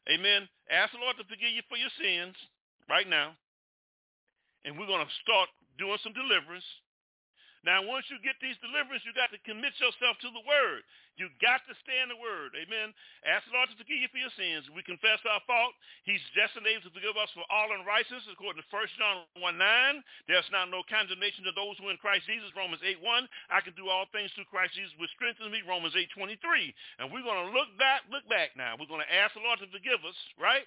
Amen. 0.09 0.49
Ask 0.71 0.93
the 0.93 1.01
Lord 1.03 1.17
to 1.17 1.25
forgive 1.29 1.53
you 1.53 1.61
for 1.69 1.77
your 1.77 1.93
sins 2.01 2.33
right 2.89 3.05
now. 3.05 3.37
And 4.65 4.77
we're 4.77 4.89
going 4.89 5.05
to 5.05 5.21
start 5.21 5.49
doing 5.77 5.97
some 6.01 6.13
deliverance. 6.13 6.65
Now, 7.62 7.86
once 7.86 8.10
you 8.10 8.17
get 8.26 8.41
these 8.41 8.58
deliverance, 8.58 9.06
you 9.06 9.13
got 9.13 9.30
to 9.30 9.41
commit 9.45 9.78
yourself 9.78 10.17
to 10.26 10.34
the 10.34 10.41
word. 10.50 10.82
You 11.21 11.30
got 11.38 11.62
to 11.69 11.78
stay 11.86 12.02
in 12.02 12.10
the 12.10 12.17
word. 12.17 12.58
Amen. 12.58 12.89
Ask 13.21 13.45
the 13.45 13.54
Lord 13.54 13.69
to 13.69 13.78
forgive 13.78 14.02
you 14.02 14.10
for 14.10 14.17
your 14.17 14.34
sins. 14.34 14.65
We 14.74 14.82
confess 14.82 15.21
our 15.30 15.43
fault. 15.45 15.78
He's 16.02 16.24
just 16.34 16.58
and 16.58 16.65
able 16.65 16.89
to 16.89 16.93
forgive 16.95 17.13
us 17.21 17.30
for 17.38 17.45
all 17.54 17.69
unrighteousness, 17.69 18.26
according 18.34 18.65
to 18.65 18.67
1 18.74 18.97
John 18.97 19.30
1 19.38 19.62
9. 19.62 20.02
There's 20.26 20.50
now 20.50 20.65
no 20.65 20.82
condemnation 20.89 21.45
to 21.45 21.54
those 21.54 21.78
who 21.78 21.86
are 21.86 21.93
in 21.93 22.02
Christ 22.02 22.26
Jesus, 22.26 22.50
Romans 22.58 22.82
8 22.82 22.97
1. 22.97 23.54
I 23.54 23.62
can 23.62 23.78
do 23.78 23.93
all 23.93 24.10
things 24.10 24.34
through 24.34 24.50
Christ 24.50 24.74
Jesus, 24.74 24.97
which 24.97 25.13
strengthens 25.13 25.54
me, 25.54 25.62
Romans 25.62 25.93
8 25.93 26.10
23. 26.17 26.41
And 26.97 27.13
we're 27.13 27.21
going 27.21 27.45
to 27.45 27.54
look 27.54 27.69
back, 27.78 28.10
look 28.10 28.26
back 28.26 28.58
now. 28.58 28.74
We're 28.74 28.89
going 28.89 29.06
to 29.06 29.13
ask 29.13 29.38
the 29.38 29.45
Lord 29.45 29.62
to 29.62 29.69
forgive 29.69 30.02
us, 30.02 30.17
right? 30.41 30.65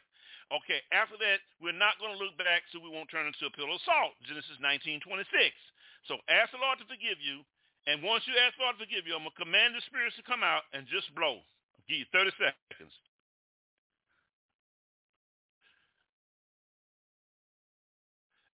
Okay, 0.52 0.84
after 0.92 1.16
that, 1.18 1.40
we're 1.58 1.74
not 1.74 1.96
going 1.96 2.12
to 2.12 2.20
look 2.20 2.36
back 2.36 2.68
so 2.68 2.76
we 2.76 2.92
won't 2.92 3.08
turn 3.08 3.24
into 3.24 3.48
a 3.48 3.52
pillow 3.56 3.80
of 3.80 3.82
salt. 3.88 4.12
Genesis 4.28 4.60
19 4.60 5.00
26. 5.00 5.26
So 6.06 6.20
ask 6.28 6.52
the 6.52 6.60
Lord 6.60 6.78
to 6.80 6.86
forgive 6.88 7.20
you. 7.20 7.40
And 7.84 8.00
once 8.00 8.24
you 8.24 8.32
ask 8.40 8.56
the 8.56 8.64
Lord 8.64 8.76
to 8.80 8.84
forgive 8.84 9.04
you, 9.04 9.12
I'm 9.12 9.24
going 9.28 9.36
to 9.36 9.44
command 9.44 9.76
the 9.76 9.84
spirits 9.84 10.16
to 10.16 10.24
come 10.24 10.40
out 10.40 10.64
and 10.72 10.88
just 10.88 11.12
blow. 11.12 11.40
I'll 11.40 11.86
give 11.88 12.00
you 12.00 12.08
30 12.12 12.32
seconds. 12.40 12.94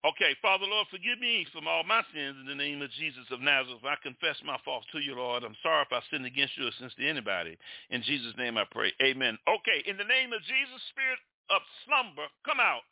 Okay, 0.06 0.32
Father, 0.40 0.64
Lord, 0.64 0.86
forgive 0.88 1.18
me 1.18 1.44
from 1.52 1.66
all 1.66 1.82
my 1.82 2.00
sins 2.14 2.38
in 2.40 2.46
the 2.46 2.54
name 2.54 2.80
of 2.80 2.88
Jesus 2.96 3.26
of 3.34 3.42
Nazareth. 3.42 3.82
I 3.82 3.98
confess 4.00 4.38
my 4.46 4.56
faults 4.64 4.86
to 4.94 5.02
you, 5.02 5.18
Lord. 5.18 5.42
I'm 5.42 5.58
sorry 5.60 5.84
if 5.84 5.92
I 5.92 6.00
sinned 6.08 6.24
against 6.24 6.56
you 6.56 6.70
or 6.70 6.74
since 6.78 6.94
to 6.94 7.04
anybody. 7.04 7.58
In 7.90 8.00
Jesus' 8.06 8.32
name 8.38 8.56
I 8.56 8.64
pray. 8.70 8.94
Amen. 9.02 9.36
Okay, 9.44 9.82
in 9.90 9.98
the 9.98 10.06
name 10.06 10.32
of 10.32 10.40
Jesus, 10.46 10.80
spirit 10.94 11.18
of 11.50 11.60
slumber, 11.84 12.30
come 12.46 12.60
out. 12.62 12.86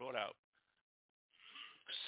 It 0.00 0.16
out 0.16 0.39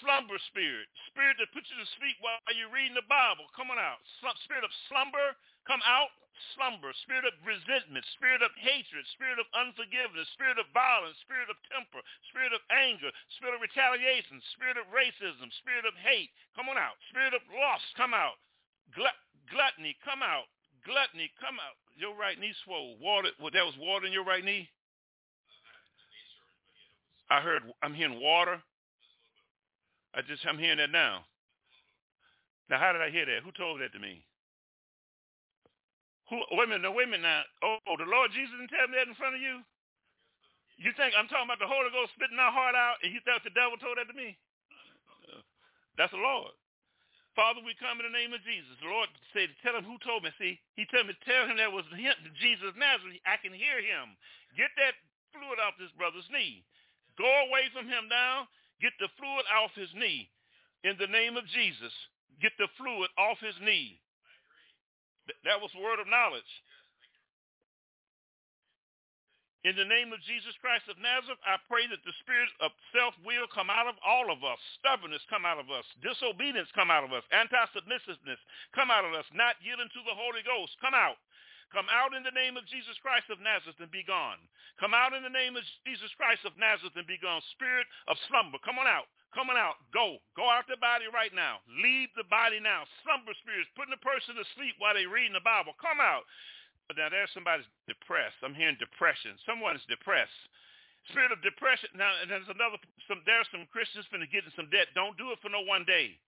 slumber 0.02 0.38
spirit, 0.50 0.86
spirit 1.12 1.38
that 1.40 1.52
puts 1.54 1.68
you 1.70 1.78
to 1.78 1.88
sleep 1.98 2.16
while 2.22 2.38
you're 2.54 2.72
reading 2.72 2.96
the 2.96 3.06
Bible. 3.08 3.46
Come 3.56 3.70
on 3.72 3.80
out. 3.80 4.00
Spirit 4.44 4.64
of 4.66 4.72
slumber, 4.90 5.36
come 5.68 5.82
out. 5.86 6.12
Slumber, 6.56 6.90
spirit 7.06 7.28
of 7.28 7.36
resentment, 7.46 8.02
spirit 8.16 8.42
of 8.42 8.50
hatred, 8.58 9.04
spirit 9.14 9.38
of 9.38 9.46
unforgiveness, 9.54 10.26
spirit 10.34 10.58
of 10.58 10.66
violence, 10.74 11.14
spirit 11.22 11.46
of 11.52 11.60
temper, 11.70 12.00
spirit 12.32 12.50
of 12.56 12.64
anger, 12.72 13.12
spirit 13.36 13.54
of 13.54 13.62
retaliation, 13.62 14.40
spirit 14.56 14.80
of 14.80 14.88
racism, 14.90 15.52
spirit 15.62 15.84
of 15.86 15.94
hate. 16.00 16.32
Come 16.56 16.72
on 16.72 16.80
out. 16.80 16.96
Spirit 17.12 17.36
of 17.36 17.44
lust, 17.52 17.86
come 17.94 18.16
out. 18.16 18.40
Glut- 18.96 19.22
gluttony, 19.52 19.94
come 20.02 20.24
out. 20.24 20.48
Gluttony, 20.82 21.30
come 21.38 21.60
out. 21.62 21.76
Your 21.94 22.16
right 22.16 22.40
knee 22.40 22.56
swole. 22.64 22.96
Water, 22.98 23.30
well, 23.38 23.52
that 23.52 23.64
was 23.68 23.76
water 23.78 24.06
in 24.08 24.12
your 24.12 24.24
right 24.26 24.44
knee? 24.44 24.66
I 27.30 27.40
heard, 27.40 27.62
I'm 27.82 27.94
hearing 27.94 28.20
water. 28.20 28.60
I 30.12 30.20
just 30.22 30.44
I'm 30.44 30.60
hearing 30.60 30.78
that 30.78 30.92
now. 30.92 31.24
Now, 32.68 32.78
how 32.78 32.92
did 32.92 33.00
I 33.04 33.10
hear 33.10 33.24
that? 33.26 33.44
Who 33.44 33.52
told 33.52 33.80
that 33.80 33.92
to 33.92 34.00
me? 34.00 34.24
Who? 36.32 36.40
Wait 36.56 36.68
a 36.68 36.72
minute. 36.72 36.92
Wait 36.92 37.08
a 37.08 37.10
minute. 37.10 37.28
Now, 37.28 37.44
oh, 37.64 37.76
oh, 37.88 37.96
the 38.00 38.08
Lord 38.08 38.32
Jesus 38.32 38.52
didn't 38.56 38.72
tell 38.72 38.88
me 38.88 38.96
that 38.96 39.08
in 39.08 39.16
front 39.16 39.36
of 39.36 39.42
you. 39.42 39.60
You 40.80 40.90
think 40.96 41.12
I'm 41.12 41.28
talking 41.28 41.48
about 41.48 41.60
the 41.60 41.68
Holy 41.68 41.92
Ghost 41.92 42.16
spitting 42.16 42.40
our 42.40 42.52
heart 42.52 42.72
out, 42.72 43.00
and 43.04 43.12
you 43.12 43.20
thought 43.22 43.44
the 43.44 43.52
devil 43.52 43.76
told 43.76 44.00
that 44.00 44.08
to 44.08 44.16
me? 44.16 44.36
That's 46.00 46.12
the 46.12 46.22
Lord. 46.22 46.56
Father, 47.36 47.64
we 47.64 47.76
come 47.80 48.00
in 48.00 48.08
the 48.08 48.12
name 48.12 48.32
of 48.32 48.44
Jesus. 48.44 48.76
The 48.80 48.92
Lord 48.92 49.08
said, 49.32 49.48
tell 49.64 49.76
him 49.76 49.88
who 49.88 49.96
told 50.04 50.24
me. 50.24 50.32
See, 50.36 50.60
he 50.76 50.84
told 50.88 51.08
me, 51.08 51.16
tell 51.24 51.48
him 51.48 51.56
that 51.56 51.72
was 51.72 51.88
him, 51.92 52.12
Jesus 52.36 52.72
Nazareth. 52.76 53.20
I 53.24 53.40
can 53.40 53.56
hear 53.56 53.80
him. 53.80 54.16
Get 54.56 54.72
that 54.76 54.96
fluid 55.32 55.60
off 55.60 55.80
this 55.80 55.92
brother's 55.96 56.28
knee. 56.28 56.60
Go 57.16 57.28
away 57.48 57.72
from 57.72 57.88
him 57.88 58.08
now 58.08 58.48
Get 58.82 58.92
the 58.98 59.08
fluid 59.14 59.46
off 59.54 59.70
his 59.78 59.94
knee. 59.94 60.28
In 60.82 60.98
the 60.98 61.06
name 61.06 61.38
of 61.38 61.46
Jesus, 61.46 61.94
get 62.42 62.50
the 62.58 62.66
fluid 62.74 63.08
off 63.14 63.38
his 63.38 63.54
knee. 63.62 64.02
That 65.46 65.62
was 65.62 65.70
word 65.78 66.02
of 66.02 66.10
knowledge. 66.10 66.50
In 69.62 69.78
the 69.78 69.86
name 69.86 70.10
of 70.10 70.18
Jesus 70.26 70.58
Christ 70.58 70.90
of 70.90 70.98
Nazareth, 70.98 71.38
I 71.46 71.54
pray 71.70 71.86
that 71.86 72.02
the 72.02 72.18
spirit 72.26 72.50
of 72.58 72.74
self-will 72.90 73.46
come 73.54 73.70
out 73.70 73.86
of 73.86 73.94
all 74.02 74.34
of 74.34 74.42
us. 74.42 74.58
Stubbornness 74.82 75.22
come 75.30 75.46
out 75.46 75.62
of 75.62 75.70
us. 75.70 75.86
Disobedience 76.02 76.66
come 76.74 76.90
out 76.90 77.06
of 77.06 77.14
us. 77.14 77.22
Anti-submissiveness 77.30 78.42
come 78.74 78.90
out 78.90 79.06
of 79.06 79.14
us. 79.14 79.22
Not 79.30 79.54
yielding 79.62 79.86
to 79.94 80.02
the 80.02 80.18
Holy 80.18 80.42
Ghost 80.42 80.74
come 80.82 80.98
out. 80.98 81.14
Come 81.72 81.88
out 81.88 82.12
in 82.12 82.20
the 82.20 82.36
name 82.36 82.60
of 82.60 82.68
Jesus 82.68 82.94
Christ 83.00 83.32
of 83.32 83.40
Nazareth 83.40 83.80
and 83.80 83.88
be 83.88 84.04
gone. 84.04 84.36
Come 84.76 84.92
out 84.92 85.16
in 85.16 85.24
the 85.24 85.32
name 85.32 85.56
of 85.56 85.64
Jesus 85.88 86.12
Christ 86.20 86.44
of 86.44 86.52
Nazareth 86.60 86.96
and 87.00 87.08
be 87.08 87.16
gone. 87.16 87.40
Spirit 87.56 87.88
of 88.06 88.20
slumber, 88.28 88.60
come 88.60 88.76
on 88.76 88.84
out. 88.84 89.08
Come 89.32 89.48
on 89.48 89.56
out. 89.56 89.80
Go. 89.96 90.20
Go 90.36 90.44
out 90.44 90.68
the 90.68 90.76
body 90.76 91.08
right 91.08 91.32
now. 91.32 91.64
Leave 91.80 92.12
the 92.12 92.28
body 92.28 92.60
now. 92.60 92.84
Slumber 93.00 93.32
spirits, 93.40 93.72
putting 93.72 93.96
the 93.96 94.04
person 94.04 94.36
to 94.36 94.44
sleep 94.52 94.76
while 94.76 94.92
they're 94.92 95.08
reading 95.08 95.32
the 95.32 95.40
Bible. 95.40 95.72
Come 95.80 96.04
out. 96.04 96.28
Now 96.92 97.08
there's 97.08 97.32
somebody's 97.32 97.68
depressed. 97.88 98.36
I'm 98.44 98.52
hearing 98.52 98.76
depression. 98.76 99.40
Someone's 99.48 99.80
depressed. 99.88 100.36
Spirit 101.08 101.32
of 101.32 101.40
depression. 101.40 101.88
Now 101.96 102.12
and 102.20 102.28
there's 102.28 102.52
another. 102.52 102.76
Some 103.08 103.24
there's 103.24 103.48
some 103.48 103.64
Christians 103.72 104.04
finna 104.12 104.28
get 104.28 104.44
in 104.44 104.52
some 104.52 104.68
debt. 104.68 104.92
Don't 104.92 105.16
do 105.16 105.32
it 105.32 105.40
for 105.40 105.48
no 105.48 105.64
one 105.64 105.88
day. 105.88 106.20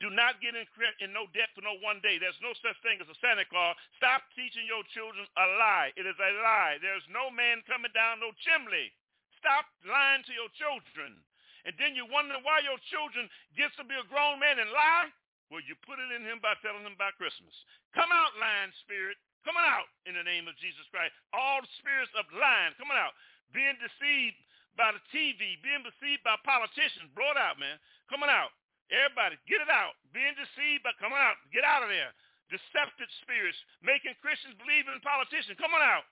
Do 0.00 0.10
not 0.10 0.42
get 0.42 0.56
in, 0.56 0.66
in 1.02 1.10
no 1.14 1.30
debt 1.30 1.52
for 1.54 1.62
no 1.62 1.78
one 1.78 2.02
day. 2.02 2.18
There's 2.18 2.38
no 2.42 2.56
such 2.58 2.74
thing 2.82 2.98
as 2.98 3.06
a 3.06 3.18
Santa 3.22 3.46
Claus. 3.46 3.78
Stop 3.98 4.26
teaching 4.34 4.66
your 4.66 4.82
children 4.90 5.28
a 5.38 5.46
lie. 5.60 5.94
It 5.94 6.08
is 6.08 6.18
a 6.18 6.30
lie. 6.42 6.80
There's 6.82 7.06
no 7.12 7.30
man 7.30 7.62
coming 7.68 7.92
down 7.94 8.18
no 8.18 8.34
chimney. 8.42 8.90
Stop 9.38 9.66
lying 9.86 10.26
to 10.26 10.34
your 10.34 10.50
children. 10.58 11.18
And 11.62 11.74
then 11.78 11.94
you 11.94 12.06
wonder 12.10 12.34
why 12.42 12.66
your 12.66 12.78
children 12.90 13.30
gets 13.54 13.74
to 13.78 13.86
be 13.86 13.94
a 13.94 14.06
grown 14.10 14.42
man 14.42 14.58
and 14.58 14.70
lie. 14.74 15.10
Well, 15.50 15.62
you 15.62 15.78
put 15.86 16.02
it 16.02 16.10
in 16.10 16.26
him 16.26 16.42
by 16.42 16.58
telling 16.64 16.82
him 16.82 16.96
about 16.96 17.18
Christmas. 17.20 17.54
Come 17.94 18.10
out, 18.10 18.34
lying 18.40 18.74
spirit. 18.82 19.20
Coming 19.42 19.66
out 19.66 19.90
in 20.06 20.14
the 20.14 20.22
name 20.22 20.46
of 20.46 20.54
Jesus 20.62 20.86
Christ. 20.94 21.14
All 21.34 21.62
spirits 21.82 22.14
of 22.14 22.26
lying 22.30 22.74
coming 22.78 22.98
out. 22.98 23.14
Being 23.50 23.74
deceived 23.78 24.38
by 24.78 24.94
the 24.94 25.02
TV, 25.12 25.58
being 25.60 25.82
deceived 25.82 26.22
by 26.22 26.38
politicians. 26.46 27.10
Blow 27.12 27.34
it 27.34 27.38
out, 27.38 27.58
man. 27.58 27.76
Coming 28.06 28.30
out. 28.30 28.54
Everybody, 28.92 29.40
get 29.48 29.64
it 29.64 29.72
out. 29.72 29.96
Being 30.12 30.36
deceived 30.36 30.84
by 30.84 30.92
coming 31.00 31.16
out. 31.16 31.40
Get 31.48 31.64
out 31.64 31.80
of 31.80 31.88
there. 31.88 32.12
Deceptive 32.52 33.08
spirits 33.24 33.56
making 33.80 34.12
Christians 34.20 34.52
believe 34.60 34.84
in 34.84 35.00
politicians. 35.00 35.56
Come 35.56 35.72
on 35.72 35.80
out. 35.80 36.04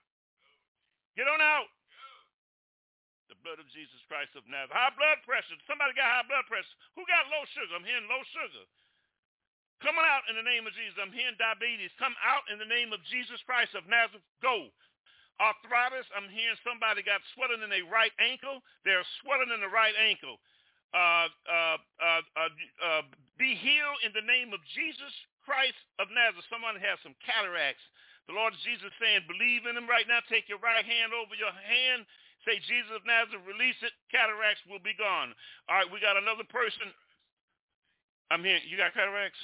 Get 1.13 1.29
on 1.29 1.37
out. 1.37 1.69
The 3.29 3.37
blood 3.45 3.61
of 3.61 3.69
Jesus 3.69 4.01
Christ 4.09 4.33
of 4.33 4.43
Nazareth. 4.49 4.73
High 4.73 4.91
blood 4.97 5.21
pressure. 5.23 5.53
Somebody 5.69 5.93
got 5.93 6.09
high 6.09 6.25
blood 6.25 6.49
pressure. 6.49 6.75
Who 6.97 7.05
got 7.05 7.29
low 7.29 7.45
sugar? 7.53 7.77
I'm 7.77 7.85
hearing 7.85 8.09
low 8.09 8.25
sugar. 8.33 8.65
Coming 9.85 10.05
out 10.05 10.25
in 10.29 10.35
the 10.37 10.45
name 10.45 10.65
of 10.65 10.73
Jesus. 10.73 10.97
I'm 10.97 11.13
hearing 11.13 11.37
diabetes. 11.37 11.93
Come 12.01 12.17
out 12.25 12.45
in 12.49 12.57
the 12.57 12.67
name 12.67 12.89
of 12.89 13.01
Jesus 13.07 13.37
Christ 13.45 13.77
of 13.77 13.85
Nazareth. 13.85 14.25
Go. 14.41 14.73
Arthritis. 15.37 16.09
I'm 16.17 16.29
hearing 16.29 16.57
somebody 16.65 17.05
got 17.05 17.21
swelling 17.37 17.61
in 17.61 17.69
their 17.69 17.85
right 17.85 18.13
ankle. 18.17 18.65
They're 18.81 19.05
swelling 19.21 19.53
in 19.53 19.61
the 19.61 19.69
right 19.69 19.95
ankle. 19.97 20.41
Uh, 20.91 21.31
uh, 21.47 21.79
uh, 22.03 22.23
uh, 22.35 22.51
uh 22.83 23.03
be 23.39 23.55
healed 23.55 23.99
in 24.03 24.11
the 24.11 24.27
name 24.27 24.51
of 24.51 24.59
Jesus 24.75 25.13
Christ 25.47 25.79
of 25.97 26.11
Nazareth. 26.11 26.45
Someone 26.51 26.77
has 26.77 26.99
some 27.01 27.15
cataracts. 27.23 27.81
The 28.29 28.37
Lord 28.37 28.53
Jesus 28.61 28.93
saying, 29.01 29.25
believe 29.25 29.65
in 29.65 29.75
him 29.75 29.89
right 29.89 30.05
now. 30.05 30.21
Take 30.29 30.51
your 30.51 30.61
right 30.61 30.85
hand 30.85 31.15
over 31.15 31.33
your 31.33 31.51
hand. 31.51 32.05
Say, 32.45 32.61
Jesus 32.63 32.93
of 32.93 33.05
Nazareth, 33.05 33.45
release 33.45 33.77
it. 33.81 33.93
Cataracts 34.13 34.61
will 34.69 34.81
be 34.81 34.97
gone. 34.97 35.33
All 35.69 35.77
right, 35.77 35.89
we 35.89 36.01
got 36.01 36.17
another 36.17 36.45
person. 36.49 36.89
I'm 38.29 38.45
here. 38.45 38.61
You 38.65 38.77
got 38.77 38.93
cataracts? 38.93 39.41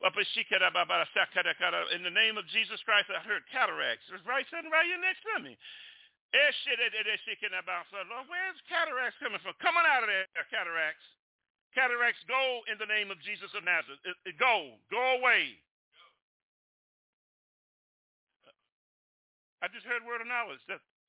In 0.00 2.02
the 2.02 2.16
name 2.16 2.40
of 2.40 2.48
Jesus 2.48 2.80
Christ, 2.88 3.12
I 3.12 3.20
heard 3.20 3.44
cataracts. 3.52 4.08
Right 4.24 4.48
sitting 4.48 4.72
right 4.72 4.88
here 4.88 4.96
next 4.96 5.20
to 5.28 5.44
me. 5.44 5.60
Eh, 6.30 6.38
eh, 6.38 6.78
eh, 6.78 8.06
Lord, 8.06 8.26
where's 8.30 8.60
cataracts 8.70 9.18
coming 9.18 9.42
from? 9.42 9.54
Coming 9.58 9.82
out 9.82 10.06
of 10.06 10.08
there, 10.10 10.30
cataracts. 10.46 11.02
Cataracts, 11.74 12.22
go 12.26 12.62
in 12.70 12.78
the 12.78 12.86
name 12.86 13.10
of 13.10 13.18
Jesus 13.22 13.50
of 13.54 13.62
Nazareth. 13.66 13.98
Go. 14.38 14.78
Go 14.90 15.18
away. 15.18 15.58
I 19.62 19.68
just 19.68 19.86
heard 19.86 20.06
word 20.06 20.20
of 20.22 20.26
knowledge. 20.26 20.62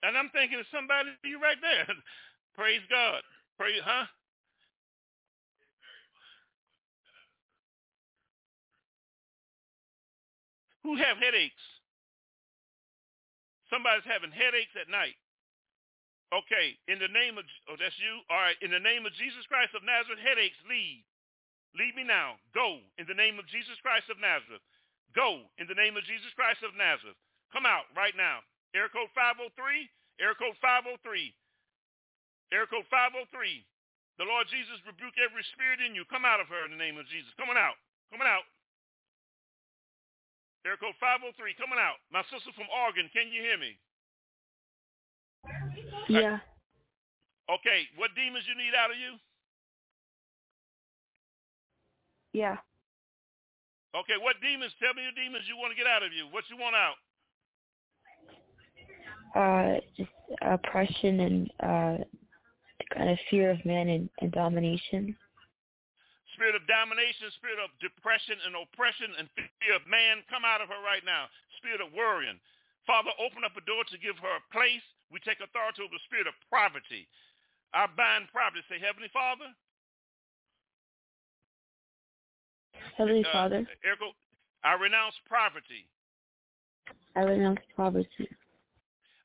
And 0.03 0.17
I'm 0.17 0.29
thinking 0.33 0.59
of 0.59 0.65
somebody 0.73 1.09
you 1.23 1.41
right 1.41 1.57
there. 1.61 1.85
Praise 2.57 2.81
God. 2.89 3.21
Praise, 3.57 3.81
huh? 3.85 4.05
Who 10.83 10.97
have 10.97 11.17
headaches? 11.17 11.61
Somebody's 13.71 14.05
having 14.05 14.35
headaches 14.35 14.75
at 14.75 14.91
night. 14.91 15.15
Okay, 16.31 16.75
in 16.87 16.99
the 16.99 17.11
name 17.11 17.35
of, 17.35 17.43
oh, 17.67 17.75
that's 17.75 17.95
you? 17.99 18.23
All 18.31 18.39
right, 18.39 18.55
in 18.63 18.71
the 18.71 18.79
name 18.79 19.03
of 19.03 19.15
Jesus 19.15 19.43
Christ 19.47 19.75
of 19.75 19.83
Nazareth, 19.83 20.19
headaches, 20.19 20.59
leave. 20.67 21.03
Leave 21.75 21.95
me 21.95 22.03
now. 22.03 22.35
Go 22.51 22.83
in 22.99 23.07
the 23.07 23.15
name 23.15 23.39
of 23.39 23.47
Jesus 23.47 23.79
Christ 23.79 24.11
of 24.11 24.19
Nazareth. 24.19 24.63
Go 25.15 25.43
in 25.59 25.67
the 25.67 25.75
name 25.75 25.95
of 25.95 26.07
Jesus 26.07 26.31
Christ 26.35 26.63
of 26.63 26.75
Nazareth. 26.75 27.19
Come 27.51 27.67
out 27.67 27.87
right 27.95 28.15
now. 28.15 28.43
Air 28.71 28.87
code 28.87 29.11
503, 29.11 29.51
air 30.23 30.35
code 30.39 30.55
503, 30.63 30.99
air 32.55 32.67
code 32.67 32.87
503. 32.87 33.27
The 34.19 34.27
Lord 34.27 34.47
Jesus 34.47 34.79
rebuke 34.87 35.15
every 35.19 35.43
spirit 35.51 35.83
in 35.83 35.95
you. 35.95 36.07
Come 36.07 36.23
out 36.23 36.43
of 36.43 36.47
her 36.47 36.63
in 36.63 36.71
the 36.71 36.79
name 36.79 36.95
of 36.95 37.07
Jesus. 37.11 37.31
Coming 37.35 37.59
out. 37.59 37.75
Coming 38.11 38.27
out. 38.27 38.47
Air 40.65 40.77
code 40.77 40.93
503, 41.01 41.57
coming 41.57 41.81
out. 41.81 41.97
My 42.13 42.21
sister 42.29 42.53
from 42.53 42.69
Oregon, 42.69 43.09
can 43.09 43.33
you 43.33 43.41
hear 43.41 43.57
me? 43.57 43.73
Yeah. 46.07 46.37
Okay, 47.49 47.89
what 47.97 48.13
demons 48.13 48.45
you 48.45 48.53
need 48.53 48.77
out 48.77 48.91
of 48.93 48.97
you? 48.97 49.17
Yeah. 52.33 52.57
Okay, 53.97 54.21
what 54.21 54.37
demons? 54.41 54.71
Tell 54.79 54.93
me 54.93 55.01
the 55.03 55.19
demons 55.19 55.43
you 55.49 55.57
want 55.57 55.73
to 55.73 55.77
get 55.77 55.87
out 55.89 56.03
of 56.03 56.13
you. 56.13 56.29
What 56.29 56.45
you 56.49 56.57
want 56.57 56.75
out? 56.77 56.95
Uh, 59.33 59.79
just 59.97 60.11
oppression 60.41 61.19
and 61.21 61.51
uh, 61.59 61.97
kind 62.93 63.09
of 63.09 63.17
fear 63.29 63.49
of 63.51 63.65
man 63.65 63.89
and, 63.89 64.09
and 64.21 64.31
domination 64.31 65.15
spirit 66.41 66.57
of 66.57 66.65
domination, 66.65 67.29
spirit 67.37 67.61
of 67.61 67.69
depression 67.77 68.33
and 68.41 68.57
oppression 68.57 69.13
and 69.13 69.29
fear 69.61 69.77
of 69.77 69.85
man, 69.85 70.25
come 70.25 70.41
out 70.41 70.57
of 70.57 70.73
her 70.73 70.81
right 70.81 71.05
now. 71.05 71.29
Spirit 71.61 71.85
of 71.85 71.93
worrying. 71.93 72.41
Father, 72.89 73.13
open 73.21 73.45
up 73.45 73.53
a 73.53 73.61
door 73.69 73.85
to 73.85 73.97
give 74.01 74.17
her 74.17 74.41
a 74.41 74.47
place. 74.49 74.81
We 75.13 75.21
take 75.21 75.37
authority 75.37 75.85
over 75.85 75.93
the 75.93 76.01
spirit 76.09 76.25
of 76.25 76.33
poverty. 76.49 77.05
I 77.77 77.85
bind 77.93 78.33
poverty. 78.33 78.65
Say, 78.65 78.81
Heavenly 78.81 79.13
Father. 79.13 79.53
Heavenly 82.97 83.21
uh, 83.21 83.29
Father. 83.29 83.61
I 84.65 84.73
renounce 84.81 85.13
poverty. 85.29 85.85
I 87.13 87.21
renounce 87.21 87.61
poverty. 87.77 88.25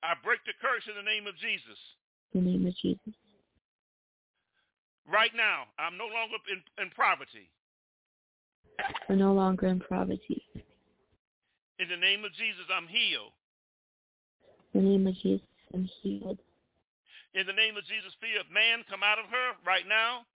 I 0.05 0.13
break 0.21 0.45
the 0.45 0.53
curse 0.61 0.85
in 0.85 1.01
the 1.01 1.07
name 1.09 1.25
of 1.25 1.33
Jesus. 1.41 1.81
In 2.37 2.45
the 2.45 2.53
name 2.61 2.69
of 2.69 2.77
Jesus. 2.77 3.17
Right 5.07 5.31
now, 5.39 5.71
I'm 5.79 5.95
no 5.97 6.11
longer 6.11 6.43
in, 6.51 6.59
in 6.83 6.91
poverty. 6.91 7.47
I'm 9.09 9.19
no 9.19 9.33
longer 9.33 9.71
in 9.71 9.79
poverty. 9.79 10.43
In 11.79 11.89
the 11.89 11.97
name 11.97 12.27
of 12.27 12.35
Jesus, 12.35 12.67
I'm 12.67 12.91
healed. 12.91 13.31
In 14.75 14.83
the 14.83 14.91
name 14.91 15.07
of 15.07 15.15
Jesus, 15.23 15.47
I'm 15.73 15.89
healed. 16.03 16.43
In 17.39 17.47
the 17.47 17.55
name 17.55 17.77
of 17.79 17.87
Jesus, 17.87 18.17
fear 18.19 18.41
of 18.41 18.51
man 18.51 18.83
come 18.91 19.07
out 19.07 19.21
of 19.21 19.31
her 19.31 19.55
right 19.63 19.87
now. 19.87 20.27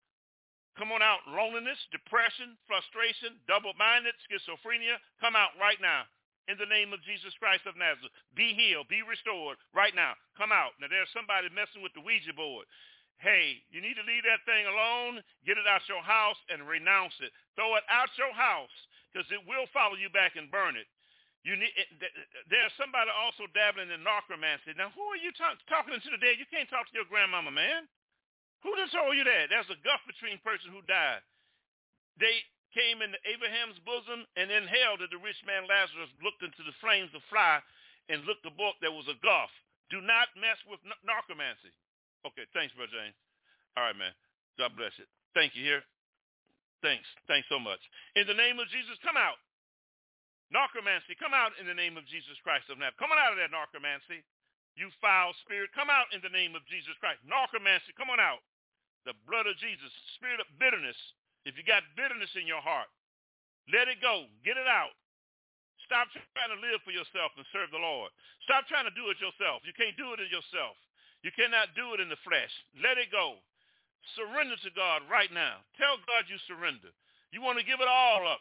Come 0.79 0.95
on 0.95 1.03
out. 1.03 1.27
Loneliness, 1.27 1.81
depression, 1.91 2.55
frustration, 2.71 3.43
double-minded, 3.51 4.15
schizophrenia, 4.23 5.03
come 5.19 5.35
out 5.35 5.57
right 5.59 5.81
now. 5.83 6.07
In 6.49 6.57
the 6.57 6.69
name 6.69 6.95
of 6.95 7.03
Jesus 7.03 7.35
Christ 7.43 7.67
of 7.67 7.77
Nazareth. 7.77 8.15
Be 8.39 8.55
healed. 8.55 8.89
Be 8.89 9.03
restored 9.03 9.59
right 9.75 9.95
now. 9.95 10.15
Come 10.39 10.55
out. 10.55 10.79
Now 10.79 10.89
there's 10.89 11.11
somebody 11.13 11.51
messing 11.53 11.83
with 11.83 11.95
the 11.95 12.05
Ouija 12.05 12.33
board 12.33 12.69
hey, 13.21 13.61
you 13.69 13.85
need 13.85 14.01
to 14.01 14.05
leave 14.09 14.25
that 14.25 14.45
thing 14.49 14.65
alone, 14.65 15.21
get 15.45 15.61
it 15.61 15.69
out 15.69 15.85
your 15.89 16.03
house, 16.03 16.41
and 16.49 16.65
renounce 16.65 17.15
it. 17.21 17.33
Throw 17.55 17.77
it 17.77 17.85
out 17.93 18.09
your 18.17 18.33
house 18.33 18.73
because 19.13 19.29
it 19.29 19.45
will 19.45 19.69
follow 19.71 19.97
you 19.97 20.09
back 20.11 20.41
and 20.41 20.49
burn 20.49 20.77
it. 20.77 20.89
You 21.41 21.57
need. 21.57 21.73
Eh, 21.73 21.89
there's 22.53 22.73
somebody 22.77 23.09
also 23.09 23.49
dabbling 23.57 23.89
in 23.89 24.05
necromancy. 24.05 24.77
Now, 24.77 24.93
who 24.93 25.05
are 25.09 25.21
you 25.21 25.33
talk, 25.37 25.57
talking 25.73 25.97
to 25.97 26.21
dead? 26.21 26.37
You 26.37 26.49
can't 26.49 26.69
talk 26.69 26.89
to 26.89 26.97
your 26.97 27.09
grandmama, 27.09 27.53
man. 27.53 27.89
Who 28.61 28.77
just 28.77 28.93
told 28.93 29.17
you 29.17 29.25
that? 29.25 29.49
There's 29.49 29.73
a 29.73 29.81
gulf 29.81 30.05
between 30.05 30.37
person 30.45 30.69
who 30.69 30.85
died. 30.85 31.25
They 32.21 32.45
came 32.77 33.01
into 33.01 33.17
Abraham's 33.25 33.81
bosom, 33.89 34.29
and 34.37 34.53
in 34.53 34.69
hell 34.69 35.01
did 35.01 35.09
the 35.09 35.21
rich 35.21 35.41
man 35.49 35.65
Lazarus 35.65 36.13
looked 36.21 36.45
into 36.45 36.61
the 36.61 36.77
flames 36.85 37.09
of 37.17 37.25
fly 37.33 37.65
and 38.13 38.21
looked 38.29 38.45
book. 38.45 38.77
There 38.85 38.93
was 38.93 39.09
a 39.09 39.17
gulf. 39.25 39.49
Do 39.89 40.05
not 40.05 40.29
mess 40.37 40.61
with 40.69 40.85
necromancy. 41.03 41.73
Okay, 42.27 42.45
thanks, 42.53 42.75
Brother 42.77 42.93
James. 42.93 43.17
All 43.77 43.85
right, 43.89 43.97
man. 43.97 44.13
God 44.61 44.77
bless 44.77 44.93
it. 45.01 45.09
Thank 45.33 45.57
you 45.57 45.65
here. 45.65 45.81
Thanks. 46.85 47.07
Thanks 47.29 47.49
so 47.49 47.61
much. 47.61 47.81
In 48.17 48.29
the 48.29 48.37
name 48.37 48.61
of 48.61 48.69
Jesus, 48.69 48.97
come 49.05 49.17
out. 49.17 49.41
Narcomancy, 50.51 51.15
come 51.15 51.31
out 51.31 51.55
in 51.63 51.65
the 51.71 51.77
name 51.77 51.95
of 51.95 52.03
Jesus 52.11 52.35
Christ 52.43 52.67
of 52.67 52.77
Nazareth. 52.77 52.99
Come 52.99 53.15
on 53.15 53.23
out 53.23 53.33
of 53.33 53.39
that 53.39 53.55
narcomancy. 53.55 54.27
You 54.75 54.91
foul 54.99 55.31
spirit, 55.47 55.71
come 55.71 55.87
out 55.87 56.11
in 56.11 56.19
the 56.23 56.33
name 56.33 56.59
of 56.59 56.67
Jesus 56.67 56.95
Christ. 56.99 57.23
Narcomancy, 57.23 57.95
come 57.95 58.11
on 58.11 58.19
out. 58.19 58.43
The 59.07 59.15
blood 59.31 59.47
of 59.47 59.55
Jesus, 59.63 59.89
spirit 60.19 60.43
of 60.43 60.51
bitterness. 60.59 60.99
If 61.47 61.55
you 61.55 61.65
got 61.65 61.87
bitterness 61.95 62.35
in 62.35 62.51
your 62.51 62.61
heart, 62.61 62.91
let 63.71 63.87
it 63.87 64.03
go. 64.03 64.27
Get 64.43 64.59
it 64.59 64.67
out. 64.67 64.93
Stop 65.87 66.11
trying 66.35 66.53
to 66.55 66.61
live 66.61 66.83
for 66.83 66.95
yourself 66.95 67.31
and 67.39 67.47
serve 67.55 67.71
the 67.71 67.81
Lord. 67.81 68.11
Stop 68.47 68.67
trying 68.67 68.87
to 68.87 68.95
do 68.95 69.11
it 69.11 69.23
yourself. 69.23 69.63
You 69.63 69.75
can't 69.75 69.95
do 69.95 70.13
it 70.15 70.23
in 70.23 70.31
yourself. 70.31 70.75
You 71.23 71.31
cannot 71.37 71.77
do 71.77 71.93
it 71.93 72.01
in 72.01 72.09
the 72.09 72.21
flesh. 72.25 72.53
Let 72.81 72.97
it 72.97 73.13
go. 73.13 73.37
Surrender 74.17 74.57
to 74.65 74.71
God 74.73 75.05
right 75.13 75.29
now. 75.29 75.61
Tell 75.77 76.01
God 76.09 76.25
you 76.33 76.41
surrender. 76.49 76.89
You 77.31 77.45
want 77.45 77.61
to 77.61 77.67
give 77.67 77.79
it 77.85 77.91
all 77.91 78.25
up. 78.25 78.41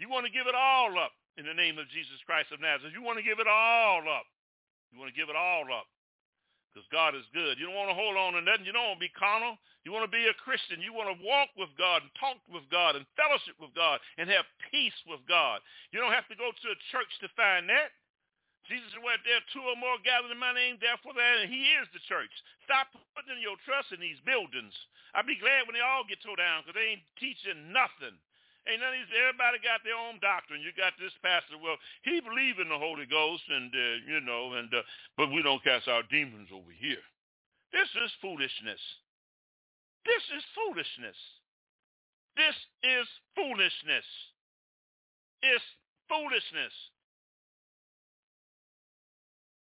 You 0.00 0.08
want 0.08 0.24
to 0.24 0.32
give 0.32 0.48
it 0.48 0.56
all 0.56 0.96
up 0.96 1.12
in 1.36 1.44
the 1.44 1.52
name 1.52 1.76
of 1.76 1.84
Jesus 1.92 2.16
Christ 2.24 2.48
of 2.50 2.64
Nazareth. 2.64 2.96
You 2.96 3.04
want 3.04 3.20
to 3.20 3.26
give 3.26 3.38
it 3.38 3.46
all 3.46 4.00
up. 4.08 4.24
You 4.90 4.98
want 4.98 5.12
to 5.12 5.18
give 5.18 5.28
it 5.28 5.36
all 5.36 5.68
up 5.68 5.86
because 6.70 6.86
God 6.88 7.18
is 7.18 7.26
good. 7.34 7.58
You 7.58 7.66
don't 7.66 7.76
want 7.76 7.90
to 7.90 7.98
hold 7.98 8.16
on 8.16 8.38
to 8.38 8.42
nothing. 8.42 8.64
You 8.64 8.72
don't 8.72 8.94
want 8.94 9.02
to 9.02 9.06
be 9.06 9.12
carnal. 9.12 9.58
You 9.82 9.90
want 9.90 10.06
to 10.06 10.12
be 10.12 10.24
a 10.30 10.36
Christian. 10.40 10.80
You 10.80 10.94
want 10.94 11.10
to 11.12 11.18
walk 11.20 11.50
with 11.58 11.70
God 11.74 12.06
and 12.06 12.10
talk 12.16 12.38
with 12.46 12.64
God 12.70 12.94
and 12.94 13.04
fellowship 13.18 13.58
with 13.58 13.74
God 13.74 13.98
and 14.16 14.30
have 14.30 14.46
peace 14.70 14.96
with 15.04 15.20
God. 15.26 15.60
You 15.90 15.98
don't 15.98 16.14
have 16.14 16.28
to 16.30 16.38
go 16.38 16.48
to 16.48 16.68
a 16.70 16.82
church 16.94 17.12
to 17.20 17.28
find 17.34 17.66
that. 17.68 17.90
Jesus 18.68 18.92
said, 18.92 19.02
well, 19.02 19.18
there 19.24 19.40
are 19.40 19.52
two 19.54 19.64
or 19.64 19.78
more 19.78 19.98
gathered 20.04 20.30
in 20.30 20.38
my 20.38 20.52
name, 20.52 20.76
therefore 20.78 21.16
that, 21.16 21.42
and 21.42 21.50
he 21.50 21.74
is 21.80 21.88
the 21.90 22.02
church. 22.06 22.30
Stop 22.68 22.92
putting 23.16 23.40
your 23.40 23.58
trust 23.64 23.90
in 23.90 23.98
these 23.98 24.20
buildings. 24.22 24.74
I'd 25.16 25.26
be 25.26 25.40
glad 25.40 25.66
when 25.66 25.74
they 25.74 25.82
all 25.82 26.06
get 26.06 26.22
tore 26.22 26.38
down 26.38 26.62
because 26.62 26.78
they 26.78 26.94
ain't 26.94 27.06
teaching 27.18 27.74
nothing. 27.74 28.14
Ain't 28.68 28.78
none 28.84 28.92
of 28.92 29.00
these, 29.00 29.16
everybody 29.16 29.58
got 29.64 29.80
their 29.82 29.96
own 29.96 30.20
doctrine. 30.20 30.60
You 30.60 30.70
got 30.76 30.92
this 31.00 31.16
pastor, 31.24 31.56
well, 31.56 31.80
he 32.04 32.20
believe 32.20 32.60
in 32.60 32.68
the 32.68 32.76
Holy 32.76 33.08
Ghost 33.08 33.42
and, 33.48 33.72
uh, 33.72 33.96
you 34.04 34.20
know, 34.20 34.54
and 34.54 34.68
uh, 34.70 34.84
but 35.16 35.32
we 35.32 35.40
don't 35.40 35.64
cast 35.64 35.88
out 35.88 36.12
demons 36.12 36.52
over 36.52 36.70
here. 36.70 37.02
This 37.72 37.88
is 38.04 38.12
foolishness. 38.20 38.82
This 40.04 40.24
is 40.36 40.44
foolishness. 40.52 41.16
This 42.36 42.56
is 42.84 43.06
foolishness. 43.34 44.06
It's 45.42 45.68
foolishness. 46.08 46.74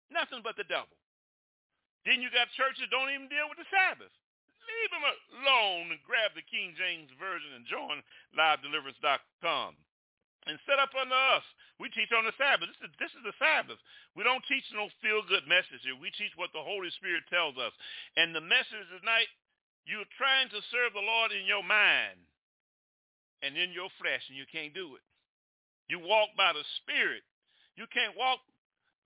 Nothing 0.08 0.40
but 0.40 0.56
the 0.56 0.68
devil. 0.68 0.92
Then 2.08 2.24
you 2.24 2.32
got 2.32 2.48
churches 2.56 2.88
don't 2.88 3.12
even 3.12 3.28
deal 3.28 3.48
with 3.50 3.60
the 3.60 3.68
Sabbath. 3.68 4.12
Leave 4.68 4.92
them 4.92 5.04
alone 5.40 5.96
and 5.96 6.00
grab 6.04 6.36
the 6.36 6.44
King 6.44 6.76
James 6.76 7.08
Version 7.16 7.56
and 7.56 7.64
join 7.64 8.04
livedeliverance.com. 8.36 9.76
And 10.48 10.56
set 10.64 10.80
up 10.80 10.96
under 10.96 11.18
us. 11.36 11.44
We 11.76 11.92
teach 11.92 12.08
on 12.16 12.24
the 12.24 12.32
Sabbath. 12.40 12.72
This 12.72 12.88
is, 12.88 12.92
this 12.96 13.12
is 13.12 13.24
the 13.26 13.36
Sabbath. 13.36 13.76
We 14.16 14.24
don't 14.24 14.44
teach 14.48 14.64
no 14.72 14.88
feel-good 15.04 15.44
message 15.44 15.84
here. 15.84 15.98
We 15.98 16.08
teach 16.16 16.32
what 16.40 16.48
the 16.56 16.64
Holy 16.64 16.88
Spirit 16.96 17.28
tells 17.28 17.60
us. 17.60 17.74
And 18.16 18.32
the 18.32 18.40
message 18.40 18.88
tonight, 18.88 19.28
you're 19.84 20.08
trying 20.16 20.48
to 20.48 20.60
serve 20.72 20.96
the 20.96 21.04
Lord 21.04 21.36
in 21.36 21.44
your 21.44 21.60
mind 21.60 22.16
and 23.44 23.60
in 23.60 23.76
your 23.76 23.92
flesh, 24.00 24.24
and 24.32 24.40
you 24.40 24.48
can't 24.48 24.72
do 24.72 24.96
it. 24.96 25.04
You 25.92 26.00
walk 26.00 26.32
by 26.32 26.56
the 26.56 26.64
Spirit. 26.80 27.24
You 27.76 27.84
can't 27.92 28.16
walk 28.16 28.40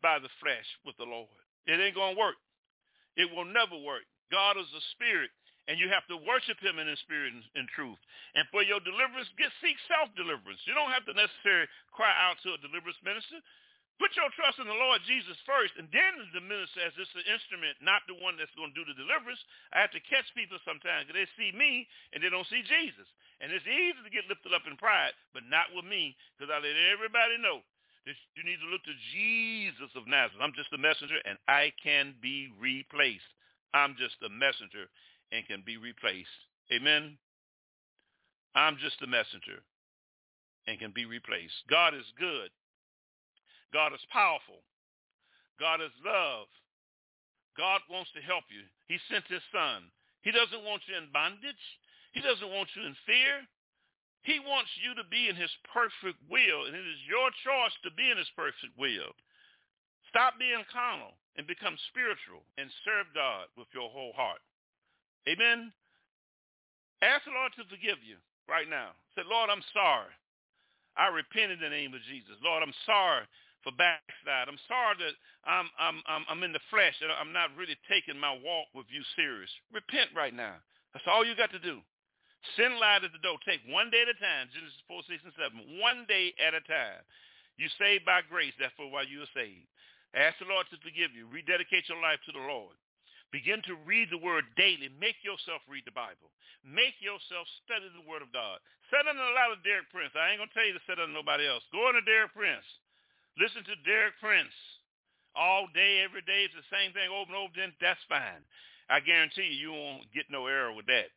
by 0.02 0.18
the 0.18 0.30
flesh 0.42 0.66
with 0.84 0.98
the 0.98 1.06
Lord. 1.06 1.30
It 1.70 1.78
ain't 1.78 1.94
going 1.94 2.18
to 2.18 2.20
work. 2.20 2.36
It 3.16 3.30
will 3.30 3.46
never 3.46 3.78
work. 3.78 4.04
God 4.34 4.58
is 4.58 4.68
a 4.74 4.82
spirit, 4.96 5.30
and 5.70 5.78
you 5.78 5.86
have 5.92 6.04
to 6.10 6.18
worship 6.18 6.58
him 6.58 6.82
in 6.82 6.90
his 6.90 6.98
spirit 7.06 7.30
and, 7.32 7.44
and 7.54 7.70
truth. 7.70 8.00
And 8.34 8.48
for 8.50 8.66
your 8.66 8.82
deliverance, 8.82 9.30
get 9.38 9.52
seek 9.62 9.78
self-deliverance. 9.86 10.64
You 10.66 10.74
don't 10.74 10.90
have 10.90 11.06
to 11.06 11.14
necessarily 11.14 11.70
cry 11.94 12.10
out 12.10 12.40
to 12.42 12.56
a 12.56 12.64
deliverance 12.64 12.98
minister. 13.04 13.38
Put 14.00 14.16
your 14.18 14.32
trust 14.34 14.58
in 14.58 14.66
the 14.66 14.74
Lord 14.74 15.04
Jesus 15.06 15.36
first, 15.46 15.76
and 15.78 15.86
then 15.92 16.12
the 16.34 16.42
minister 16.42 16.82
as 16.82 16.96
this 16.98 17.12
an 17.14 17.28
instrument, 17.28 17.78
not 17.78 18.02
the 18.10 18.18
one 18.18 18.34
that's 18.34 18.50
going 18.58 18.72
to 18.72 18.78
do 18.78 18.88
the 18.88 18.98
deliverance. 18.98 19.38
I 19.70 19.84
have 19.84 19.94
to 19.94 20.02
catch 20.08 20.26
people 20.34 20.58
sometimes 20.66 21.06
because 21.06 21.22
they 21.22 21.30
see 21.38 21.52
me 21.54 21.86
and 22.10 22.18
they 22.18 22.32
don't 22.32 22.48
see 22.48 22.64
Jesus. 22.66 23.06
And 23.38 23.54
it's 23.54 23.68
easy 23.68 24.00
to 24.02 24.10
get 24.10 24.26
lifted 24.26 24.56
up 24.56 24.66
in 24.66 24.80
pride, 24.80 25.14
but 25.36 25.46
not 25.46 25.70
with 25.76 25.86
me 25.86 26.16
because 26.34 26.50
I 26.50 26.58
let 26.58 26.74
everybody 26.90 27.38
know 27.38 27.62
you 28.06 28.42
need 28.42 28.58
to 28.58 28.70
look 28.70 28.82
to 28.84 28.96
Jesus 29.14 29.90
of 29.94 30.08
Nazareth. 30.08 30.42
I'm 30.42 30.56
just 30.56 30.74
a 30.74 30.78
messenger 30.78 31.22
and 31.24 31.38
I 31.46 31.72
can 31.82 32.14
be 32.20 32.50
replaced. 32.58 33.30
I'm 33.74 33.94
just 33.94 34.18
a 34.26 34.28
messenger 34.28 34.90
and 35.30 35.46
can 35.46 35.62
be 35.64 35.78
replaced. 35.78 36.34
Amen. 36.72 37.16
I'm 38.54 38.76
just 38.76 39.00
a 39.02 39.08
messenger 39.08 39.62
and 40.66 40.78
can 40.78 40.92
be 40.92 41.06
replaced. 41.06 41.56
God 41.70 41.94
is 41.94 42.06
good. 42.18 42.50
God 43.72 43.94
is 43.94 44.04
powerful. 44.12 44.60
God 45.58 45.80
is 45.80 45.94
love. 46.04 46.50
God 47.56 47.80
wants 47.88 48.10
to 48.12 48.24
help 48.24 48.44
you. 48.50 48.64
He 48.88 48.98
sent 49.08 49.24
his 49.28 49.44
son. 49.52 49.88
He 50.20 50.32
doesn't 50.32 50.64
want 50.64 50.82
you 50.88 50.96
in 50.96 51.12
bondage. 51.12 51.64
He 52.12 52.20
doesn't 52.20 52.52
want 52.52 52.68
you 52.76 52.84
in 52.84 52.96
fear. 53.06 53.46
He 54.22 54.38
wants 54.38 54.70
you 54.78 54.94
to 54.94 55.06
be 55.10 55.26
in 55.26 55.34
his 55.34 55.50
perfect 55.74 56.18
will, 56.30 56.66
and 56.66 56.74
it 56.78 56.86
is 56.86 57.10
your 57.10 57.30
choice 57.42 57.74
to 57.82 57.90
be 57.90 58.06
in 58.06 58.18
his 58.18 58.30
perfect 58.38 58.70
will. 58.78 59.10
Stop 60.08 60.38
being 60.38 60.62
carnal 60.70 61.18
and 61.34 61.46
become 61.46 61.74
spiritual 61.90 62.46
and 62.54 62.70
serve 62.86 63.10
God 63.14 63.50
with 63.58 63.66
your 63.74 63.90
whole 63.90 64.14
heart. 64.14 64.38
Amen. 65.26 65.72
Ask 67.02 67.26
the 67.26 67.34
Lord 67.34 67.50
to 67.58 67.66
forgive 67.66 67.98
you 68.06 68.20
right 68.46 68.70
now. 68.70 68.94
Say, 69.18 69.26
Lord, 69.26 69.50
I'm 69.50 69.64
sorry. 69.74 70.12
I 70.94 71.08
repent 71.08 71.50
in 71.50 71.58
the 71.58 71.72
name 71.72 71.94
of 71.96 72.04
Jesus. 72.06 72.38
Lord, 72.44 72.62
I'm 72.62 72.76
sorry 72.86 73.26
for 73.64 73.72
backslide. 73.74 74.46
I'm 74.46 74.60
sorry 74.68 74.94
that 75.02 75.14
I'm, 75.48 75.66
I'm, 75.78 75.98
I'm, 76.06 76.24
I'm 76.28 76.42
in 76.46 76.52
the 76.52 76.62
flesh 76.70 76.94
and 77.00 77.10
I'm 77.10 77.32
not 77.32 77.54
really 77.56 77.78
taking 77.90 78.18
my 78.18 78.36
walk 78.38 78.70
with 78.74 78.86
you 78.92 79.02
serious. 79.16 79.50
Repent 79.72 80.14
right 80.14 80.34
now. 80.34 80.60
That's 80.92 81.08
all 81.08 81.24
you 81.24 81.34
got 81.34 81.50
to 81.56 81.62
do. 81.62 81.80
Sin 82.58 82.74
lied 82.78 83.06
at 83.06 83.14
the 83.14 83.22
door. 83.22 83.38
Take 83.46 83.62
one 83.70 83.90
day 83.90 84.02
at 84.02 84.10
a 84.10 84.18
time. 84.18 84.50
Genesis 84.50 84.82
4, 84.90 85.06
6, 85.06 85.30
and 85.30 85.36
7. 85.38 85.78
One 85.78 86.04
day 86.10 86.34
at 86.42 86.58
a 86.58 86.62
time. 86.66 87.02
You 87.54 87.70
saved 87.78 88.02
by 88.02 88.26
grace. 88.26 88.54
Therefore, 88.58 88.90
while 88.90 89.06
you 89.06 89.22
are 89.22 89.36
saved. 89.36 89.68
Ask 90.12 90.42
the 90.42 90.50
Lord 90.50 90.66
to 90.68 90.82
forgive 90.84 91.14
you. 91.16 91.30
Rededicate 91.30 91.88
your 91.88 92.02
life 92.02 92.20
to 92.28 92.34
the 92.34 92.44
Lord. 92.44 92.76
Begin 93.32 93.64
to 93.64 93.80
read 93.88 94.12
the 94.12 94.20
word 94.20 94.44
daily. 94.60 94.92
Make 95.00 95.16
yourself 95.24 95.64
read 95.64 95.88
the 95.88 95.96
Bible. 95.96 96.28
Make 96.60 97.00
yourself 97.00 97.48
study 97.64 97.88
the 97.88 98.04
word 98.04 98.20
of 98.20 98.28
God. 98.28 98.60
Sit 98.92 99.08
under 99.08 99.24
a 99.24 99.32
lot 99.32 99.56
of 99.56 99.64
Derek 99.64 99.88
Prince. 99.88 100.12
I 100.12 100.30
ain't 100.30 100.40
going 100.42 100.52
to 100.52 100.56
tell 100.56 100.68
you 100.68 100.76
to 100.76 100.84
sit 100.84 101.00
under 101.00 101.16
nobody 101.16 101.48
else. 101.48 101.64
Go 101.72 101.88
into 101.88 102.04
Derek 102.04 102.36
Prince. 102.36 102.66
Listen 103.40 103.64
to 103.64 103.76
Derek 103.88 104.20
Prince. 104.20 104.52
All 105.32 105.64
day, 105.72 106.04
every 106.04 106.20
day, 106.28 106.44
it's 106.44 106.52
the 106.52 106.68
same 106.68 106.92
thing 106.92 107.08
over 107.08 107.32
and 107.32 107.40
over 107.40 107.56
again. 107.56 107.72
That's 107.80 108.04
fine. 108.04 108.44
I 108.92 109.00
guarantee 109.00 109.48
you, 109.48 109.72
you 109.72 109.72
won't 109.72 110.12
get 110.12 110.28
no 110.28 110.44
error 110.44 110.76
with 110.76 110.84
that. 110.92 111.08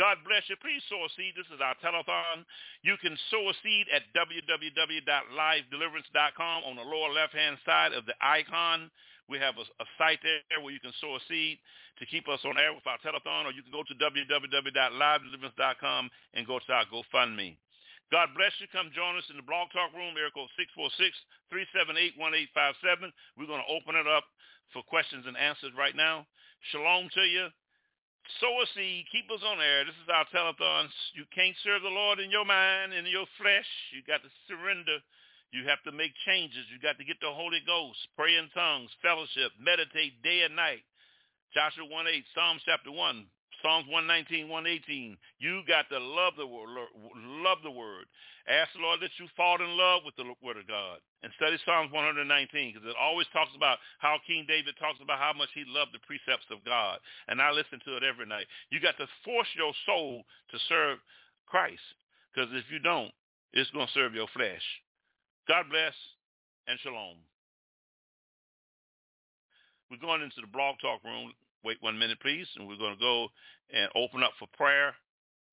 God 0.00 0.24
bless 0.24 0.48
you. 0.48 0.56
Please 0.56 0.80
sow 0.88 1.04
a 1.04 1.10
seed. 1.12 1.36
This 1.36 1.52
is 1.52 1.60
our 1.60 1.76
telethon. 1.84 2.48
You 2.80 2.96
can 3.04 3.12
sow 3.28 3.44
a 3.52 3.54
seed 3.60 3.92
at 3.92 4.08
www.livedeliverance.com 4.16 6.58
on 6.64 6.80
the 6.80 6.88
lower 6.88 7.12
left-hand 7.12 7.60
side 7.68 7.92
of 7.92 8.08
the 8.08 8.16
icon. 8.24 8.88
We 9.28 9.36
have 9.38 9.58
a, 9.60 9.68
a, 9.68 9.86
site 10.00 10.24
there 10.24 10.40
where 10.64 10.72
you 10.72 10.80
can 10.80 10.96
sow 10.96 11.12
a 11.16 11.20
seed 11.28 11.58
to 12.00 12.06
keep 12.08 12.24
us 12.24 12.40
on 12.48 12.56
air 12.56 12.72
with 12.72 12.88
our 12.88 12.96
telethon, 13.04 13.44
or 13.44 13.52
you 13.52 13.60
can 13.60 13.72
go 13.72 13.84
to 13.84 13.94
www.livedeliverance.com 14.00 16.10
and 16.34 16.46
go 16.48 16.58
to 16.58 16.72
our 16.72 16.86
GoFundMe. 16.88 17.58
God 18.08 18.32
bless 18.36 18.52
you. 18.60 18.68
Come 18.72 18.90
join 18.96 19.16
us 19.20 19.28
in 19.28 19.36
the 19.36 19.42
Blog 19.44 19.68
Talk 19.76 19.92
Room, 19.92 20.16
area 20.16 20.32
code 20.32 20.48
646-378-1857. 21.52 23.12
We're 23.36 23.48
going 23.48 23.60
to 23.60 23.68
open 23.72 23.96
it 23.96 24.06
up 24.08 24.24
for 24.72 24.82
questions 24.84 25.26
and 25.28 25.36
answers 25.36 25.72
right 25.76 25.96
now. 25.96 26.26
Shalom 26.72 27.08
to 27.12 27.24
you 27.28 27.52
sow 28.40 28.54
a 28.62 28.66
seed, 28.74 29.04
keep 29.10 29.28
us 29.32 29.42
on 29.44 29.60
air. 29.60 29.84
This 29.84 29.98
is 30.00 30.08
our 30.08 30.24
telethon. 30.30 30.88
You 31.14 31.24
can't 31.34 31.56
serve 31.64 31.82
the 31.82 31.92
Lord 31.92 32.20
in 32.20 32.30
your 32.30 32.44
mind, 32.44 32.92
in 32.94 33.04
your 33.06 33.26
flesh. 33.40 33.68
You 33.92 34.00
got 34.06 34.22
to 34.22 34.30
surrender. 34.46 35.02
You 35.52 35.68
have 35.68 35.82
to 35.84 35.92
make 35.92 36.12
changes. 36.24 36.64
You 36.72 36.80
got 36.80 36.96
to 36.96 37.04
get 37.04 37.20
the 37.20 37.28
Holy 37.28 37.60
Ghost, 37.66 38.00
pray 38.16 38.36
in 38.40 38.48
tongues, 38.56 38.88
fellowship, 39.04 39.52
meditate 39.60 40.22
day 40.24 40.48
and 40.48 40.56
night. 40.56 40.80
Joshua 41.52 41.84
1 41.84 42.08
8, 42.08 42.24
Psalms 42.32 42.62
chapter 42.64 42.90
1, 42.90 43.26
Psalms 43.60 43.84
119, 43.92 44.48
118. 44.48 45.18
You 45.38 45.60
got 45.68 45.92
to 45.92 46.00
love 46.00 46.32
the 46.40 46.48
word. 46.48 46.72
Love 47.44 47.60
the 47.62 47.70
word. 47.70 48.08
Ask 48.48 48.74
the 48.74 48.82
Lord 48.82 48.98
that 49.00 49.14
you 49.18 49.30
fall 49.36 49.62
in 49.62 49.78
love 49.78 50.02
with 50.04 50.16
the 50.18 50.26
word 50.42 50.58
of 50.58 50.66
God. 50.66 50.98
And 51.22 51.30
study 51.38 51.56
Psalms 51.62 51.92
119 51.94 52.26
because 52.74 52.82
it 52.82 52.98
always 52.98 53.30
talks 53.30 53.54
about 53.54 53.78
how 54.02 54.18
King 54.26 54.44
David 54.48 54.74
talks 54.78 54.98
about 54.98 55.22
how 55.22 55.32
much 55.32 55.50
he 55.54 55.62
loved 55.66 55.94
the 55.94 56.02
precepts 56.02 56.50
of 56.50 56.64
God. 56.66 56.98
And 57.28 57.38
I 57.38 57.54
listen 57.54 57.78
to 57.86 57.96
it 57.96 58.02
every 58.02 58.26
night. 58.26 58.50
You 58.70 58.82
got 58.82 58.98
to 58.98 59.06
force 59.24 59.50
your 59.54 59.72
soul 59.86 60.26
to 60.50 60.56
serve 60.68 60.98
Christ 61.46 61.86
because 62.32 62.50
if 62.52 62.66
you 62.70 62.82
don't, 62.82 63.14
it's 63.54 63.70
going 63.70 63.86
to 63.86 63.96
serve 63.96 64.14
your 64.14 64.28
flesh. 64.34 64.64
God 65.46 65.70
bless 65.70 65.94
and 66.66 66.78
shalom. 66.82 67.22
We're 69.90 70.02
going 70.02 70.22
into 70.22 70.40
the 70.40 70.50
blog 70.50 70.80
talk 70.80 71.04
room 71.04 71.30
wait 71.64 71.78
one 71.80 71.98
minute, 71.98 72.20
please, 72.20 72.46
and 72.56 72.66
we're 72.66 72.78
going 72.78 72.94
to 72.94 73.00
go 73.00 73.28
and 73.72 73.88
open 73.94 74.22
up 74.22 74.32
for 74.38 74.48
prayer 74.56 74.94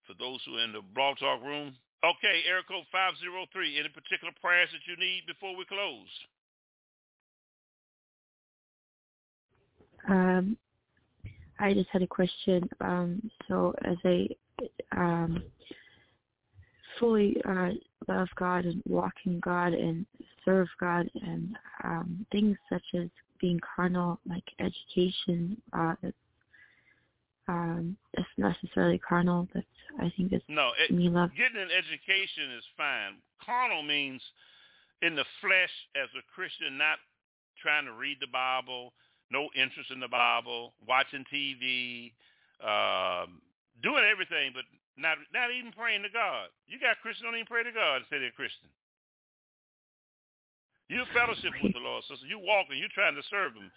for 0.06 0.14
those 0.18 0.42
who 0.46 0.58
are 0.58 0.64
in 0.64 0.74
the 0.74 0.82
blog 0.94 1.18
talk 1.18 1.42
room. 1.44 1.76
Okay, 2.04 2.44
air 2.48 2.64
code 2.68 2.86
503. 2.92 3.80
Any 3.80 3.90
particular 3.90 4.34
prayers 4.42 4.70
that 4.72 4.90
you 4.90 4.98
need 4.98 5.24
before 5.28 5.56
we 5.56 5.66
close? 5.66 6.08
Um, 10.08 10.58
I 11.60 11.74
just 11.74 11.90
had 11.90 12.02
a 12.02 12.08
question. 12.08 12.70
Um, 12.80 13.30
so 13.48 13.76
as 13.84 13.98
a 14.06 14.30
um, 14.96 15.44
fully 17.00 17.36
uh, 17.48 17.72
love 18.08 18.30
God 18.38 18.66
and 18.66 18.82
walk 18.88 19.14
in 19.26 19.42
God 19.42 19.74
and 19.74 20.06
serve 20.46 20.68
God 20.80 21.10
and 21.22 21.58
um, 21.84 22.26
things 22.32 22.58
such 22.72 22.84
as 22.96 23.10
being 23.42 23.60
carnal, 23.76 24.20
like 24.28 24.44
education, 24.60 25.62
uh, 25.74 25.96
um, 27.50 27.98
that's 28.14 28.30
necessarily 28.38 29.02
carnal. 29.02 29.50
but 29.54 29.64
I 29.98 30.14
think 30.16 30.32
it's 30.32 30.46
no. 30.48 30.70
It, 30.78 30.94
me 30.94 31.10
love. 31.10 31.32
Getting 31.34 31.58
an 31.58 31.74
education 31.74 32.54
is 32.54 32.64
fine. 32.78 33.18
Carnal 33.42 33.82
means 33.82 34.22
in 35.02 35.16
the 35.18 35.26
flesh 35.42 35.74
as 35.98 36.14
a 36.14 36.22
Christian, 36.30 36.78
not 36.78 37.02
trying 37.58 37.90
to 37.90 37.94
read 37.98 38.22
the 38.22 38.30
Bible, 38.30 38.94
no 39.34 39.50
interest 39.58 39.90
in 39.90 40.00
the 40.00 40.08
Bible, 40.08 40.78
watching 40.86 41.26
TV, 41.34 42.14
um, 42.62 43.42
doing 43.82 44.06
everything, 44.06 44.54
but 44.54 44.70
not 44.94 45.18
not 45.34 45.50
even 45.50 45.74
praying 45.74 46.06
to 46.06 46.14
God. 46.14 46.54
You 46.70 46.78
got 46.78 47.02
Christians 47.02 47.26
don't 47.26 47.34
even 47.34 47.50
pray 47.50 47.66
to 47.66 47.74
God 47.74 48.06
and 48.06 48.08
say 48.14 48.22
they're 48.22 48.36
Christian. 48.38 48.70
You 50.86 51.02
fellowship 51.14 51.54
with 51.62 51.74
the 51.74 51.82
Lord, 51.82 52.06
sister. 52.06 52.26
You 52.30 52.38
walking, 52.42 52.78
you're 52.78 52.94
trying 52.94 53.18
to 53.18 53.26
serve 53.30 53.58
Him. 53.58 53.74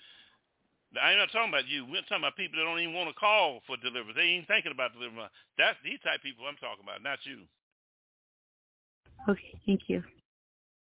I'm 1.01 1.16
not 1.16 1.32
talking 1.32 1.49
about 1.49 1.68
you. 1.68 1.88
We're 1.88 2.05
talking 2.05 2.24
about 2.24 2.36
people 2.36 2.61
that 2.61 2.68
don't 2.68 2.80
even 2.80 2.93
want 2.93 3.09
to 3.09 3.16
call 3.16 3.64
for 3.64 3.80
deliverance. 3.80 4.16
They 4.16 4.36
ain't 4.36 4.49
thinking 4.49 4.72
about 4.72 4.93
deliverance. 4.93 5.32
That's 5.57 5.78
these 5.80 6.01
type 6.05 6.20
of 6.20 6.26
people 6.26 6.45
I'm 6.45 6.61
talking 6.61 6.84
about, 6.84 7.01
not 7.01 7.22
you. 7.24 7.49
Okay, 9.28 9.57
thank 9.64 9.88
you. 9.88 10.03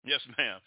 Yes, 0.01 0.19
ma'am. 0.37 0.57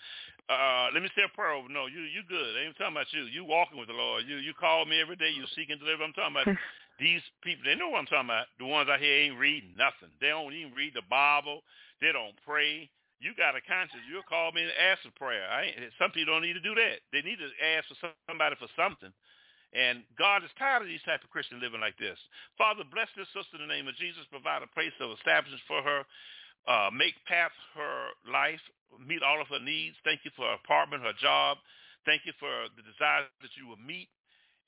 Uh, 0.47 0.95
let 0.95 1.03
me 1.03 1.11
say 1.19 1.27
a 1.27 1.33
prayer 1.35 1.59
over. 1.59 1.69
No, 1.69 1.91
you 1.91 2.07
you 2.07 2.23
good. 2.31 2.55
I 2.55 2.71
ain't 2.71 2.79
talking 2.79 2.95
about 2.95 3.11
you. 3.11 3.27
You 3.27 3.43
walking 3.43 3.77
with 3.77 3.91
the 3.91 3.99
Lord. 3.99 4.25
You 4.25 4.39
you 4.39 4.55
call 4.55 4.87
me 4.87 5.01
every 5.01 5.17
day. 5.17 5.35
You 5.35 5.45
seeking 5.59 5.77
deliverance. 5.83 6.15
I'm 6.15 6.33
talking 6.33 6.37
about 6.39 6.63
these 6.99 7.21
people, 7.43 7.65
they 7.65 7.75
know 7.75 7.89
what 7.89 8.01
I'm 8.01 8.07
talking 8.07 8.31
about. 8.31 8.47
The 8.59 8.67
ones 8.67 8.89
out 8.89 9.01
here 9.01 9.29
ain't 9.29 9.39
reading 9.39 9.77
nothing. 9.77 10.13
They 10.21 10.29
don't 10.29 10.53
even 10.53 10.73
read 10.73 10.95
the 10.95 11.05
Bible. 11.09 11.61
They 12.01 12.13
don't 12.13 12.37
pray. 12.45 12.89
You 13.19 13.33
got 13.33 13.57
a 13.57 13.65
conscience. 13.65 14.05
You'll 14.11 14.29
call 14.29 14.53
me 14.53 14.63
and 14.63 14.73
ask 14.77 15.01
for 15.01 15.15
prayer. 15.17 15.49
I 15.49 15.73
ain't, 15.73 15.77
some 15.97 16.13
people 16.13 16.37
don't 16.37 16.45
need 16.45 16.59
to 16.59 16.65
do 16.65 16.77
that. 16.77 17.01
They 17.13 17.25
need 17.25 17.41
to 17.41 17.49
ask 17.77 17.89
for 17.89 18.13
somebody 18.29 18.57
for 18.61 18.69
something. 18.77 19.13
And 19.73 20.05
God 20.17 20.45
is 20.45 20.53
tired 20.57 20.85
of 20.85 20.89
these 20.89 21.03
type 21.05 21.25
of 21.25 21.33
Christian 21.33 21.61
living 21.61 21.81
like 21.81 21.97
this. 21.97 22.17
Father, 22.57 22.85
bless 22.89 23.09
this 23.17 23.29
sister 23.33 23.61
in 23.61 23.67
the 23.67 23.73
name 23.73 23.89
of 23.89 23.97
Jesus. 23.97 24.25
Provide 24.29 24.63
a 24.65 24.71
place 24.77 24.95
of 25.01 25.17
establishment 25.17 25.65
for 25.69 25.81
her. 25.81 26.01
Uh, 26.69 26.91
make 26.93 27.17
path 27.29 27.53
her 27.77 28.13
life. 28.29 28.63
Meet 29.01 29.25
all 29.25 29.41
of 29.41 29.49
her 29.49 29.61
needs. 29.61 29.97
Thank 30.05 30.25
you 30.25 30.33
for 30.37 30.49
her 30.49 30.61
apartment, 30.61 31.05
her 31.05 31.17
job. 31.21 31.59
Thank 32.05 32.25
you 32.25 32.33
for 32.39 32.71
the 32.79 32.85
desires 32.87 33.29
that 33.43 33.53
you 33.59 33.67
will 33.67 33.81
meet 33.81 34.09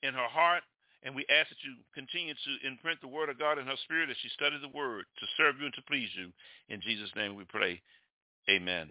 in 0.03 0.13
her 0.13 0.29
heart. 0.29 0.63
And 1.01 1.15
we 1.15 1.23
ask 1.31 1.47
that 1.47 1.63
you 1.63 1.79
continue 1.95 2.35
to 2.35 2.67
imprint 2.67 2.99
the 2.99 3.07
word 3.07 3.31
of 3.31 3.39
God 3.39 3.57
in 3.57 3.65
her 3.65 3.79
spirit 3.87 4.11
as 4.11 4.19
she 4.19 4.27
studies 4.35 4.59
the 4.59 4.75
word 4.75 5.07
to 5.07 5.25
serve 5.39 5.55
you 5.55 5.65
and 5.65 5.73
to 5.79 5.87
please 5.87 6.11
you. 6.19 6.27
In 6.67 6.83
Jesus' 6.83 7.15
name 7.15 7.39
we 7.39 7.47
pray. 7.47 7.79
Amen. 8.49 8.89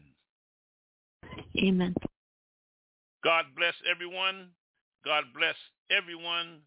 Amen. 1.58 1.94
God 3.24 3.46
bless 3.56 3.74
everyone. 3.90 4.48
God 5.04 5.24
bless 5.36 5.56
everyone. 5.90 6.60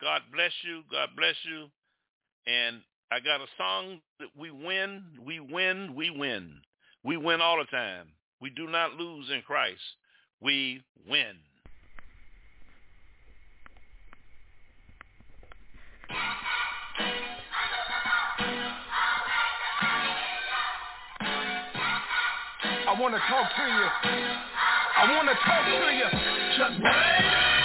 God 0.00 0.22
bless 0.32 0.52
you. 0.64 0.82
God 0.90 1.10
bless 1.16 1.34
you. 1.44 1.66
And 2.46 2.80
I 3.10 3.20
got 3.20 3.40
a 3.40 3.46
song 3.58 4.00
that 4.18 4.28
we 4.36 4.50
win, 4.50 5.04
we 5.24 5.38
win, 5.40 5.94
we 5.94 6.10
win. 6.10 6.54
We 7.04 7.16
win 7.16 7.40
all 7.40 7.58
the 7.58 7.64
time. 7.64 8.08
We 8.40 8.50
do 8.50 8.66
not 8.66 8.94
lose 8.94 9.30
in 9.30 9.42
Christ. 9.42 9.80
We 10.40 10.82
win. 11.08 11.36
To 23.02 23.18
talk 23.18 23.50
to 23.56 23.62
you. 23.62 23.86
I 24.96 25.10
want 25.10 25.28
to 25.28 25.34
talk 25.34 25.66
to 25.66 25.90
you. 25.90 26.06
Just 26.56 27.61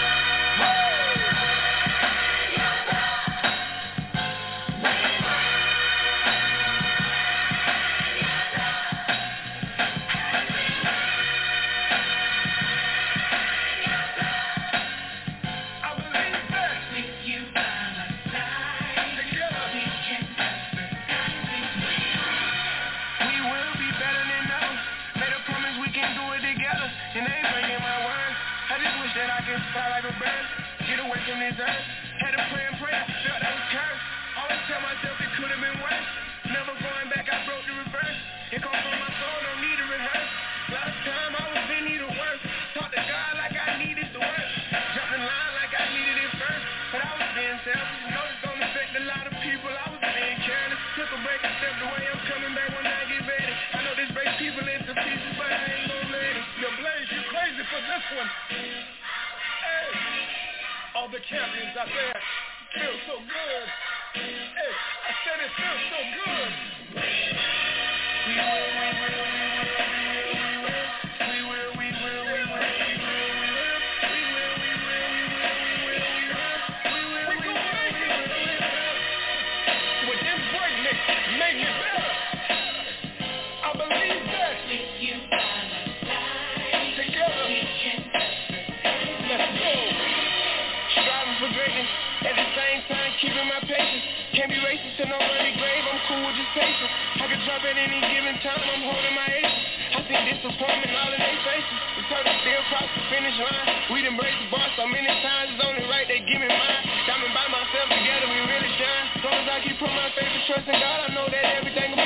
We 103.98 104.06
done 104.06 104.14
break 104.14 104.38
the 104.38 104.46
bar 104.54 104.70
so 104.78 104.86
many 104.86 105.10
times, 105.10 105.58
it's 105.58 105.64
only 105.66 105.82
right 105.90 106.06
they 106.06 106.22
give 106.22 106.38
me 106.38 106.46
mine. 106.46 106.82
Diamond 107.10 107.34
by 107.34 107.50
myself 107.50 107.90
together, 107.90 108.30
we 108.30 108.46
really 108.46 108.70
shine. 108.78 109.06
As 109.18 109.24
long 109.26 109.42
as 109.42 109.50
I 109.50 109.58
keep 109.66 109.74
putting 109.82 109.98
my 109.98 110.14
faith 110.14 110.30
and 110.38 110.46
trust 110.46 110.70
in 110.70 110.78
God, 110.78 111.10
I 111.10 111.10
know 111.18 111.26
that 111.26 111.46
everything 111.58 111.97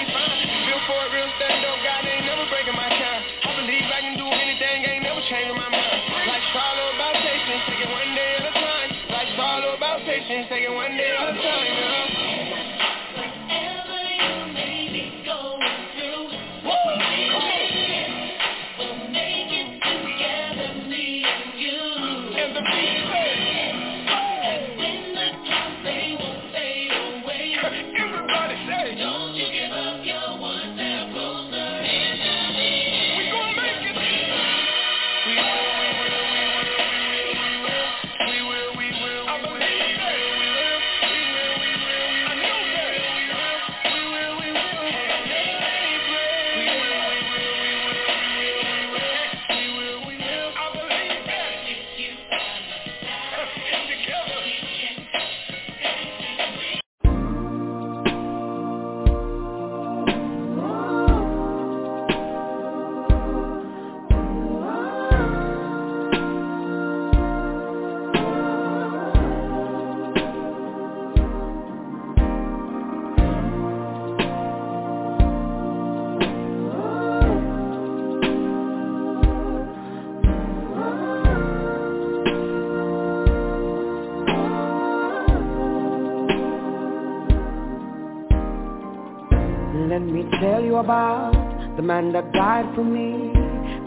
died 92.62 92.76
for 92.76 92.84
me. 92.84 93.32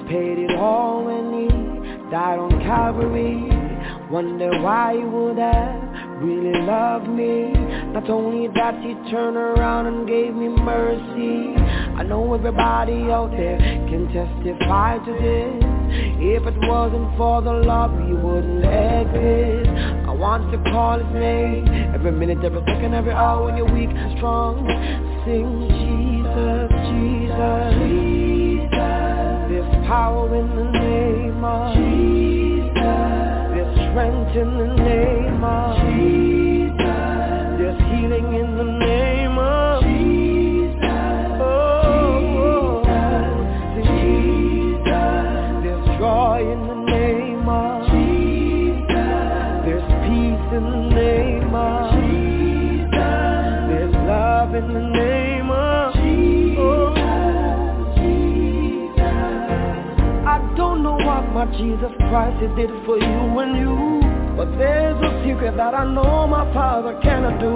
Paid 0.08 0.38
it 0.38 0.56
all 0.56 1.04
when 1.04 1.32
he 1.32 2.10
died 2.10 2.38
on 2.38 2.50
Calvary. 2.62 3.48
Wonder 4.10 4.50
why 4.62 4.94
he 4.96 5.04
would 5.04 5.38
have 5.38 6.22
really 6.22 6.60
loved 6.62 7.08
me. 7.08 7.52
Not 7.92 8.08
only 8.10 8.48
that, 8.54 8.74
he 8.82 8.94
turned 9.10 9.36
around 9.36 9.86
and 9.86 10.06
gave 10.06 10.34
me 10.34 10.48
mercy. 10.48 11.56
I 11.96 12.02
know 12.02 12.34
everybody 12.34 13.10
out 13.10 13.30
there 13.30 13.58
can 13.58 14.08
testify 14.12 14.98
to 14.98 15.12
this. 15.12 15.64
If 16.18 16.42
it 16.46 16.68
wasn't 16.68 17.16
for 17.16 17.40
the 17.40 17.52
love, 17.52 17.92
we 17.92 18.14
wouldn't 18.14 18.64
exist. 18.64 19.70
I 20.08 20.10
want 20.10 20.50
to 20.52 20.58
call 20.70 20.98
his 20.98 21.14
name 21.14 21.68
every 21.94 22.12
minute, 22.12 22.44
every 22.44 22.60
second, 22.66 22.94
every 22.94 23.12
hour 23.12 23.44
when 23.44 23.56
you're 23.56 23.72
weak 23.72 23.90
and 23.90 24.16
strong. 24.18 24.66
Sing 25.24 25.68
Jesus, 25.70 26.70
Jesus, 26.90 27.74
Jesus. 27.78 28.13
Power 29.86 30.34
in 30.34 30.48
the 30.56 30.64
name 30.80 31.44
of 31.44 31.74
Jesus. 31.74 32.72
There's 33.52 33.74
strength 33.90 34.34
in 34.34 34.58
the 34.58 34.66
name 34.82 35.44
of 35.44 35.76
Jesus. 35.76 35.93
Christ 62.14 62.38
he 62.38 62.46
did 62.54 62.70
for 62.86 62.94
you 62.94 63.22
and 63.42 63.58
you. 63.58 63.74
But 64.38 64.46
there's 64.54 64.94
a 65.02 65.10
secret 65.26 65.56
that 65.56 65.74
I 65.74 65.82
know 65.82 66.28
my 66.30 66.46
Father 66.54 66.94
cannot 67.02 67.42
do. 67.42 67.50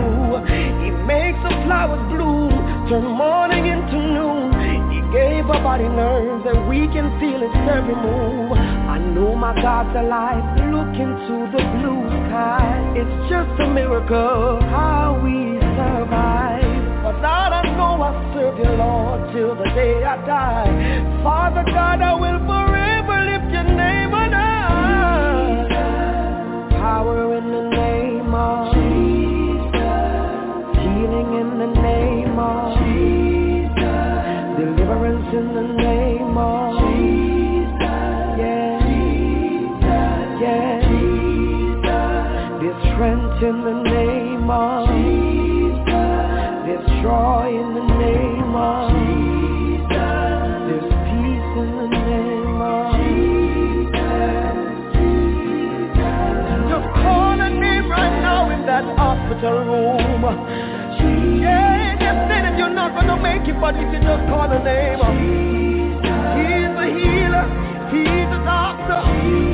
He 0.83 0.91
makes 1.07 1.39
the 1.47 1.55
flowers 1.63 2.03
bloom, 2.11 2.51
turn 2.91 3.07
morning 3.07 3.71
into 3.71 3.95
noon. 3.95 4.51
He 4.91 4.99
gave 5.15 5.47
our 5.47 5.63
body 5.63 5.87
nerves 5.87 6.43
that 6.43 6.59
we 6.67 6.91
can 6.91 7.07
feel 7.23 7.39
its 7.39 7.55
every 7.71 7.95
move. 7.95 8.59
I 8.59 8.99
know 8.99 9.39
my 9.39 9.55
God's 9.63 9.95
alive, 9.95 10.43
look 10.75 10.91
into 10.91 11.37
the 11.55 11.63
blue 11.79 12.03
sky. 12.27 12.99
It's 12.99 13.31
just 13.31 13.55
a 13.63 13.71
miracle 13.71 14.59
how 14.75 15.23
we 15.23 15.55
survive. 15.79 16.67
But 17.07 17.23
I 17.23 17.63
know 17.79 18.03
I 18.03 18.11
serve 18.35 18.59
you, 18.59 18.75
Lord, 18.75 19.23
till 19.31 19.55
the 19.55 19.71
day 19.79 20.03
I 20.03 20.19
die. 20.27 21.23
Father 21.23 21.63
God, 21.63 22.03
I 22.03 22.15
will 22.19 22.43
forever 22.43 22.78
Power 26.99 27.31
in 27.39 27.47
the 27.53 27.63
name 27.63 28.35
of 28.35 28.75
Jesus. 28.75 29.71
Healing 30.83 31.31
in 31.41 31.49
the 31.63 31.71
name 31.81 32.37
of 32.37 32.75
Jesus. 32.75 34.19
Deliverance 34.59 35.31
in 35.33 35.47
the 35.55 35.63
name 35.79 36.37
of 36.37 36.75
Jesus. 36.83 37.79
Yeah. 38.43 38.83
Yeah. 40.43 40.81
There's 42.59 42.83
strength 42.91 43.43
in 43.47 43.57
the 43.63 43.79
name 43.95 44.51
of 44.51 44.89
Jesus. 44.89 45.87
There's 46.67 46.89
joy 47.01 47.47
in 47.63 47.69
the 47.79 47.87
name 47.95 48.57
of 48.57 48.91
Jesus. 48.91 49.08
Hospital 59.39 59.65
room. 59.65 60.23
Yeah, 61.41 61.95
they 61.95 62.13
say 62.27 62.39
that 62.43 62.59
you're 62.59 62.75
not 62.75 62.95
gonna 62.95 63.17
make 63.23 63.47
it, 63.47 63.61
but 63.61 63.75
if 63.77 63.87
you 63.93 64.01
just 64.03 64.27
call 64.27 64.51
a 64.51 64.59
name, 64.59 64.99
He's 66.03 66.73
the 66.75 66.87
healer, 66.91 67.47
He's 67.91 68.27
the 68.35 68.41
doctor, 68.43 68.99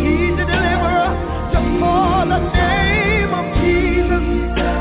He's 0.00 0.36
the 0.40 0.44
deliverer. 0.48 1.10
Just 1.52 1.68
call 1.80 2.24
the 2.24 2.40
name 2.56 3.32
of 3.36 3.44
Jesus. 3.60 4.24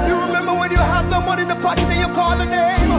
You 0.07 0.15
remember 0.23 0.55
when 0.55 0.71
you 0.71 0.79
have 0.79 1.05
no 1.11 1.19
money 1.19 1.43
in 1.43 1.49
the 1.49 1.59
pocket 1.59 1.83
and 1.83 1.99
you 1.99 2.09
call 2.15 2.37
the 2.39 2.47
name. 2.47 2.91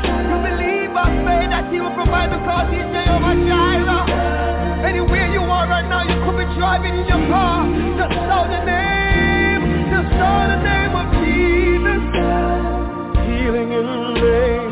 You 0.00 0.36
believe 0.40 0.90
by 0.96 1.12
faith 1.28 1.52
that 1.52 1.68
He 1.68 1.80
will 1.80 1.92
provide 1.92 2.32
the 2.32 2.40
because 2.40 2.72
He's 2.72 2.88
Jehovah. 2.88 3.36
Anywhere 4.80 5.28
you 5.28 5.42
are 5.44 5.68
right 5.68 5.84
now, 5.84 6.08
you 6.08 6.16
could 6.24 6.38
be 6.40 6.46
driving 6.56 6.96
in 6.96 7.04
your 7.04 7.20
car. 7.28 7.68
Just 8.00 8.14
shout 8.24 8.48
the 8.48 8.64
name. 8.64 9.92
Just 9.92 10.08
shout 10.16 10.48
the 10.48 10.58
name 10.64 10.96
of 10.96 11.07
Jesus. 11.38 12.02
Healing 13.26 13.70
in 13.72 13.86
the 14.20 14.67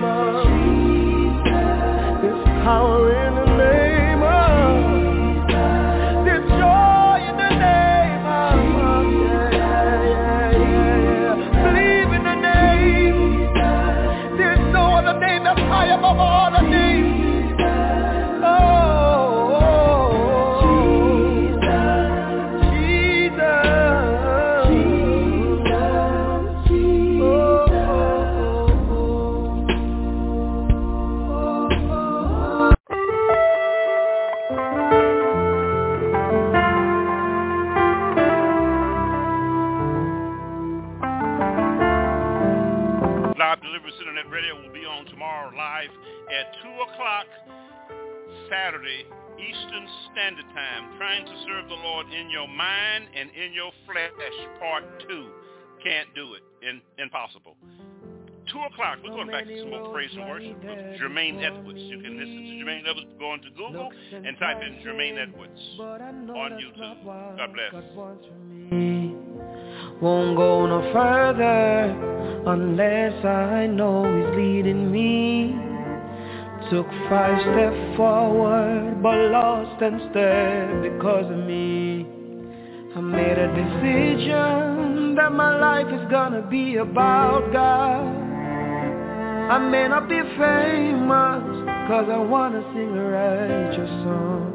o'clock 46.97 47.27
Saturday 48.49 49.05
Eastern 49.37 49.87
Standard 50.13 50.49
Time, 50.55 50.97
trying 50.97 51.27
to 51.27 51.33
serve 51.45 51.69
the 51.69 51.75
Lord 51.75 52.07
in 52.09 52.31
your 52.31 52.49
mind 52.49 53.05
and 53.15 53.29
in 53.37 53.53
your 53.53 53.71
flesh, 53.85 54.49
part 54.59 54.85
two. 55.07 55.29
Can't 55.85 56.09
do 56.15 56.35
it. 56.35 56.43
In, 56.67 56.81
impossible. 56.99 57.55
2 58.51 58.59
o'clock, 58.73 58.99
we're 59.05 59.11
going 59.11 59.29
back 59.29 59.45
to 59.45 59.61
some 59.61 59.71
more 59.71 59.93
praise 59.93 60.11
and 60.15 60.27
worship 60.29 60.57
with 60.65 60.79
Jermaine 61.01 61.45
Edwards. 61.45 61.81
You 61.81 62.01
can 62.01 62.17
listen 62.17 62.45
to 62.45 62.65
Jermaine 62.65 62.89
Edwards, 62.89 63.11
go 63.19 63.35
into 63.35 63.51
Google 63.51 63.91
and 64.13 64.39
type 64.39 64.63
in 64.63 64.81
Jermaine 64.87 65.19
Edwards 65.21 65.61
on 65.79 66.53
YouTube. 66.57 67.05
God 67.37 67.53
bless. 67.53 67.75
Won't 70.01 70.37
go 70.37 70.67
no 70.67 70.93
further 70.93 71.93
unless 72.47 73.25
I 73.25 73.67
know 73.67 74.05
he's 74.05 74.37
leading. 74.37 74.86
Took 76.71 76.89
five 77.09 77.39
steps 77.43 77.97
forward 77.97 79.01
but 79.01 79.17
lost 79.31 79.81
instead 79.81 80.83
because 80.83 81.31
of 81.31 81.47
me. 81.47 82.05
I 82.97 83.01
made 83.01 83.39
a 83.39 83.47
decision 83.55 85.15
that 85.15 85.31
my 85.31 85.57
life 85.61 85.87
is 85.87 86.11
gonna 86.11 86.43
be 86.51 86.79
about 86.79 87.53
God. 87.53 88.03
I 89.49 89.59
may 89.59 89.87
not 89.87 90.09
be 90.09 90.19
famous 90.19 91.45
cause 91.87 92.09
I 92.11 92.19
wanna 92.19 92.63
sing 92.75 92.99
a 92.99 93.05
righteous 93.15 93.91
song. 94.03 94.51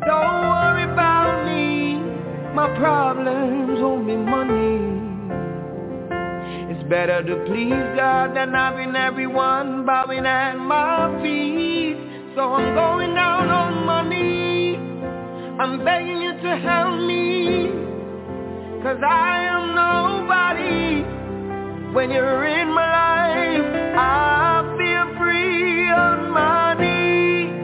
Don't 0.00 0.48
worry 0.48 0.84
about 0.84 1.44
me, 1.44 1.96
my 2.54 2.74
problems 2.78 3.82
won't 3.82 4.06
be 4.06 4.16
money. 4.16 5.05
It's 6.76 6.88
better 6.90 7.22
to 7.22 7.36
please 7.46 7.72
God 7.96 8.36
than 8.36 8.52
having 8.52 8.94
everyone 8.94 9.86
bowing 9.86 10.26
at 10.26 10.56
my 10.56 11.08
feet. 11.22 11.96
So 12.34 12.42
I'm 12.52 12.74
going 12.74 13.14
down 13.14 13.48
on 13.48 13.86
my 13.86 14.06
knees. 14.06 14.76
I'm 15.58 15.82
begging 15.82 16.20
you 16.20 16.32
to 16.32 16.56
help 16.60 17.00
me. 17.00 17.72
Cause 18.82 19.00
I 19.02 19.40
am 19.48 19.74
nobody. 19.74 21.02
When 21.94 22.10
you're 22.10 22.44
in 22.44 22.68
my 22.68 22.88
life, 22.92 23.66
I 23.96 24.60
feel 24.76 25.16
free 25.16 25.88
on 25.88 26.30
my 26.30 26.74
knees. 26.76 27.56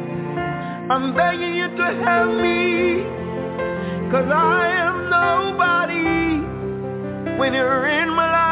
I'm 0.91 1.15
begging 1.15 1.55
you 1.55 1.69
to 1.69 1.87
help 2.03 2.33
me. 2.41 3.05
Cause 4.11 4.31
I 4.33 4.73
am 4.73 5.11
nobody. 5.11 6.41
When 7.39 7.53
you're 7.53 7.87
in 7.87 8.09
my 8.09 8.33
life, 8.33 8.52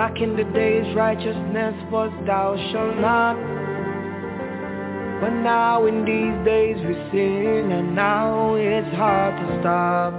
Back 0.00 0.16
in 0.22 0.34
the 0.34 0.44
days 0.44 0.96
righteousness 0.96 1.74
was 1.92 2.10
thou 2.24 2.56
shalt 2.72 2.96
not. 3.00 3.36
But 5.20 5.42
now 5.42 5.84
in 5.84 6.06
these 6.06 6.42
days 6.42 6.78
we 6.78 6.94
sin 7.12 7.70
and 7.70 7.94
now 7.94 8.54
it's 8.54 8.96
hard 8.96 9.36
to 9.36 9.60
stop. 9.60 10.14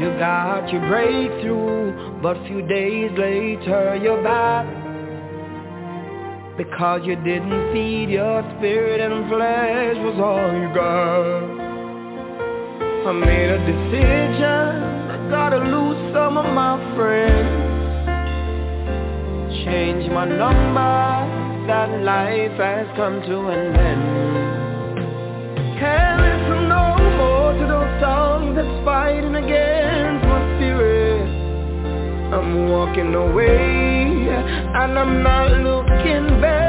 You 0.00 0.08
got 0.18 0.72
your 0.72 0.80
breakthrough 0.88 2.22
but 2.22 2.38
few 2.46 2.66
days 2.66 3.10
later 3.18 4.00
you're 4.02 4.22
back. 4.22 4.64
Because 6.56 7.02
you 7.04 7.16
didn't 7.16 7.74
feed 7.74 8.08
your 8.08 8.40
spirit 8.56 9.02
and 9.02 9.28
flesh 9.28 9.96
was 10.00 10.16
all 10.16 10.48
you 10.56 10.72
got. 10.72 11.52
I 13.08 13.12
made 13.12 13.50
a 13.50 13.58
decision 13.58 14.88
I 15.12 15.28
gotta 15.28 15.58
lose 15.58 16.14
some 16.14 16.38
of 16.38 16.46
my 16.46 16.80
friends 16.96 17.61
change 19.64 20.10
my 20.10 20.24
number. 20.24 21.40
That 21.66 22.02
life 22.02 22.58
has 22.58 22.86
come 22.96 23.22
to 23.22 23.36
an 23.48 23.76
end. 23.76 24.04
Can't 25.78 26.20
listen 26.20 26.68
no 26.68 26.86
more 27.18 27.52
to 27.54 27.64
those 27.66 27.94
songs 28.02 28.56
that's 28.56 28.84
fighting 28.84 29.36
against 29.36 30.24
my 30.26 30.40
spirit. 30.56 31.22
I'm 32.34 32.68
walking 32.68 33.14
away 33.14 34.28
and 34.74 34.98
I'm 34.98 35.22
not 35.22 35.50
looking 35.62 36.40
back 36.40 36.61